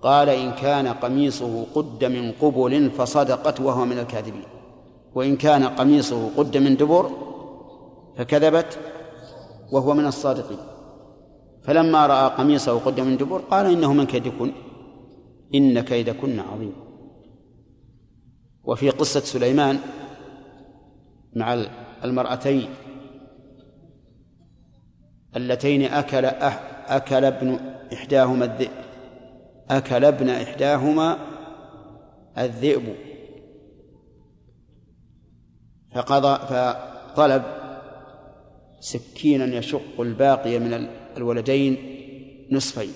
قال 0.02 0.28
إن 0.28 0.52
كان 0.52 0.88
قميصه 0.88 1.66
قد 1.74 2.04
من 2.04 2.32
قبل 2.32 2.90
فصدقت 2.90 3.60
وهو 3.60 3.84
من 3.84 3.98
الكاذبين. 3.98 4.44
وإن 5.14 5.36
كان 5.36 5.64
قميصه 5.64 6.36
قد 6.36 6.56
من 6.56 6.76
دبر 6.76 7.10
فكذبت 8.16 8.78
وهو 9.72 9.94
من 9.94 10.06
الصادقين. 10.06 10.58
فلما 11.62 12.06
رأى 12.06 12.30
قميصه 12.38 12.78
قد 12.78 13.00
من 13.00 13.16
دبر 13.16 13.38
قال 13.38 13.66
إنه 13.66 13.92
من 13.92 14.06
كيدكن 14.06 14.52
إن 15.54 15.80
كيدكن 15.80 16.40
عظيم. 16.40 16.72
وفي 18.64 18.90
قصة 18.90 19.20
سليمان 19.20 19.78
مع 21.36 21.64
المرأتين 22.04 22.68
اللتين 25.36 25.82
أكل 25.82 26.24
أكل 26.88 27.24
ابن 27.24 27.58
إحداهما 27.92 28.44
الذئب. 28.44 28.70
أكل 29.70 30.04
ابن 30.04 30.28
إحداهما 30.28 31.18
الذئب. 32.38 32.94
فقضى 35.94 36.38
فطلب 36.46 37.42
سكينا 38.80 39.44
يشق 39.44 40.00
الباقي 40.00 40.58
من 40.58 40.88
الولدين 41.16 41.76
نصفين. 42.52 42.92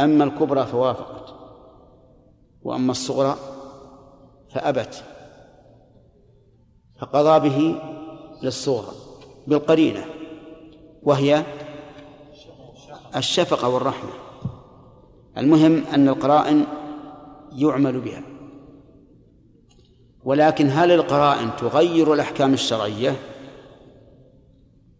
أما 0.00 0.24
الكبرى 0.24 0.66
فوافقت 0.66 1.34
وأما 2.62 2.90
الصغرى 2.90 3.36
فأبت. 4.50 5.04
فقضى 7.00 7.48
به 7.48 7.80
للصغرى 8.42 8.96
بالقرينة 9.46 10.04
وهي 11.02 11.44
الشفقة 13.16 13.68
والرحمة. 13.68 14.10
المهم 15.38 15.84
أن 15.94 16.08
القرائن 16.08 16.64
يعمل 17.52 18.00
بها. 18.00 18.22
ولكن 20.24 20.70
هل 20.70 20.92
القرائن 20.92 21.50
تغير 21.56 22.14
الأحكام 22.14 22.54
الشرعية؟ 22.54 23.16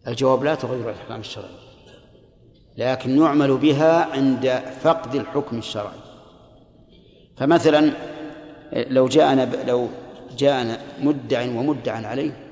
الجواب 0.07 0.43
لا 0.43 0.55
تغير 0.55 0.89
الأحكام 0.89 1.19
الشرعية. 1.19 1.59
لكن 2.77 3.17
يعمل 3.17 3.57
بها 3.57 4.05
عند 4.05 4.61
فقد 4.81 5.15
الحكم 5.15 5.57
الشرعي. 5.57 5.99
فمثلا 7.37 7.91
لو 8.73 9.07
جاءنا 9.07 9.65
لو 9.65 9.87
جاءنا 10.37 10.79
مدع 11.01 11.41
ومدعى 11.41 12.05
عليه 12.05 12.49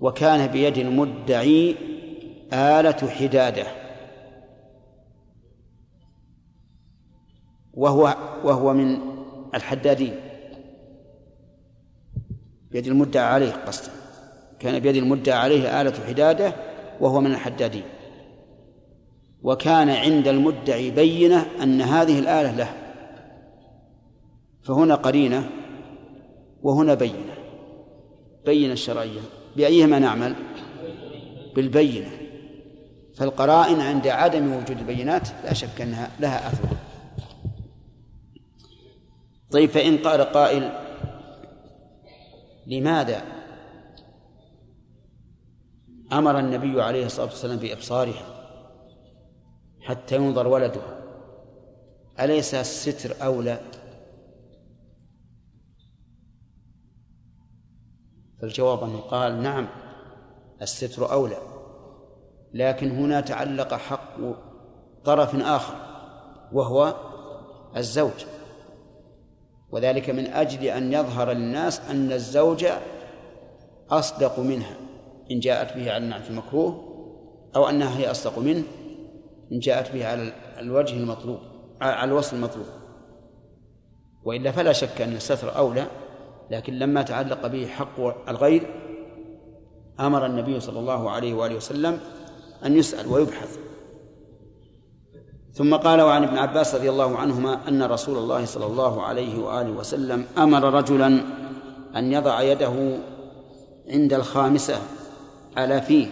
وكان 0.00 0.46
بيد 0.46 0.78
المدعي 0.78 1.76
آلة 2.52 3.08
حدادة. 3.08 3.66
وهو 7.74 8.16
وهو 8.44 8.72
من 8.72 8.98
الحدادين. 9.54 10.14
بيد 12.70 12.86
المدعى 12.86 13.24
عليه 13.24 13.52
قصدا 13.52 13.92
كان 14.58 14.78
بيد 14.78 14.96
المدعى 14.96 15.38
عليه 15.38 15.80
آلة 15.80 16.06
حدادة 16.06 16.52
وهو 17.00 17.20
من 17.20 17.30
الحدادين. 17.30 17.84
وكان 19.42 19.90
عند 19.90 20.28
المدعي 20.28 20.90
بينة 20.90 21.46
أن 21.62 21.80
هذه 21.80 22.18
الآلة 22.18 22.56
له. 22.56 22.72
فهنا 24.62 24.94
قرينة 24.94 25.50
وهنا 26.62 26.94
بينة. 26.94 27.34
بينة 28.44 28.72
الشرعية 28.72 29.20
بأيهما 29.56 29.98
نعمل؟ 29.98 30.34
بالبينة. 31.54 32.21
فالقرائن 33.22 33.80
عند 33.80 34.06
عدم 34.06 34.52
وجود 34.52 34.78
البينات 34.78 35.28
لا 35.44 35.52
شك 35.52 35.80
أنها 35.80 36.10
لها 36.20 36.48
أثر. 36.48 36.68
طيب 39.50 39.70
فإن 39.70 39.98
قال 39.98 40.20
قائل 40.20 40.72
لماذا 42.66 43.22
أمر 46.12 46.38
النبي 46.38 46.82
عليه 46.82 47.06
الصلاة 47.06 47.26
والسلام 47.26 47.56
بإبصارها 47.56 48.26
حتى 49.80 50.16
ينظر 50.16 50.46
ولدها 50.48 51.02
أليس 52.20 52.54
الستر 52.54 53.24
أولى؟ 53.24 53.60
فالجواب 58.40 58.82
أنه 58.82 58.98
قال 59.00 59.42
نعم 59.42 59.68
الستر 60.62 61.12
أولى. 61.12 61.51
لكن 62.54 62.90
هنا 62.90 63.20
تعلق 63.20 63.74
حق 63.74 64.16
طرف 65.04 65.42
آخر 65.42 65.74
وهو 66.52 66.94
الزوج. 67.76 68.24
وذلك 69.70 70.10
من 70.10 70.26
أجل 70.26 70.64
أن 70.64 70.92
يظهر 70.92 71.32
للناس 71.32 71.80
أن 71.90 72.12
الزوج 72.12 72.66
أصدق 73.90 74.38
منها 74.38 74.76
إن 75.30 75.40
جاءت 75.40 75.76
به 75.76 75.92
على 75.92 76.04
النعت 76.04 76.30
المكروه 76.30 76.92
أو 77.56 77.68
أنها 77.68 77.98
هي 77.98 78.10
أصدق 78.10 78.38
منه 78.38 78.62
إن 79.52 79.58
جاءت 79.58 79.92
به 79.92 80.06
على 80.06 80.32
الوجه 80.58 80.96
المطلوب 80.96 81.38
على 81.80 82.10
الوصف 82.10 82.34
المطلوب. 82.34 82.66
وإلا 84.24 84.52
فلا 84.52 84.72
شك 84.72 85.00
أن 85.00 85.12
الستر 85.12 85.56
أولى 85.56 85.86
لكن 86.50 86.72
لما 86.72 87.02
تعلق 87.02 87.46
به 87.46 87.66
حق 87.66 88.28
الغير 88.28 88.66
أمر 90.00 90.26
النبي 90.26 90.60
صلى 90.60 90.78
الله 90.78 91.10
عليه 91.10 91.34
وآله 91.34 91.56
وسلم 91.56 92.00
أن 92.66 92.76
يسأل 92.76 93.12
ويبحث. 93.12 93.58
ثم 95.54 95.74
قال 95.74 96.00
وعن 96.00 96.22
ابن 96.22 96.38
عباس 96.38 96.74
رضي 96.74 96.90
الله 96.90 97.16
عنهما 97.16 97.68
أن 97.68 97.82
رسول 97.82 98.18
الله 98.18 98.44
صلى 98.44 98.66
الله 98.66 99.02
عليه 99.02 99.38
وآله 99.38 99.70
وسلم 99.70 100.26
أمر 100.38 100.74
رجلا 100.74 101.06
أن 101.96 102.12
يضع 102.12 102.42
يده 102.42 102.98
عند 103.88 104.12
الخامسة 104.12 104.78
على 105.56 105.82
فيه 105.82 106.06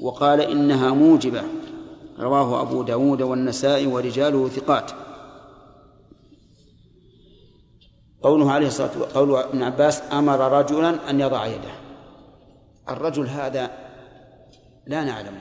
وقال 0.00 0.40
إنها 0.40 0.94
موجبة. 0.94 1.42
رواه 2.18 2.62
أبو 2.62 2.82
داود 2.82 3.22
والنسائي 3.22 3.86
ورجاله 3.86 4.48
ثقات. 4.48 4.90
قوله 8.22 8.52
عليه 8.52 8.66
الصلاة 8.66 8.88
والسلام 8.88 9.10
قول 9.14 9.36
ابن 9.36 9.62
عباس 9.62 10.02
أمر 10.12 10.58
رجلا 10.58 11.10
أن 11.10 11.20
يضع 11.20 11.46
يده. 11.46 11.74
الرجل 12.88 13.26
هذا 13.26 13.87
لا 14.88 15.04
نعلمه 15.04 15.40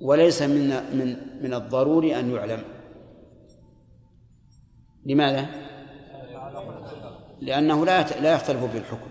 وليس 0.00 0.42
من 0.42 0.68
من 0.68 1.16
من 1.42 1.54
الضروري 1.54 2.20
أن 2.20 2.30
يعلم. 2.30 2.62
لماذا؟ 5.06 5.46
لأنه 7.40 7.84
لا 7.84 8.20
لا 8.20 8.34
يختلف 8.34 8.64
في 8.64 8.78
الحكم 8.78 9.10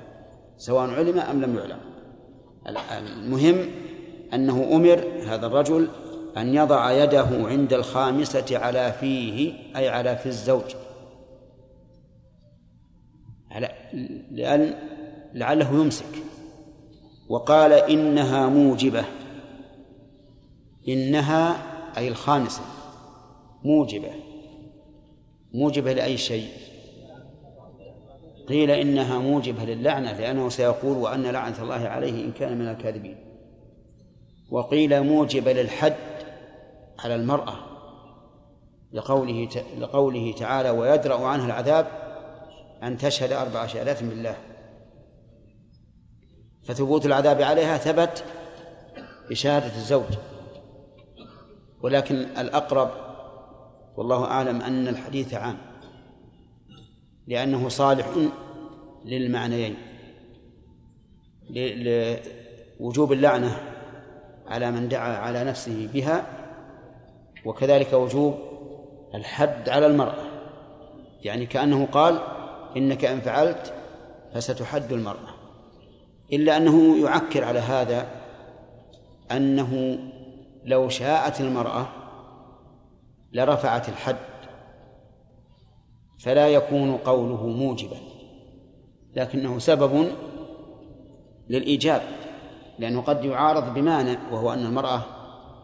سواء 0.58 0.90
علم 0.90 1.20
أم 1.20 1.42
لم 1.42 1.58
يعلم. 1.58 1.80
المهم 2.68 3.70
أنه 4.34 4.76
أمر 4.76 5.24
هذا 5.28 5.48
الرجل 5.48 5.90
أن 6.38 6.54
يضع 6.54 6.92
يده 6.92 7.28
عند 7.48 7.74
الخامسة 7.74 8.58
على 8.58 8.94
فيه 9.00 9.54
أي 9.76 9.90
على 9.90 10.18
في 10.18 10.26
الزوج. 10.26 10.76
على 13.52 13.70
لأن 14.32 14.76
لعله 15.34 15.74
يمسك. 15.82 16.35
وقال 17.30 17.74
إنها 17.74 18.50
موجبة. 18.50 19.06
إنها 20.88 21.56
أي 21.98 22.08
الخامسة 22.08 22.62
موجبة. 23.64 24.12
موجبة 25.54 25.94
لأي 25.94 26.18
شيء. 26.18 26.50
قيل 28.48 28.72
إنها 28.72 29.20
موجبة 29.20 29.64
للعنة 29.64 30.20
لأنه 30.20 30.50
سيقول 30.50 30.98
وأن 30.98 31.24
لعنة 31.24 31.62
الله 31.62 31.88
عليه 31.88 32.26
إن 32.26 32.32
كان 32.32 32.58
من 32.58 32.68
الكاذبين. 32.68 33.18
وقيل 34.52 35.04
موجبة 35.04 35.54
للحد 35.54 35.96
على 37.00 37.16
المرأة. 37.16 37.56
لقوله 38.94 39.48
لقوله 39.80 40.34
تعالى 40.38 40.70
ويدرأ 40.70 41.26
عنها 41.26 41.46
العذاب 41.46 41.88
أن 42.84 42.98
تشهد 42.98 43.32
أربع 43.32 43.68
شهادات 43.68 44.04
بالله 44.04 44.36
فثبوت 46.66 47.06
العذاب 47.06 47.42
عليها 47.42 47.78
ثبت 47.78 48.24
بشهادة 49.30 49.76
الزوج. 49.76 50.18
ولكن 51.82 52.16
الأقرب 52.16 52.92
والله 53.98 54.26
أعلم 54.26 54.62
أن 54.62 54.88
الحديث 54.88 55.34
عام 55.34 55.58
لأنه 57.28 57.70
صالح 57.70 58.08
للمعنيين 59.06 59.76
لوجوب 62.80 63.14
اللعنة 63.14 63.58
على 64.48 64.72
من 64.72 64.90
دعا 64.90 65.18
على 65.18 65.44
نفسه 65.44 65.90
بها 65.94 66.26
وكذلك 67.46 67.94
وجوب 67.94 68.36
الحد 69.16 69.70
على 69.70 69.86
المرأة. 69.86 70.24
يعني 71.22 71.46
كأنه 71.46 71.86
قال 71.86 72.20
إنك 72.78 73.06
إن 73.06 73.20
فعلت 73.20 73.74
فستحد 74.34 74.94
المرأة. 74.94 75.35
إلا 76.34 76.58
أنه 76.58 76.98
يعكر 77.04 77.44
على 77.44 77.60
هذا 77.60 78.08
أنه 79.32 80.00
لو 80.66 80.90
شاءت 80.90 81.42
المرأة 81.42 81.88
لرفعت 83.34 83.90
الحد 83.90 84.16
فلا 86.20 86.48
يكون 86.48 86.98
قوله 86.98 87.48
موجبا 87.48 87.98
لكنه 89.16 89.60
سبب 89.60 90.08
للإيجاب 91.50 92.02
لأنه 92.80 93.02
قد 93.02 93.26
يعارض 93.26 93.74
بمانع 93.74 94.18
وهو 94.32 94.54
أن 94.54 94.66
المرأة 94.66 95.02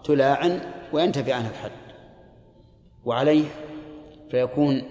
تلاعن 0.03 0.59
وينتفي 0.93 1.33
عنها 1.33 1.49
الحد 1.49 1.71
وعليه 3.05 3.45
فيكون 4.31 4.81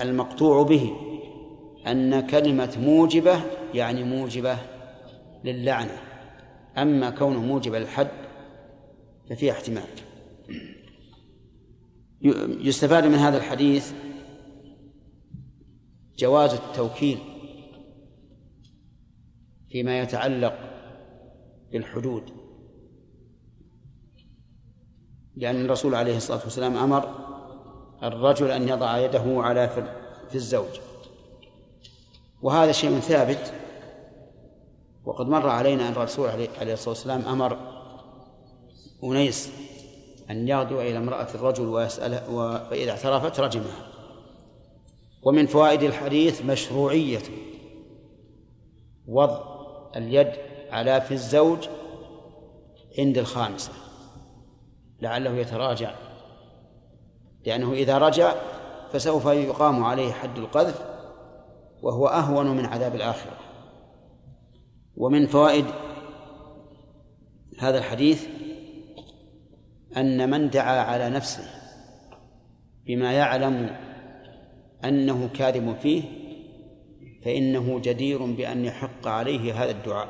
المقطوع 0.00 0.62
به 0.62 0.92
أن 1.86 2.26
كلمة 2.26 2.76
موجبة 2.82 3.40
يعني 3.74 4.04
موجبة 4.04 4.58
للعنة. 5.44 5.98
أما 6.78 7.10
كونه 7.10 7.40
موجبة 7.40 7.78
للحد 7.78 8.10
ففيه 9.30 9.52
احتمال. 9.52 9.88
يستفاد 12.60 13.04
من 13.04 13.14
هذا 13.14 13.36
الحديث 13.36 13.92
جواز 16.18 16.54
التوكيل 16.54 17.18
فيما 19.70 20.00
يتعلق 20.00 20.58
بالحدود. 21.72 22.22
لأن 25.36 25.64
الرسول 25.64 25.94
عليه 25.94 26.16
الصلاة 26.16 26.40
والسلام 26.44 26.76
أمر 26.76 27.26
الرجل 28.02 28.50
أن 28.50 28.68
يضع 28.68 28.98
يده 28.98 29.24
على 29.42 29.68
في 30.28 30.34
الزوج. 30.34 30.80
وهذا 32.42 32.72
شيء 32.72 32.98
ثابت 32.98 33.52
وقد 35.06 35.26
مر 35.28 35.48
علينا 35.48 35.88
أن 35.88 35.92
الرسول 35.92 36.28
عليه 36.28 36.72
الصلاة 36.72 36.88
والسلام 36.88 37.22
أمر 37.22 37.58
أنيس 39.04 39.52
أن 40.30 40.48
يغدو 40.48 40.80
إلى 40.80 40.98
امرأة 40.98 41.28
الرجل 41.34 41.66
ويسأل 41.66 42.14
فإذا 42.70 42.90
اعترفت 42.90 43.40
رجمها. 43.40 43.86
ومن 45.22 45.46
فوائد 45.46 45.82
الحديث 45.82 46.42
مشروعية. 46.44 47.22
وضع 49.08 49.40
اليد 49.96 50.32
على 50.70 51.00
في 51.00 51.14
الزوج 51.14 51.68
عند 52.98 53.18
الخامسة. 53.18 53.72
لعله 55.00 55.30
يتراجع. 55.30 55.94
لأنه 57.46 57.72
إذا 57.72 57.98
رجع 57.98 58.34
فسوف 58.92 59.26
يقام 59.26 59.84
عليه 59.84 60.12
حد 60.12 60.38
القذف 60.38 60.84
وهو 61.82 62.06
أهون 62.06 62.46
من 62.46 62.66
عذاب 62.66 62.94
الآخرة. 62.94 63.45
ومن 64.96 65.26
فوائد 65.26 65.64
هذا 67.58 67.78
الحديث 67.78 68.26
أن 69.96 70.30
من 70.30 70.50
دعا 70.50 70.80
على 70.80 71.10
نفسه 71.10 71.44
بما 72.86 73.12
يعلم 73.12 73.76
أنه 74.84 75.28
كاذب 75.34 75.76
فيه 75.76 76.02
فإنه 77.24 77.80
جدير 77.80 78.24
بأن 78.24 78.64
يحق 78.64 79.08
عليه 79.08 79.62
هذا 79.62 79.70
الدعاء. 79.70 80.08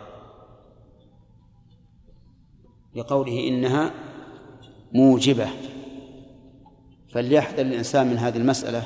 لقوله 2.94 3.48
إنها 3.48 3.94
موجبة. 4.92 5.48
فليحذر 7.12 7.62
الإنسان 7.62 8.06
من 8.06 8.18
هذه 8.18 8.36
المسألة 8.36 8.82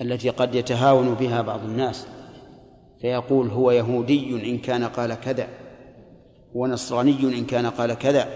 التي 0.00 0.30
قد 0.30 0.54
يتهاون 0.54 1.14
بها 1.14 1.42
بعض 1.42 1.64
الناس. 1.64 2.08
فيقول 3.00 3.48
هو 3.48 3.70
يهودي 3.70 4.50
إن 4.50 4.58
كان 4.58 4.84
قال 4.84 5.14
كذا 5.14 5.48
ونصراني 6.54 7.38
إن 7.38 7.44
كان 7.46 7.66
قال 7.66 7.94
كذا 7.94 8.28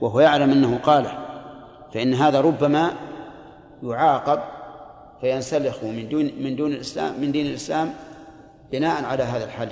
وهو 0.00 0.20
يعلم 0.20 0.50
أنه 0.50 0.78
قاله 0.78 1.18
فإن 1.94 2.14
هذا 2.14 2.40
ربما 2.40 2.92
يعاقب 3.82 4.40
فينسلخ 5.20 5.84
من 5.84 6.08
دون 6.08 6.30
من 6.38 6.56
دون 6.56 6.72
الإسلام 6.72 7.20
من 7.20 7.32
دين 7.32 7.46
الإسلام 7.46 7.94
بناء 8.72 9.04
على 9.04 9.22
هذا 9.22 9.44
الحل. 9.44 9.68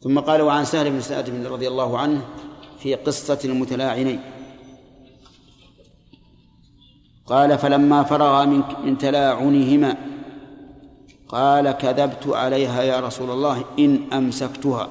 ثم 0.00 0.18
قال 0.20 0.42
وعن 0.42 0.64
سهل 0.64 0.90
بن 0.90 1.00
سعد 1.00 1.46
رضي 1.46 1.68
الله 1.68 1.98
عنه 1.98 2.24
في 2.78 2.94
قصة 2.94 3.38
المتلاعنين 3.44 4.20
قال 7.26 7.58
فلما 7.58 8.02
فرغ 8.02 8.46
من 8.46 8.62
من 8.84 8.98
تلاعنهما 8.98 9.96
قال 11.28 11.72
كذبت 11.72 12.26
عليها 12.26 12.82
يا 12.82 13.00
رسول 13.00 13.30
الله 13.30 13.64
إن 13.78 14.12
أمسكتها. 14.12 14.88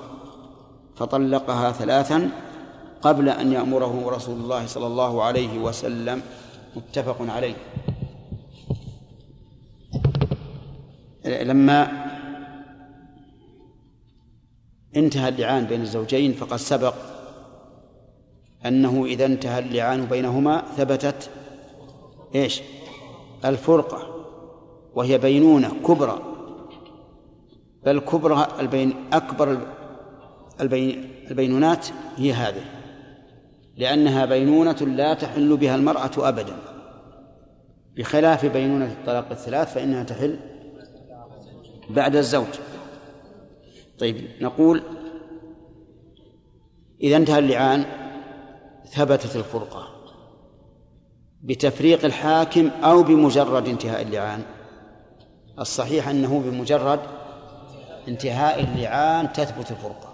فطلقها 0.95 1.71
ثلاثا 1.71 2.29
قبل 3.01 3.29
أن 3.29 3.51
يأمره 3.51 4.09
رسول 4.09 4.35
الله 4.35 4.65
صلى 4.65 4.87
الله 4.87 5.23
عليه 5.23 5.59
وسلم. 5.59 6.21
متفق 6.75 7.17
عليه. 7.21 7.55
لما 11.25 12.09
انتهى 14.95 15.29
اللعان 15.29 15.65
بين 15.65 15.81
الزوجين 15.81 16.33
فقد 16.33 16.57
سبق 16.57 16.93
أنه 18.65 19.05
إذا 19.05 19.25
انتهى 19.25 19.59
اللعان 19.59 20.05
بينهما 20.05 20.63
ثبتت 20.77 21.29
إيش؟ 22.35 22.61
الفرقة. 23.45 24.12
وهي 24.95 25.17
بينونة 25.17 25.71
كبرى. 25.87 26.21
بل 27.85 27.99
كبرى 27.99 28.47
البين 28.59 28.93
أكبر 29.13 29.57
البين 30.61 31.09
البينونات 31.31 31.87
هي 32.17 32.33
هذه. 32.33 32.65
لأنها 33.77 34.25
بينونة 34.25 34.71
لا 34.81 35.13
تحل 35.13 35.57
بها 35.57 35.75
المرأة 35.75 36.11
أبدا. 36.17 36.55
بخلاف 37.95 38.45
بينونة 38.45 38.85
الطلاق 38.85 39.29
الثلاث 39.31 39.73
فإنها 39.73 40.03
تحل 40.03 40.39
بعد 41.89 42.15
الزوج. 42.15 42.59
طيب 43.99 44.27
نقول 44.41 44.83
إذا 47.01 47.17
انتهى 47.17 47.39
اللعان 47.39 47.85
ثبتت 48.85 49.35
الفرقة. 49.35 49.87
بتفريق 51.43 52.05
الحاكم 52.05 52.67
أو 52.67 53.03
بمجرد 53.03 53.67
انتهاء 53.67 54.01
اللعان. 54.01 54.41
الصحيح 55.59 56.07
أنه 56.07 56.39
بمجرد 56.39 56.99
انتهاء 58.07 58.59
اللعان 58.59 59.33
تثبت 59.33 59.71
الفرقة 59.71 60.13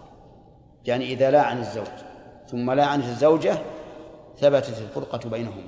يعني 0.86 1.14
إذا 1.14 1.32
لاعن 1.32 1.58
الزوج 1.58 1.88
ثم 2.48 2.72
لاعنت 2.72 3.06
الزوجة 3.06 3.58
ثبتت 4.38 4.82
الفرقة 4.82 5.30
بينهما. 5.30 5.64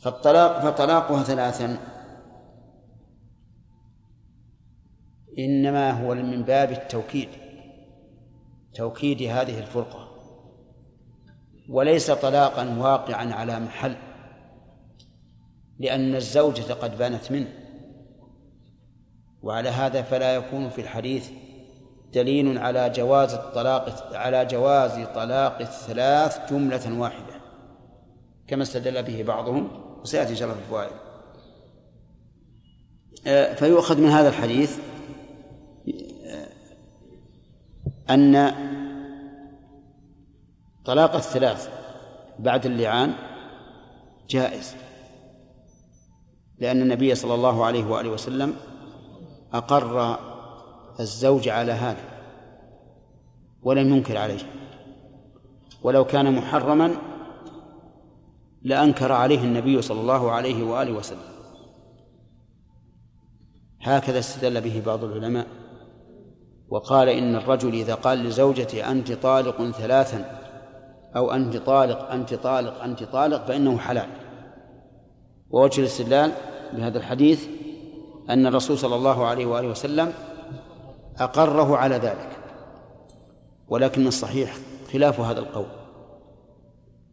فالطلاق 0.00 0.60
فطلاقها 0.60 1.22
ثلاثا. 1.22 1.78
إنما 5.38 5.90
هو 5.90 6.14
من 6.14 6.42
باب 6.42 6.72
التوكيد 6.72 7.28
توكيد 8.74 9.22
هذه 9.22 9.58
الفرقة. 9.58 10.08
وليس 11.68 12.10
طلاقا 12.10 12.78
واقعا 12.78 13.34
على 13.34 13.60
محل 13.60 13.96
لأن 15.78 16.14
الزوجة 16.14 16.72
قد 16.72 16.98
بانت 16.98 17.32
منه. 17.32 17.59
وعلى 19.42 19.68
هذا 19.68 20.02
فلا 20.02 20.34
يكون 20.34 20.70
في 20.70 20.80
الحديث 20.80 21.30
دليل 22.12 22.58
على 22.58 22.90
جواز 22.90 23.34
الطلاق 23.34 24.14
على 24.16 24.46
جواز 24.46 25.06
طلاق 25.14 25.58
الثلاث 25.60 26.52
جملة 26.52 27.00
واحدة 27.00 27.40
كما 28.48 28.62
استدل 28.62 29.02
به 29.02 29.22
بعضهم 29.22 29.68
وسيأتي 30.02 30.30
إن 30.30 30.36
شاء 30.36 30.48
الله 30.48 30.60
في 30.60 30.66
الفوائد. 30.66 30.92
آه، 33.26 33.54
فيؤخذ 33.54 34.00
من 34.00 34.08
هذا 34.08 34.28
الحديث 34.28 34.78
آه، 36.26 36.48
أن 38.10 38.54
طلاق 40.84 41.14
الثلاث 41.14 41.68
بعد 42.38 42.66
اللعان 42.66 43.14
جائز 44.28 44.74
لأن 46.58 46.82
النبي 46.82 47.14
صلى 47.14 47.34
الله 47.34 47.64
عليه 47.64 47.84
وآله 47.84 48.10
وسلم 48.10 48.56
أقر 49.52 50.18
الزوج 51.00 51.48
على 51.48 51.72
هذا 51.72 52.04
ولم 53.62 53.94
ينكر 53.94 54.16
عليه. 54.16 54.40
ولو 55.82 56.04
كان 56.04 56.34
محرما 56.34 56.96
لأنكر 58.62 59.12
عليه 59.12 59.44
النبي 59.44 59.82
صلى 59.82 60.00
الله 60.00 60.30
عليه 60.30 60.64
وآله 60.64 60.92
وسلم. 60.92 61.30
هكذا 63.80 64.18
استدل 64.18 64.60
به 64.60 64.82
بعض 64.86 65.04
العلماء 65.04 65.46
وقال 66.68 67.08
إن 67.08 67.36
الرجل 67.36 67.72
إذا 67.72 67.94
قال 67.94 68.18
لزوجته 68.18 68.90
أنت 68.90 69.12
طالق 69.12 69.70
ثلاثا 69.70 70.40
أو 71.16 71.30
أنت 71.30 71.56
طالق 71.56 72.10
أنت 72.10 72.34
طالق 72.34 72.82
أنت 72.82 73.02
طالق 73.02 73.46
فإنه 73.46 73.78
حلال. 73.78 74.08
ووجه 75.50 75.80
الاستدلال 75.80 76.32
بهذا 76.72 76.98
الحديث 76.98 77.48
أن 78.30 78.46
الرسول 78.46 78.78
صلى 78.78 78.96
الله 78.96 79.26
عليه 79.26 79.46
وآله 79.46 79.68
وسلم 79.68 80.12
أقره 81.18 81.76
على 81.76 81.96
ذلك 81.96 82.38
ولكن 83.68 84.06
الصحيح 84.06 84.56
خلاف 84.92 85.20
هذا 85.20 85.40
القول 85.40 85.66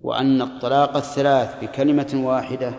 وأن 0.02 0.42
الطلاق 0.42 0.98
الثلاث 0.98 1.64
بكلمة 1.64 2.22
واحدة 2.26 2.74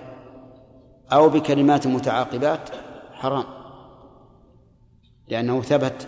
أو 1.12 1.28
بكلمات 1.28 1.86
متعاقبات 1.86 2.70
حرام 3.12 3.44
لأنه 5.28 5.62
ثبت 5.62 6.06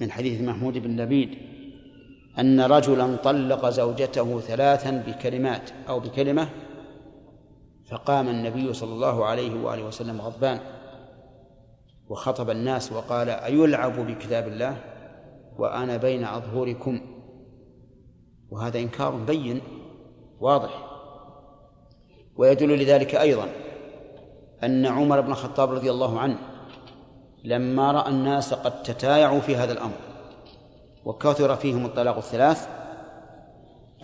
من 0.00 0.10
حديث 0.10 0.40
محمود 0.40 0.78
بن 0.78 1.00
لبيد 1.00 1.38
أن 2.38 2.60
رجلا 2.60 3.16
طلق 3.16 3.68
زوجته 3.68 4.40
ثلاثا 4.40 4.90
بكلمات 5.06 5.70
أو 5.88 6.00
بكلمة 6.00 6.48
فقام 7.90 8.28
النبي 8.28 8.72
صلى 8.72 8.92
الله 8.92 9.24
عليه 9.24 9.64
وآله 9.64 9.82
وسلم 9.82 10.20
غضبان. 10.20 10.60
وخطب 12.08 12.50
الناس 12.50 12.92
وقال 12.92 13.30
أيلعب 13.30 14.06
بكتاب 14.06 14.48
الله؟ 14.48 14.76
وأنا 15.58 15.96
بين 15.96 16.24
أظهركم. 16.24 17.00
وهذا 18.50 18.78
إنكار 18.78 19.10
بين 19.10 19.60
واضح. 20.40 20.84
ويدل 22.36 22.82
لذلك 22.82 23.14
أيضا 23.14 23.48
أن 24.64 24.86
عمر 24.86 25.20
بن 25.20 25.30
الخطاب 25.30 25.72
رضي 25.72 25.90
الله 25.90 26.20
عنه 26.20 26.38
لما 27.44 27.92
رأى 27.92 28.10
الناس 28.10 28.54
قد 28.54 28.82
تتايعوا 28.82 29.40
في 29.40 29.56
هذا 29.56 29.72
الأمر 29.72 29.96
وكثر 31.04 31.56
فيهم 31.56 31.86
الطلاق 31.86 32.16
الثلاث 32.16 32.68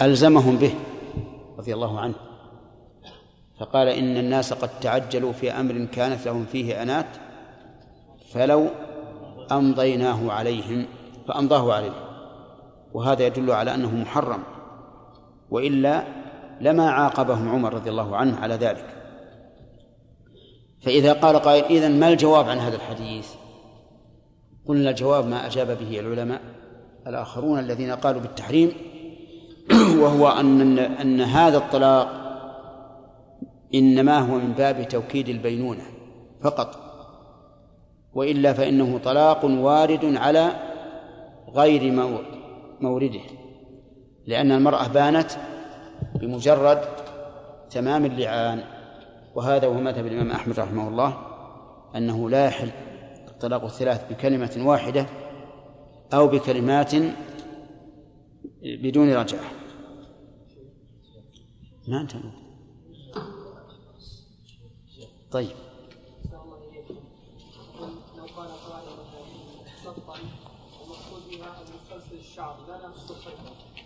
ألزمهم 0.02 0.56
به 0.56 0.74
رضي 1.58 1.74
الله 1.74 2.00
عنه. 2.00 2.14
فقال 3.60 3.88
إن 3.88 4.16
الناس 4.16 4.52
قد 4.52 4.80
تعجلوا 4.80 5.32
في 5.32 5.50
أمر 5.50 5.84
كانت 5.84 6.26
لهم 6.26 6.44
فيه 6.44 6.82
أنات 6.82 7.06
فلو 8.34 8.68
أمضيناه 9.52 10.32
عليهم 10.32 10.86
فأمضاه 11.28 11.74
عليهم. 11.74 12.04
وهذا 12.92 13.26
يدل 13.26 13.50
على 13.50 13.74
أنه 13.74 13.96
محرم. 13.96 14.42
وإلا 15.50 16.04
لما 16.60 16.90
عاقبهم 16.90 17.48
عمر 17.48 17.74
رضي 17.74 17.90
الله 17.90 18.16
عنه 18.16 18.40
على 18.40 18.54
ذلك. 18.54 18.86
فإذا 20.82 21.12
قال 21.12 21.36
قائل 21.36 21.64
إذن 21.64 22.00
ما 22.00 22.08
الجواب 22.08 22.48
عن 22.48 22.58
هذا 22.58 22.76
الحديث؟ 22.76 23.28
قلنا 24.66 24.90
الجواب 24.90 25.26
ما 25.26 25.46
أجاب 25.46 25.66
به 25.66 26.00
العلماء 26.00 26.40
الآخرون 27.06 27.58
الذين 27.58 27.90
قالوا 27.90 28.20
بالتحريم 28.20 28.72
وهو 30.02 30.28
أن 30.28 30.78
أن 30.78 31.20
هذا 31.20 31.56
الطلاق 31.58 32.24
إنما 33.74 34.18
هو 34.18 34.38
من 34.38 34.52
باب 34.52 34.88
توكيد 34.88 35.28
البينونة 35.28 35.82
فقط. 36.42 36.83
وإلا 38.14 38.52
فإنه 38.52 38.98
طلاق 38.98 39.44
وارد 39.44 40.16
على 40.16 40.52
غير 41.54 41.92
مورده 42.80 43.20
لأن 44.26 44.52
المرأة 44.52 44.88
بانت 44.88 45.30
بمجرد 46.14 46.80
تمام 47.70 48.04
اللعان. 48.04 48.64
وهذا 49.34 49.66
هو 49.66 49.74
مذهب 49.74 50.06
الإمام 50.06 50.30
أحمد 50.30 50.60
رحمه 50.60 50.88
الله 50.88 51.16
أنه 51.96 52.30
لا 52.30 52.46
يحل 52.46 52.70
الطلاق 53.28 53.64
الثلاث 53.64 54.12
بكلمة 54.12 54.56
واحدة 54.58 55.06
أو 56.14 56.26
بكلمات 56.26 56.92
بدون 58.62 59.12
رجعة. 59.12 59.44
ما 61.88 62.00
أنت 62.00 62.12
طيب. 65.30 65.63
سطا 69.96 70.18
ومقصود 70.80 71.22
بها 71.30 71.64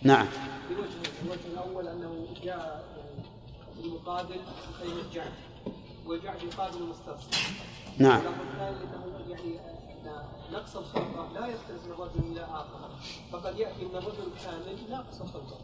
نعم. 0.03 0.27
بوجهين 0.69 1.13
الوجه 1.25 1.47
الأول 1.53 1.87
انه 1.87 2.27
جاء 2.43 2.85
المقابل 3.83 4.39
كلمه 4.83 5.13
جعد 5.13 5.31
وجعد 6.05 6.43
يقابل 6.43 6.77
المسترسل 6.77 7.29
نعم. 7.97 8.21
الامر 8.21 8.43
الثاني 8.51 8.77
انه 8.83 9.29
يعني 9.29 9.59
نقص 10.51 10.75
الخلقه 10.75 11.31
لا 11.33 11.47
يختلف 11.47 11.85
من 11.85 11.91
رجل 11.91 12.31
إلى 12.31 12.43
اخر 12.43 12.89
فقد 13.31 13.59
ياتي 13.59 13.85
من 13.85 13.95
الرجل 13.95 14.31
كامل 14.43 14.89
ناقص 14.89 15.21
الخلقه 15.21 15.57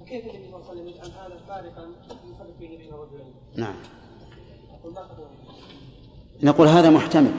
فكيف 0.00 0.24
النبي 0.24 0.50
صلى 0.50 0.56
الله 0.56 0.70
عليه 0.70 0.80
وسلم 0.80 0.88
يجعل 0.88 1.10
هذا 1.10 1.40
فارقا 1.48 1.92
يفرق 2.08 2.58
به 2.60 2.68
بين 2.68 2.94
الرجلين؟ 2.94 3.34
نعم. 3.56 3.76
نقول 6.42 6.68
هذا 6.68 6.90
محتمل. 6.90 7.32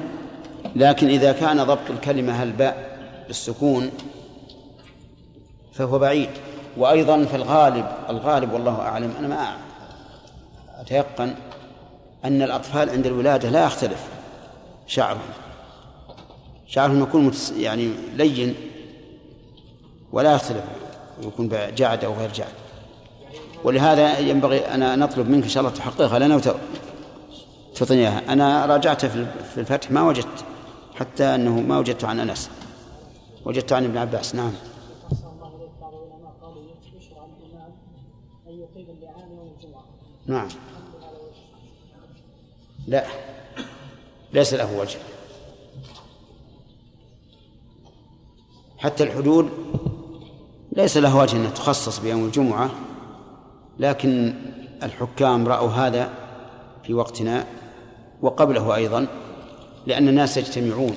لكن 0.78 1.08
إذا 1.08 1.32
كان 1.32 1.64
ضبط 1.64 1.90
الكلمة 1.90 2.44
الباء 2.44 2.98
بالسكون 3.28 3.92
فهو 5.74 6.00
بعيد. 6.00 6.30
وأيضا 6.78 7.26
في 7.26 7.36
الغالب 7.36 7.86
الغالب 8.10 8.54
والله 8.54 8.82
أعلم 8.82 9.14
أنا 9.20 9.28
ما 9.28 9.58
أتيقن 10.80 11.36
أن 12.26 12.42
الأطفال 12.42 12.90
عند 12.90 13.06
الولادة 13.06 13.50
لا 13.50 13.66
يختلف 13.66 14.04
شعرهم. 14.88 15.20
شعرهم 16.68 17.04
يكون 17.04 17.32
يعني 17.58 17.92
لين 18.16 18.56
ولا 20.12 20.36
يختلف 20.36 20.64
يكون 21.24 21.50
جعد 21.76 22.06
أو 22.06 22.14
غير 22.14 22.32
جعد. 22.32 22.54
ولهذا 23.64 24.20
ينبغي 24.20 24.66
أنا 24.68 24.96
نطلب 24.96 25.30
منك 25.30 25.44
إن 25.44 25.50
شاء 25.50 25.64
الله 25.64 25.76
تحققها 25.76 26.20
لنا 26.20 26.42
تعطيني 27.76 28.02
إياها. 28.02 28.22
أنا 28.30 28.66
راجعت 28.66 29.06
في 29.06 29.28
الفتح 29.58 29.92
ما 29.92 30.02
وجدت. 30.02 30.46
حتى 31.00 31.24
أنه 31.24 31.60
ما 31.62 31.80
وجدت 31.80 32.04
عن 32.04 32.20
أنس. 32.20 32.50
وجدت 33.46 33.74
عن 33.74 33.84
ابن 33.84 33.98
عباس 33.98 34.36
نعم. 34.36 34.52
نعم. 40.26 40.48
لا. 42.88 43.06
ليس 44.34 44.54
له 44.54 44.80
وجه. 44.80 45.00
حتى 48.78 49.04
الحدود 49.04 49.50
ليس 50.72 50.98
له 50.98 51.18
وجه 51.18 51.38
أن 51.38 51.54
تخصص 51.54 52.00
بيوم 52.00 52.26
الجمعة 52.26 52.72
لكن 53.80 54.36
الحكام 54.84 55.48
رأوا 55.48 55.70
هذا 55.70 56.14
في 56.84 56.94
وقتنا 56.94 57.48
وقبله 58.22 58.76
أيضا. 58.76 59.27
لأن 59.88 60.08
الناس 60.08 60.38
يجتمعون. 60.38 60.96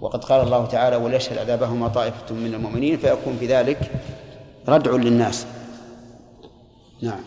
وقد 0.00 0.24
قال 0.24 0.40
الله 0.46 0.66
تعالى 0.66 0.96
وليشهد 0.96 1.38
عذابهما 1.38 1.88
طائفة 1.88 2.34
من 2.34 2.54
المؤمنين 2.54 2.96
فيكون 2.96 3.36
بذلك 3.40 3.90
ردع 4.68 4.90
للناس. 4.90 5.46
نعم. 7.02 7.20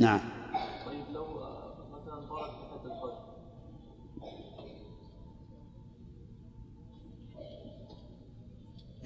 نعم. 0.00 0.20
طيب 0.86 1.04
لو 1.14 1.24
مثلا 1.92 2.20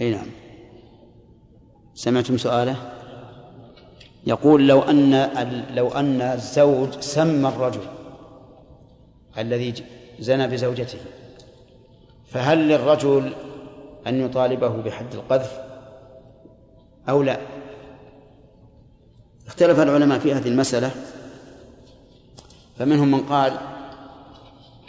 أي 0.01 0.11
نعم. 0.11 0.27
سمعتم 1.95 2.37
سؤاله؟ 2.37 3.00
يقول 4.27 4.69
لو 4.69 4.81
أن 4.81 5.31
لو 5.75 5.89
أن 5.89 6.23
الزوج 6.23 7.01
سمى 7.01 7.49
الرجل 7.49 7.87
الذي 9.39 9.75
زنى 10.19 10.49
بزوجته 10.49 10.99
فهل 12.27 12.69
للرجل 12.69 13.33
أن 14.07 14.25
يطالبه 14.25 14.69
بحد 14.69 15.15
القذف 15.15 15.61
أو 17.09 17.23
لا؟ 17.23 17.41
اختلف 19.47 19.81
العلماء 19.81 20.19
في 20.19 20.35
هذه 20.35 20.49
المسألة 20.49 20.91
فمنهم 22.79 23.11
من 23.11 23.21
قال 23.21 23.53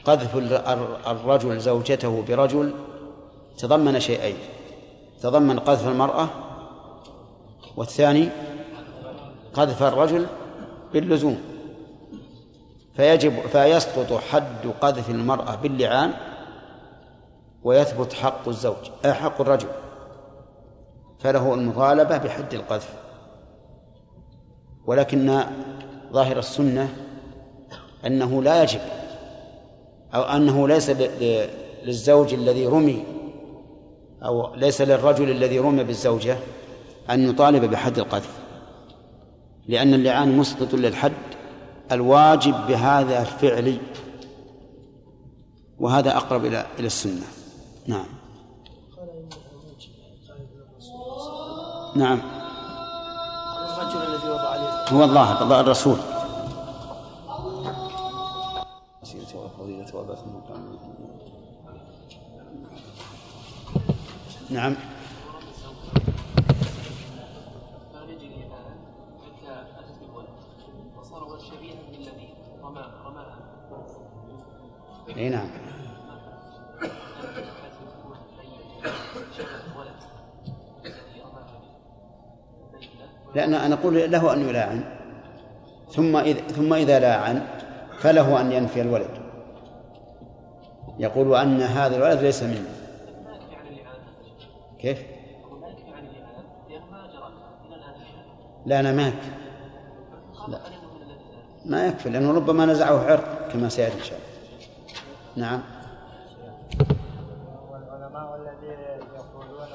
قذف 0.06 0.38
الرجل 1.08 1.60
زوجته 1.60 2.24
برجل 2.28 2.74
تضمن 3.58 3.99
شيئين 3.99 4.36
تضمن 5.22 5.60
قذف 5.60 5.88
المرأة 5.88 6.30
والثاني 7.78 8.30
قذف 9.53 9.84
الرجل 9.84 10.26
باللزوم. 10.94 11.41
فيجب 12.95 13.40
فيسقط 13.40 14.14
حد 14.14 14.68
قذف 14.82 15.10
المرأة 15.10 15.56
باللعان 15.56 16.14
ويثبت 17.64 18.14
حق 18.14 18.48
الزوج 18.48 18.90
حق 19.06 19.41
الرجل. 19.41 19.68
فله 21.19 21.53
المطالبة 21.53 22.18
بحد 22.18 22.53
القذف. 22.53 22.94
ولكن 24.86 25.44
ظاهر 26.11 26.40
السنة 26.40 26.95
أنه 28.06 28.44
لا 28.44 28.64
يجب 28.64 28.80
أو 30.15 30.22
أنه 30.22 30.68
ليس 30.68 30.90
للزوج 31.84 32.34
الذي 32.34 32.68
رمي 32.68 33.03
أو 34.23 34.56
ليس 34.56 34.82
للرجل 34.82 35.32
الذي 35.32 35.60
رمي 35.60 35.84
بالزوجة 35.84 36.38
أن 37.10 37.30
يطالب 37.30 37.65
بحد 37.65 37.98
القذف. 37.98 38.40
لأن 39.67 39.93
اللعان 39.93 40.38
مسقط 40.38 40.73
للحد 40.73 41.13
الواجب 41.91 42.67
بهذا 42.67 43.21
الفعل 43.21 43.77
وهذا 45.79 46.17
أقرب 46.17 46.45
إلى 46.45 46.65
إلى 46.79 46.88
السنة. 46.88 47.25
نعم. 47.88 48.05
نعم. 51.95 52.21
الرجل 53.79 54.13
الذي 54.13 54.29
وضع 54.29 54.49
عليه 54.49 54.89
هو 54.89 55.03
الله 55.03 55.33
الرسول. 55.59 55.97
نعم. 64.49 64.75
اي 75.18 75.30
نعم. 75.30 75.48
لأن 83.35 83.53
أنا 83.53 83.76
أقول 83.76 84.11
له 84.11 84.34
أن 84.34 84.49
يلاعن. 84.49 84.84
ثم 85.89 86.18
إذا 86.18 86.41
ثم 86.41 86.73
إذا 86.73 86.99
لاعن 86.99 87.48
فله 87.99 88.41
أن 88.41 88.52
ينفي 88.52 88.81
الولد. 88.81 89.22
يقول 90.99 91.35
أن 91.35 91.61
هذا 91.61 91.95
الولد 91.95 92.19
ليس 92.19 92.43
مني. 92.43 92.60
كيف؟ 94.80 95.06
لا 98.65 98.80
أنا 98.80 98.91
ما 98.91 99.07
يكفي 99.07 99.31
لا. 100.48 100.81
ما 101.65 101.88
يكفي 101.88 102.09
لأنه 102.09 102.33
ربما 102.33 102.65
نزعه 102.65 103.05
عرق 103.05 103.47
كما 103.51 103.69
سيأتي 103.69 103.97
إن 103.97 104.03
شاء 104.03 104.19
الله. 104.19 104.31
نعم. 105.47 105.61
والعلماء 107.71 108.35
الذين 108.35 108.79
يقولون 109.15 109.67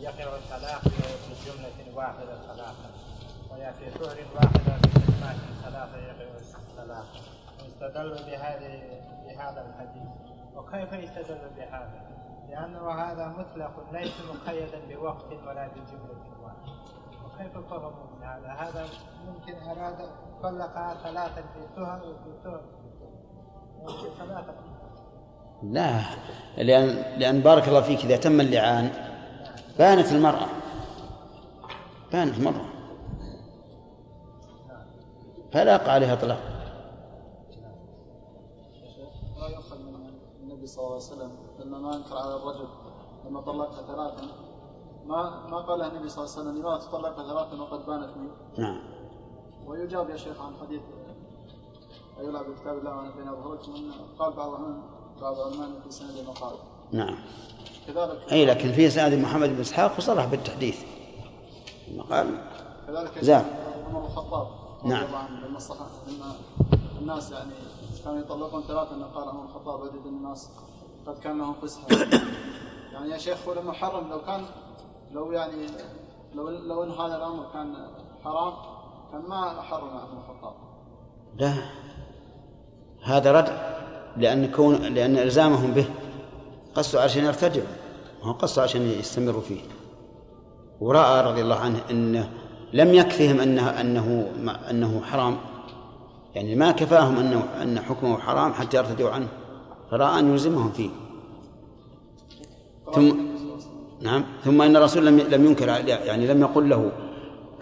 يقع 0.00 0.36
الطلاق 0.36 0.80
في 0.88 1.50
جملة 1.50 1.96
واحدة 1.96 2.38
طلاقا 2.48 2.90
وفي 3.50 3.98
شهر 3.98 4.16
واحدة 4.34 4.76
بكلمات 4.76 5.36
ثلاثة 5.64 5.98
يقع 5.98 6.28
الطلاق 6.70 7.06
واستدلوا 7.62 8.16
بهذه 8.26 8.82
بهذا 9.24 9.66
الحديث. 9.68 10.08
وكيف 10.56 10.92
يستدل 10.92 11.50
بهذا؟ 11.56 12.08
لأنه 12.50 12.90
هذا 12.90 13.26
مطلق 13.38 13.92
ليس 13.92 14.14
مقيدا 14.30 14.80
بوقت 14.88 15.32
ولا 15.46 15.68
بجملة. 15.68 16.37
واحدة 17.38 17.60
وكيف 17.60 17.70
فهموا 17.70 17.90
من 18.16 18.22
هذا؟ 18.22 18.48
هذا 18.48 18.86
ممكن 19.26 19.54
أراد 19.54 20.08
طلق 20.42 21.02
ثلاثا 21.02 21.42
في 21.42 21.60
تهم 21.76 22.00
وفي 22.00 22.32
تهم 22.44 22.60
ممكن 23.78 24.14
ثلاثة. 24.18 24.54
لا 25.62 26.00
لأن 26.56 27.18
لأن 27.18 27.40
بارك 27.40 27.68
الله 27.68 27.80
فيك 27.80 28.04
إذا 28.04 28.16
تم 28.16 28.40
اللعان 28.40 28.90
بانت 29.78 30.12
المرأة. 30.12 30.46
بانت 32.12 32.38
المرأة. 32.38 32.64
فلا 35.52 35.72
يقع 35.72 35.92
عليها 35.92 36.14
طلاق 36.14 36.40
لا 39.40 39.48
يؤخذ 39.48 39.78
من 39.78 40.10
النبي 40.40 40.66
صلى 40.66 40.84
الله 40.84 40.94
عليه 40.94 41.04
وسلم 41.04 41.32
لما 41.58 41.78
ما 41.78 41.96
انكر 41.96 42.16
على 42.16 42.34
الرجل 42.34 42.68
لما 43.26 43.40
طلقها 43.40 43.86
ثلاثا 43.86 44.47
ما 45.08 45.46
ما 45.50 45.58
قال 45.58 45.82
النبي 45.82 46.08
صلى 46.08 46.24
الله 46.24 46.36
عليه 46.36 46.42
وسلم 46.42 46.62
لماذا 46.62 46.76
تطلقها 46.78 47.28
ثلاثا 47.28 47.62
وقد 47.62 47.86
بانت 47.86 48.16
منك 48.16 48.58
نعم. 48.58 48.80
ويجاب 49.66 50.10
يا 50.10 50.16
شيخ 50.16 50.40
عن 50.40 50.52
حديث 50.60 50.80
يلعب 52.20 52.44
بكتاب 52.44 52.78
الله 52.78 52.96
وأنا 52.96 53.10
بين 53.10 53.28
اظهركم 53.28 53.72
قال 54.18 54.32
بعض 54.32 54.48
العلماء 54.48 54.80
بعض 55.20 55.38
العلماء 55.38 55.80
في 55.84 55.90
سند 55.90 56.16
المقال 56.16 56.56
نعم. 56.92 57.16
كذلك 57.86 58.32
أي 58.32 58.46
لكن 58.46 58.72
في 58.72 58.90
سند 58.90 59.14
محمد 59.14 59.48
بن 59.48 59.60
إسحاق 59.60 59.98
وصرح 59.98 60.24
بالتحديث. 60.24 60.84
لما 61.88 62.02
قال 62.02 62.38
كذلك 62.86 63.24
زاد. 63.24 63.46
عمر 63.88 64.04
الخطاب 64.04 64.46
نعم. 64.84 65.04
الله 65.04 65.18
عنه 65.18 65.46
لما 65.46 65.56
الصحابه 65.56 65.90
لما 66.08 66.32
الناس 67.00 67.30
يعني 67.30 67.52
كانوا 68.04 68.20
يطلقون 68.20 68.62
ثلاثة 68.62 68.94
إن 68.94 69.04
قال 69.04 69.28
عمر 69.28 69.44
الخطاب 69.44 69.82
عدد 69.82 70.06
الناس 70.06 70.48
قد 71.06 71.18
كان 71.18 71.38
لهم 71.38 71.54
فسحة. 71.54 71.86
يعني 72.92 73.10
يا 73.10 73.18
شيخ 73.18 73.48
هو 73.48 73.54
لما 73.54 73.72
حرم 73.72 74.08
لو 74.10 74.20
كان 74.24 74.44
لو 75.12 75.32
يعني 75.32 75.66
لو 76.34 76.48
لو 76.48 76.82
إن 76.82 76.90
هذا 76.90 77.16
الأمر 77.16 77.46
كان 77.52 77.74
حرام 78.24 78.52
كان 79.12 79.20
ما 79.28 79.62
حرم 79.62 79.88
عمر 79.88 80.18
الخطاب. 80.18 80.54
لا. 81.36 81.54
هذا 83.02 83.32
ردع 83.32 83.78
لأن 84.16 84.50
كون 84.50 84.74
لأن 84.74 85.18
إلزامهم 85.18 85.72
به. 85.72 85.86
قصوا 86.74 87.00
عشان 87.00 87.24
يرتجعوا 87.24 87.66
ما 88.24 88.32
قصوا 88.32 88.62
عشان 88.62 88.82
يستمروا 88.82 89.40
فيه. 89.40 89.60
ورأى 90.80 91.30
رضي 91.30 91.42
الله 91.42 91.56
عنه 91.56 91.80
أنه 91.90 92.30
لم 92.72 92.94
يكفهم 92.94 93.40
أنه 93.40 93.80
أنه 93.80 94.32
أنه 94.70 95.02
حرام. 95.02 95.36
يعني 96.34 96.54
ما 96.54 96.72
كفاهم 96.72 97.18
أنه 97.18 97.62
أن 97.62 97.80
حكمه 97.80 98.18
حرام 98.18 98.52
حتى 98.52 98.76
يرتدوا 98.76 99.10
عنه. 99.10 99.28
فرأى 99.90 100.18
أن 100.18 100.32
يلزمهم 100.32 100.72
فيه. 100.72 100.90
ثم 102.94 103.27
نعم. 104.00 104.24
ثم 104.44 104.62
إن 104.62 104.76
الرسول 104.76 105.06
لم 105.06 105.18
لم 105.18 105.46
ينكر 105.46 105.68
يعني 105.88 106.26
لم 106.26 106.40
يقل 106.40 106.68
له 106.68 106.92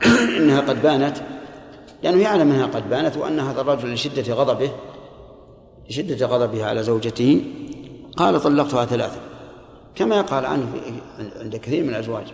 إنها 0.39 0.61
قد 0.61 0.83
بانت 0.83 1.17
لأنه 2.03 2.23
يعلم 2.23 2.51
أنها 2.51 2.67
قد 2.67 2.91
بانت 2.91 3.17
وأن 3.17 3.41
هذا 3.41 3.61
الرجل 3.61 3.93
لشدة 3.93 4.35
غضبه 4.35 4.71
لشدة 5.91 6.27
غضبه 6.27 6.65
على 6.65 6.83
زوجته 6.83 7.45
قال 8.17 8.41
طلقتها 8.41 8.85
ثلاثا 8.85 9.21
كما 9.95 10.17
يقال 10.17 10.47
عنه 10.47 10.73
عند 11.41 11.57
كثير 11.57 11.83
من 11.85 11.89
الأزواج. 11.89 12.27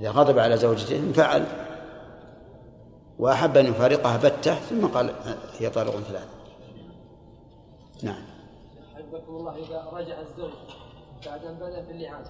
إذا 0.00 0.10
غضب 0.10 0.38
على 0.38 0.56
زوجته 0.56 0.96
انفعل. 0.96 1.44
وأحب 3.18 3.56
أن 3.56 3.66
يفارقها 3.66 4.16
بتة 4.16 4.54
ثم 4.54 4.86
قال 4.86 5.10
هي 5.58 5.70
طالق 5.70 5.90
ثلاثا 5.90 6.26
نعم. 8.02 8.22
حفظكم 8.94 9.36
الله. 9.36 9.56
إذا 9.56 9.88
رجع 9.92 10.20
الزوج 10.20 10.52
بعد 11.26 11.44
أن 11.44 11.54
بدأ 11.54 11.84
في 11.84 11.90
اللعان 11.90 12.24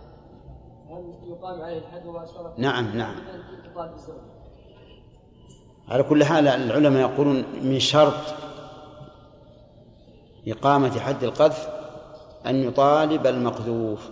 يقام 0.89 1.62
عليه 1.62 1.78
الحد؟ 1.78 2.02
نعم 2.56 2.97
نعم. 2.97 3.15
على 5.89 6.02
كل 6.02 6.24
حال 6.24 6.48
العلماء 6.48 7.10
يقولون 7.10 7.44
من 7.62 7.81
شرط 7.81 8.35
إقامة 10.48 11.01
حد 11.01 11.24
القذف 11.24 11.69
أن 12.47 12.56
يطالب 12.56 13.27
المقذوف. 13.27 14.10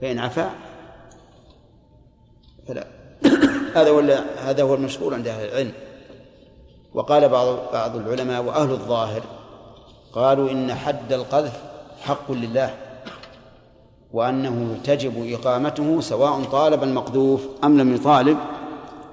فإن 0.00 0.18
عفا 0.18 0.50
فلا. 2.68 2.86
هذا 3.76 3.90
ولا 3.90 4.50
هذا 4.50 4.62
هو 4.62 4.74
المشهور 4.74 5.14
عند 5.14 5.28
أهل 5.28 5.48
العلم. 5.48 5.72
وقال 6.94 7.28
بعض 7.28 7.72
بعض 7.72 7.96
العلماء 7.96 8.42
وأهل 8.42 8.70
الظاهر 8.70 9.22
قالوا 10.12 10.50
إن 10.50 10.74
حد 10.74 11.12
القذف 11.12 11.62
حق 12.00 12.32
لله. 12.32 12.83
وأنه 14.14 14.80
تجب 14.84 15.32
إقامته 15.32 16.00
سواء 16.00 16.44
طالب 16.44 16.82
المقذوف 16.82 17.46
أم 17.64 17.78
لم 17.78 17.94
يطالب 17.94 18.38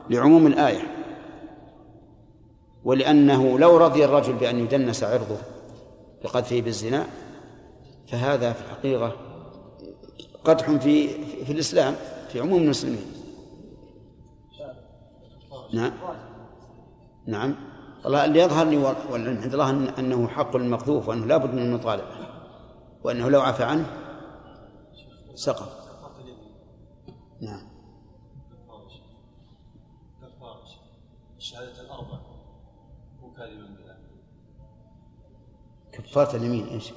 لعموم 0.10 0.48
الآية. 0.48 0.82
ولأنه 2.84 3.60
لو 3.60 3.78
رضي 3.78 4.06
الرجل 4.06 4.34
بأن 4.34 4.60
يدنس 4.60 5.04
عرضه 5.04 5.38
بقذفه 6.24 6.62
بالزنا 6.62 7.06
فهذا 8.08 8.54
في 8.54 8.62
الحقيقة 8.62 9.16
قدح 10.44 10.72
في 10.72 11.08
في 11.46 11.52
الإسلام 11.54 11.96
في 12.32 12.40
عموم 12.40 12.62
المسلمين. 12.62 13.06
نعم. 15.74 15.92
نعم. 17.28 17.56
والله 18.04 18.26
اللي 18.26 18.40
يظهر 18.40 18.66
لي 18.66 18.78
والعلم 19.12 19.42
عند 19.42 19.54
الله 19.54 19.70
أنه 20.00 20.28
حق 20.28 20.56
المقذوف 20.56 21.08
وأنه 21.10 21.26
لا 21.26 21.38
بد 21.38 21.54
من 21.54 21.62
المطالبة 21.62 22.08
وأنه 23.04 23.30
لو 23.30 23.42
عفى 23.42 23.64
عنه 23.64 24.01
سقط. 25.36 25.92
نعم. 27.42 27.72
الشهادة 31.38 31.82
الأربع 31.82 32.20
كاذبا 33.38 33.66
بها 33.66 33.98
كفارة 35.92 36.36
اليمين؟ 36.36 36.68
إيش 36.68 36.92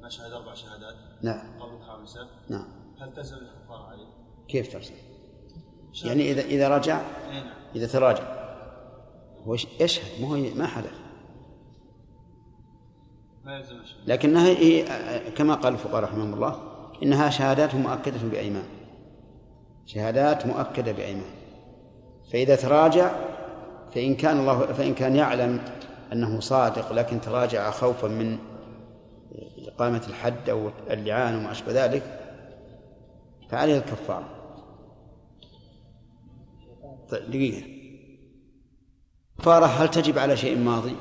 ما 0.00 0.08
شهد 0.08 0.32
أربع 0.32 0.54
شهادات. 0.54 0.94
نعم. 1.22 1.60
قبل 1.60 1.74
الخامسة 1.74 2.28
نعم. 2.48 2.66
هل 3.00 3.14
تلزم 3.14 3.36
الكفارة 3.36 3.82
عليه؟ 3.82 4.06
كيف 4.48 4.72
ترجع؟ 4.72 4.94
يعني 6.04 6.32
إذا 6.32 6.40
إذا 6.42 6.68
رجع 6.68 7.00
أي 7.30 7.40
نعم. 7.40 7.54
إذا 7.74 7.86
تراجع. 7.86 8.46
هو 9.46 9.54
يش- 9.54 9.66
يشهد 9.80 10.20
ما 10.22 10.28
هو 10.28 10.54
ما 10.54 10.66
حلف 10.66 11.00
ما 13.44 13.62
لكنها 14.06 14.46
هي 14.48 14.84
كما 15.30 15.54
قال 15.54 15.72
الفقهاء 15.72 16.02
رحمهم 16.04 16.34
الله 16.34 16.75
إنها 17.02 17.30
شهادات 17.30 17.74
مؤكدة 17.74 18.18
بأيمان. 18.32 18.64
شهادات 19.86 20.46
مؤكدة 20.46 20.92
بأيمان. 20.92 21.30
فإذا 22.32 22.56
تراجع 22.56 23.10
فإن 23.94 24.14
كان 24.14 24.40
الله 24.40 24.66
فإن 24.72 24.94
كان 24.94 25.16
يعلم 25.16 25.60
أنه 26.12 26.40
صادق 26.40 26.92
لكن 26.92 27.20
تراجع 27.20 27.70
خوفا 27.70 28.08
من 28.08 28.38
إقامة 29.68 30.02
الحد 30.08 30.50
أو 30.50 30.70
اللعان 30.90 31.36
وما 31.36 31.50
أشبه 31.50 31.84
ذلك 31.84 32.20
فعليه 33.50 33.76
الكفارة 33.78 34.28
طيب 37.10 37.30
دقيقة. 37.30 37.66
كفارة 39.38 39.66
هل 39.66 39.90
تجب 39.90 40.18
على 40.18 40.36
شيء 40.36 40.58
ماضي؟ 40.58 40.96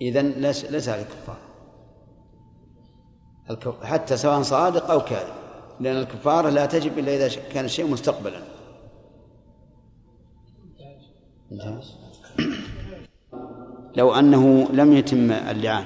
إذن 0.00 0.30
ليس 0.30 0.64
ليس 0.64 0.88
عليه 0.88 1.02
كفارة 1.02 1.41
حتى 3.82 4.16
سواء 4.16 4.42
صادق 4.42 4.90
أو 4.90 5.00
كاذب. 5.00 5.34
لأن 5.80 5.96
الكفارة 5.96 6.48
لا 6.48 6.66
تجب 6.66 6.98
إلا 6.98 7.16
إذا 7.16 7.28
كان 7.54 7.64
الشيء 7.64 7.86
مستقبلا. 7.86 8.42
لو 13.96 14.14
أنه 14.14 14.68
لم 14.72 14.92
يتم 14.92 15.32
اللعان 15.32 15.84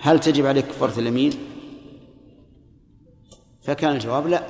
هل 0.00 0.20
تجب 0.20 0.46
عليه 0.46 0.60
كفارة 0.60 0.98
اليمين؟ 0.98 1.32
فكان 3.62 3.92
الجواب 3.92 4.26
لا. 4.26 4.42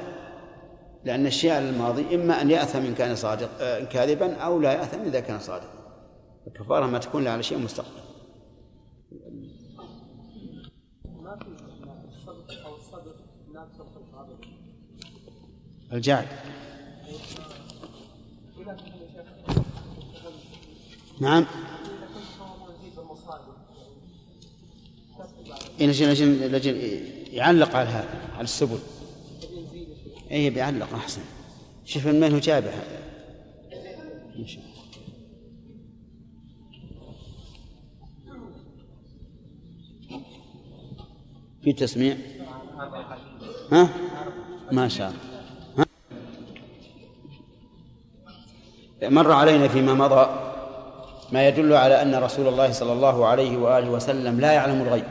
لأن 1.04 1.26
الشيء 1.26 1.50
على 1.50 1.70
الماضي 1.70 2.14
إما 2.14 2.42
أن 2.42 2.50
يأثم 2.50 2.78
إن 2.78 2.94
كان 2.94 3.16
صادق 3.16 3.48
آه، 3.60 3.84
كاذبا 3.84 4.34
أو 4.34 4.60
لا 4.60 4.72
يأثم 4.72 5.00
إذا 5.00 5.20
كان 5.20 5.38
صادقا. 5.38 5.78
الكفارة 6.46 6.86
ما 6.86 6.98
تكون 6.98 7.26
على 7.26 7.42
شيء 7.42 7.58
مستقبل 7.58 8.00
ما 11.22 11.36
في 11.36 11.48
الصدق 12.08 12.66
أو 12.66 12.76
الصدق 12.76 13.16
لا 13.54 13.64
تصدق 13.64 13.96
القابل 13.96 14.36
الجعد 15.92 16.28
نعم. 21.20 21.46
لجل 25.80 26.08
لجل 26.10 26.52
لجل 26.52 26.76
يعلق 27.32 27.76
على 27.76 27.88
هذا 27.88 28.30
على 28.34 28.44
السبل. 28.44 28.78
اي 30.30 30.50
بيعلق 30.50 30.94
أحسن. 30.94 31.20
شوف 31.84 32.06
من 32.06 32.20
من 32.20 32.32
هو 32.32 32.38
جابه. 32.38 32.70
الله. 34.36 34.62
في 41.62 41.72
تسميع؟ 41.72 42.16
ها؟ 43.72 43.88
ما 44.72 44.88
شاء 44.88 45.10
الله. 45.10 45.27
مر 49.02 49.32
علينا 49.32 49.68
فيما 49.68 49.94
مضى 49.94 50.28
ما 51.32 51.48
يدل 51.48 51.72
على 51.72 52.02
أن 52.02 52.14
رسول 52.14 52.48
الله 52.48 52.72
صلى 52.72 52.92
الله 52.92 53.26
عليه 53.26 53.56
وآله 53.56 53.90
وسلم 53.90 54.40
لا 54.40 54.52
يعلم 54.52 54.82
الغيب. 54.82 55.04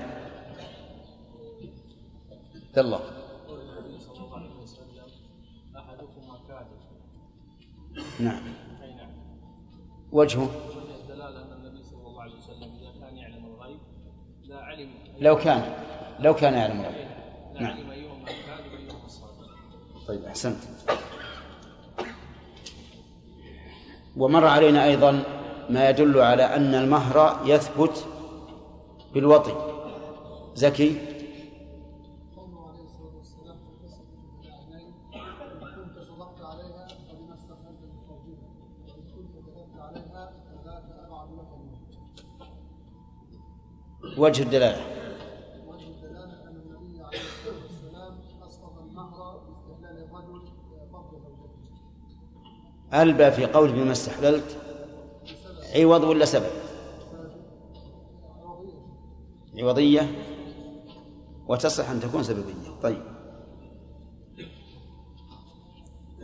الله 2.78 3.00
نعم. 8.20 8.42
وجهه. 10.12 10.50
لو 15.20 15.38
كان 15.38 15.74
لو 16.20 16.36
كان 16.36 16.54
يعلم 16.54 16.80
الغيب. 16.80 17.08
نعم. 17.60 17.78
طيب 20.08 20.26
أحسنت. 20.26 20.58
ومر 24.18 24.46
علينا 24.46 24.86
أيضا 24.86 25.24
ما 25.70 25.90
يدل 25.90 26.20
على 26.20 26.44
أن 26.44 26.76
المهر 26.76 27.40
يثبت 27.46 28.06
بالوطي 29.14 29.54
زكي؟ 30.56 30.96
قوله 44.18 44.40
عليه 44.52 44.97
ألبى 52.94 53.32
في 53.32 53.46
قول 53.46 53.72
بما 53.72 53.92
استحللت؟ 53.92 54.58
عوض 55.76 56.04
ولا 56.04 56.26
سبب؟ 56.26 56.52
عوضية 59.58 60.12
وتصح 61.48 61.90
أن 61.90 62.00
تكون 62.00 62.24
سببية. 62.24 62.54
طيب. 62.84 63.02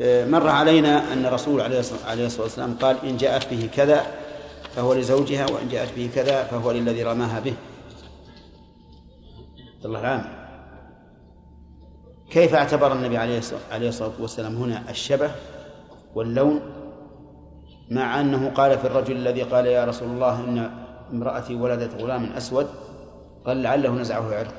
آه، 0.02 0.26
مر 0.26 0.48
علينا 0.48 1.14
أن 1.14 1.26
الرسول 1.26 1.62
عليه 1.62 1.80
الصلاة 1.80 2.44
والسلام 2.44 2.74
قال 2.82 2.98
إن 3.06 3.18
جاءت 3.18 3.54
به 3.54 3.70
كذا 3.74 4.06
فهو 4.76 4.94
لزوجها 4.94 5.46
وإن 5.52 5.68
جاءت 5.68 5.96
به 5.96 6.10
كذا 6.16 6.44
فهو 6.44 6.72
للذي 6.72 7.04
رماها 7.04 7.40
به. 7.40 7.54
الله 9.86 10.00
العام. 10.00 10.44
كيف 12.30 12.56
اعتبر 12.56 12.94
النبي 12.94 13.18
عليه 13.18 13.90
الصلاة 13.90 14.12
والسلام 14.20 14.56
هنا 14.56 14.90
الشبه؟ 14.90 15.32
واللون 16.16 16.62
مع 17.92 18.20
أنه 18.22 18.50
قال 18.50 18.80
في 18.80 18.88
الرجل 18.88 19.16
الذي 19.16 19.44
قال 19.44 19.66
يا 19.66 19.86
رسول 19.86 20.08
الله 20.08 20.40
إن 20.40 20.72
امرأتي 21.14 21.56
ولدت 21.56 22.02
غلام 22.02 22.24
أسود 22.24 22.68
قال 23.46 23.62
لعله 23.64 23.90
نزعه 23.90 24.36
عرق 24.36 24.54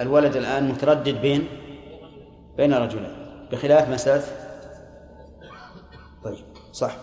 الولد 0.00 0.36
الآن 0.36 0.68
متردد 0.68 1.20
بين 1.20 1.48
بين 2.56 2.74
رجلين 2.74 3.16
بخلاف 3.52 3.88
مسألة 3.88 4.24
طيب 6.24 6.44
صح. 6.72 6.96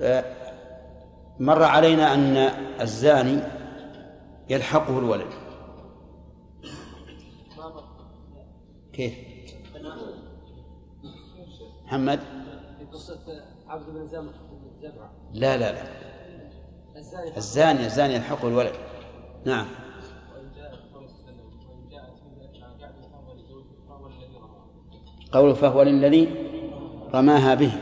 آه، 0.00 0.41
مر 1.42 1.62
علينا 1.62 2.14
أن 2.14 2.36
الزاني 2.80 3.40
يلحقه 4.50 4.98
الولد. 4.98 5.26
كيف؟ 8.92 9.14
محمد؟ 11.84 12.20
قصة 12.92 13.44
عبد 13.66 13.86
بن 13.86 14.30
لا 15.32 15.56
لا 15.56 15.72
لا. 15.72 15.82
الزاني 17.36 17.86
الزاني 17.86 18.14
يلحقه 18.14 18.48
الولد. 18.48 18.72
نعم. 19.44 19.66
قوله 25.32 25.54
فهو 25.54 25.82
للذي 25.82 26.28
رماها 27.14 27.54
به. 27.54 27.72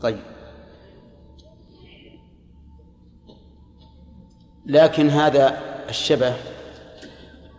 طيب. 0.00 0.39
لكن 4.66 5.08
هذا 5.08 5.58
الشبه 5.88 6.36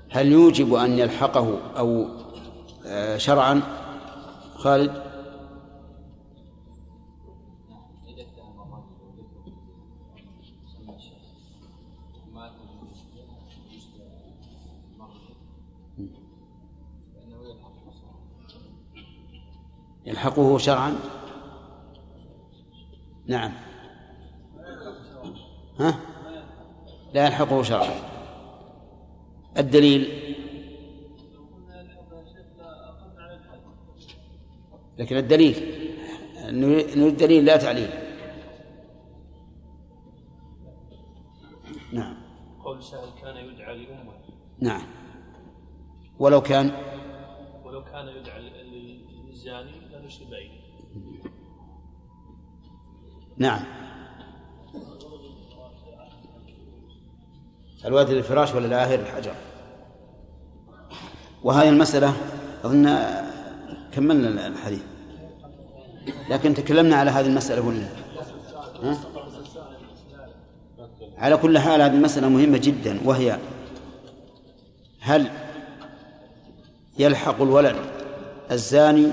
هل 0.09 0.31
يوجب 0.31 0.73
أن 0.73 0.99
يلحقه 0.99 1.59
أو 1.77 2.07
آه، 2.85 3.17
شرعا؟ 3.17 3.61
خالد؟ 4.55 5.11
يلحقه 20.05 20.57
شرعا؟ 20.57 20.95
نعم. 23.27 23.51
ها؟ 25.79 25.99
لا 27.13 27.25
يلحقه 27.25 27.63
شرعا. 27.63 27.95
الدليل؟ 29.57 30.31
لكن 34.97 35.17
الدليل 35.17 35.55
نريد 36.95 37.17
دليل 37.17 37.45
لا 37.45 37.57
تعليل. 37.57 37.89
نعم. 41.93 42.17
قول 42.63 42.83
سائل 42.83 43.09
كان 43.21 43.37
يدعى 43.37 43.77
لأمة. 43.77 44.13
نعم. 44.59 44.87
ولو 46.19 46.41
كان؟ 46.41 46.71
ولو 47.65 47.83
كان 47.83 48.07
يدعى 48.07 48.41
للزاني 48.41 49.79
لنشر 49.91 50.25
بعيد. 50.31 50.51
نعم. 53.37 53.90
الوادي 57.85 58.13
للفراش 58.13 58.53
ولا 58.53 58.65
الآهر 58.65 58.99
الحجر؟ 58.99 59.33
وهذه 61.43 61.69
المسألة 61.69 62.13
أظن 62.63 62.97
كملنا 63.91 64.47
الحديث. 64.47 64.81
لكن 66.29 66.53
تكلمنا 66.53 66.95
على 66.95 67.11
هذه 67.11 67.25
المسألة 67.25 67.61
ولا؟ 67.61 67.87
على 71.17 71.37
كل 71.37 71.59
حال 71.59 71.81
هذه 71.81 71.93
المسألة 71.93 72.29
مهمة 72.29 72.57
جدا 72.57 72.99
وهي 73.05 73.37
هل 74.99 75.27
يلحق 76.99 77.41
الولد 77.41 77.75
الزاني 78.51 79.07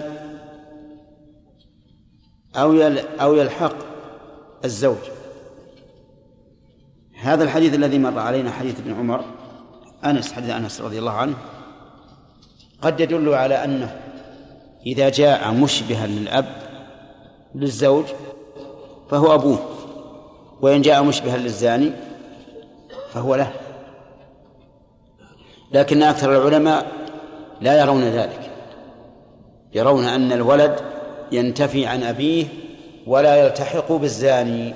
أو 2.57 2.83
أو 3.21 3.35
يلحق 3.35 3.75
الزوج؟ 4.65 5.18
هذا 7.23 7.45
الحديث 7.45 7.75
الذي 7.75 7.99
مر 7.99 8.19
علينا 8.19 8.51
حديث 8.51 8.81
ابن 8.81 8.95
عمر 8.95 9.25
أنس 10.05 10.33
حديث 10.33 10.51
أنس 10.51 10.81
رضي 10.81 10.99
الله 10.99 11.13
عنه 11.13 11.35
قد 12.83 13.01
يدل 13.01 13.35
على 13.35 13.65
أنه 13.65 13.97
إذا 14.87 15.09
جاء 15.09 15.53
مشبها 15.53 16.07
للأب 16.07 16.47
للزوج 17.55 18.05
فهو 19.11 19.35
أبوه 19.35 19.59
وإن 20.61 20.83
جاء 20.83 21.03
مشبها 21.03 21.37
للزاني 21.37 21.93
فهو 23.13 23.35
له. 23.35 23.53
لكن 25.73 26.03
أكثر 26.03 26.37
العلماء 26.37 26.87
لا 27.61 27.81
يرون 27.81 28.05
ذلك. 28.05 28.51
يرون 29.75 30.05
أن 30.05 30.33
الولد 30.33 30.81
ينتفي 31.33 31.87
عن 31.87 32.03
أبيه 32.03 32.47
ولا 33.07 33.45
يلتحق 33.45 33.93
بالزاني. 33.93 34.75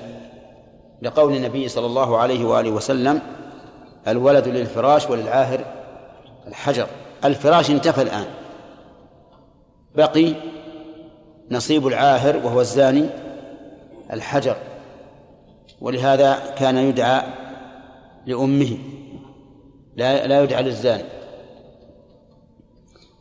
لقول 1.03 1.35
النبي 1.35 1.67
صلى 1.67 1.85
الله 1.85 2.17
عليه 2.17 2.45
وآله 2.45 2.71
وسلم 2.71 3.21
الولد 4.07 4.47
للفراش 4.47 5.09
وللعاهر 5.09 5.65
الحجر. 6.47 6.87
الفراش 7.25 7.69
انتفى 7.69 8.01
الآن. 8.01 8.25
بقي 9.95 10.33
نصيب 11.51 11.87
العاهر 11.87 12.37
وهو 12.37 12.61
الزاني 12.61 13.09
الحجر. 14.13 14.55
ولهذا 15.81 16.53
كان 16.57 16.77
يدعى 16.77 17.21
لأمه. 18.25 18.77
لا 19.95 20.27
لا 20.27 20.43
يدعى 20.43 20.63
للزاني. 20.63 21.03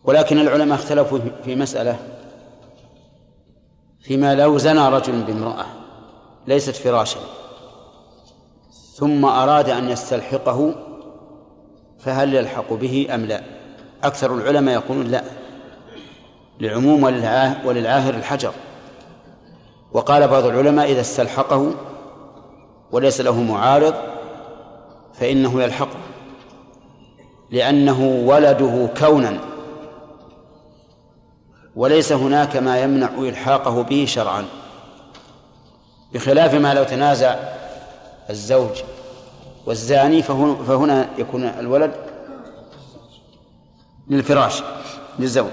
ولكن 0.04 0.38
العلماء 0.38 0.78
اختلفوا 0.78 1.18
في 1.44 1.54
مسألة 1.56 1.98
فيما 4.00 4.34
لو 4.34 4.59
زنى 4.59 4.88
رجل 4.88 5.22
بامرأة 5.22 5.66
ليست 6.46 6.76
فراشا. 6.76 7.41
ثم 8.94 9.24
أراد 9.24 9.70
أن 9.70 9.90
يستلحقه 9.90 10.74
فهل 11.98 12.35
يلحق 12.35 12.73
به 12.73 13.09
أم 13.14 13.24
لا؟ 13.24 13.43
أكثر 14.05 14.35
العلماء 14.35 14.74
يقولون 14.74 15.06
لا 15.06 15.24
لعموم 16.60 17.02
وللعاهر 17.64 18.14
الحجر. 18.14 18.52
وقال 19.93 20.28
بعض 20.28 20.44
العلماء 20.44 20.93
إذا 20.93 21.01
استلحقه 21.01 21.74
وليس 22.93 23.20
له 23.20 23.43
معارض 23.43 23.94
فإنه 25.14 25.62
يلحقه 25.62 25.98
لأنه 27.51 28.23
ولده 28.27 28.89
كونا 29.01 29.39
وليس 31.77 32.12
هناك 32.12 32.56
ما 32.56 32.78
يمنع 32.78 33.09
إلحاقه 33.19 33.82
به 33.82 34.05
شرعا. 34.09 34.44
بخلاف 36.14 36.55
ما 36.55 36.74
لو 36.74 36.85
تنازع 36.85 37.35
الزوج 38.32 38.82
والزاني 39.66 40.22
فهنا 40.22 41.09
يكون 41.18 41.44
الولد 41.44 41.92
للفراش 44.09 44.62
للزوج. 45.18 45.52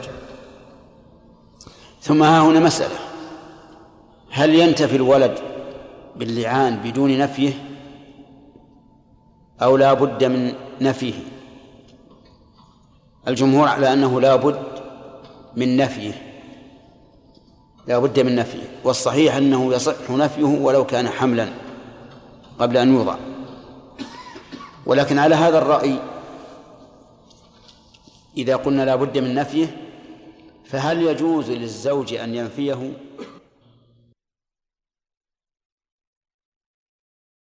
ثم 2.02 2.24
ها 2.24 2.42
هنا 2.42 2.60
مسألة. 2.60 2.96
هل 4.32 4.56
ينتفي 4.56 4.96
الولد 4.96 5.40
باللعان 6.16 6.78
بدون 6.78 7.18
نفيه 7.18 7.54
أو 9.62 9.78
لا 9.78 9.94
بد 9.94 10.24
من 10.24 10.54
نفيه؟ 10.82 11.14
الجمهور 13.28 13.68
على 13.68 13.94
أنه 13.94 14.22
لا 14.22 14.36
بد 14.36 14.60
من 15.56 15.78
نفيه. 15.78 16.14
لا 17.88 18.00
بد 18.00 18.20
من 18.20 18.36
نفيه. 18.36 18.64
والصحيح 18.84 19.36
أنه 19.36 19.74
يصح 19.74 20.10
نفيه 20.10 20.44
ولو 20.44 20.86
كان 20.86 21.10
حملا. 21.10 21.50
قبل 22.60 22.78
أن 22.78 22.94
يوضع. 22.94 23.16
ولكن 24.86 25.20
على 25.20 25.36
هذا 25.36 25.58
الرأي 25.58 26.00
إذا 28.38 28.56
قلنا 28.56 28.86
لا 28.86 28.96
بد 28.96 29.18
من 29.18 29.36
نفيه 29.36 29.78
فهل 30.66 31.02
يجوز 31.02 31.52
للزوج 31.52 32.14
أن 32.14 32.36
ينفيه؟ 32.36 32.92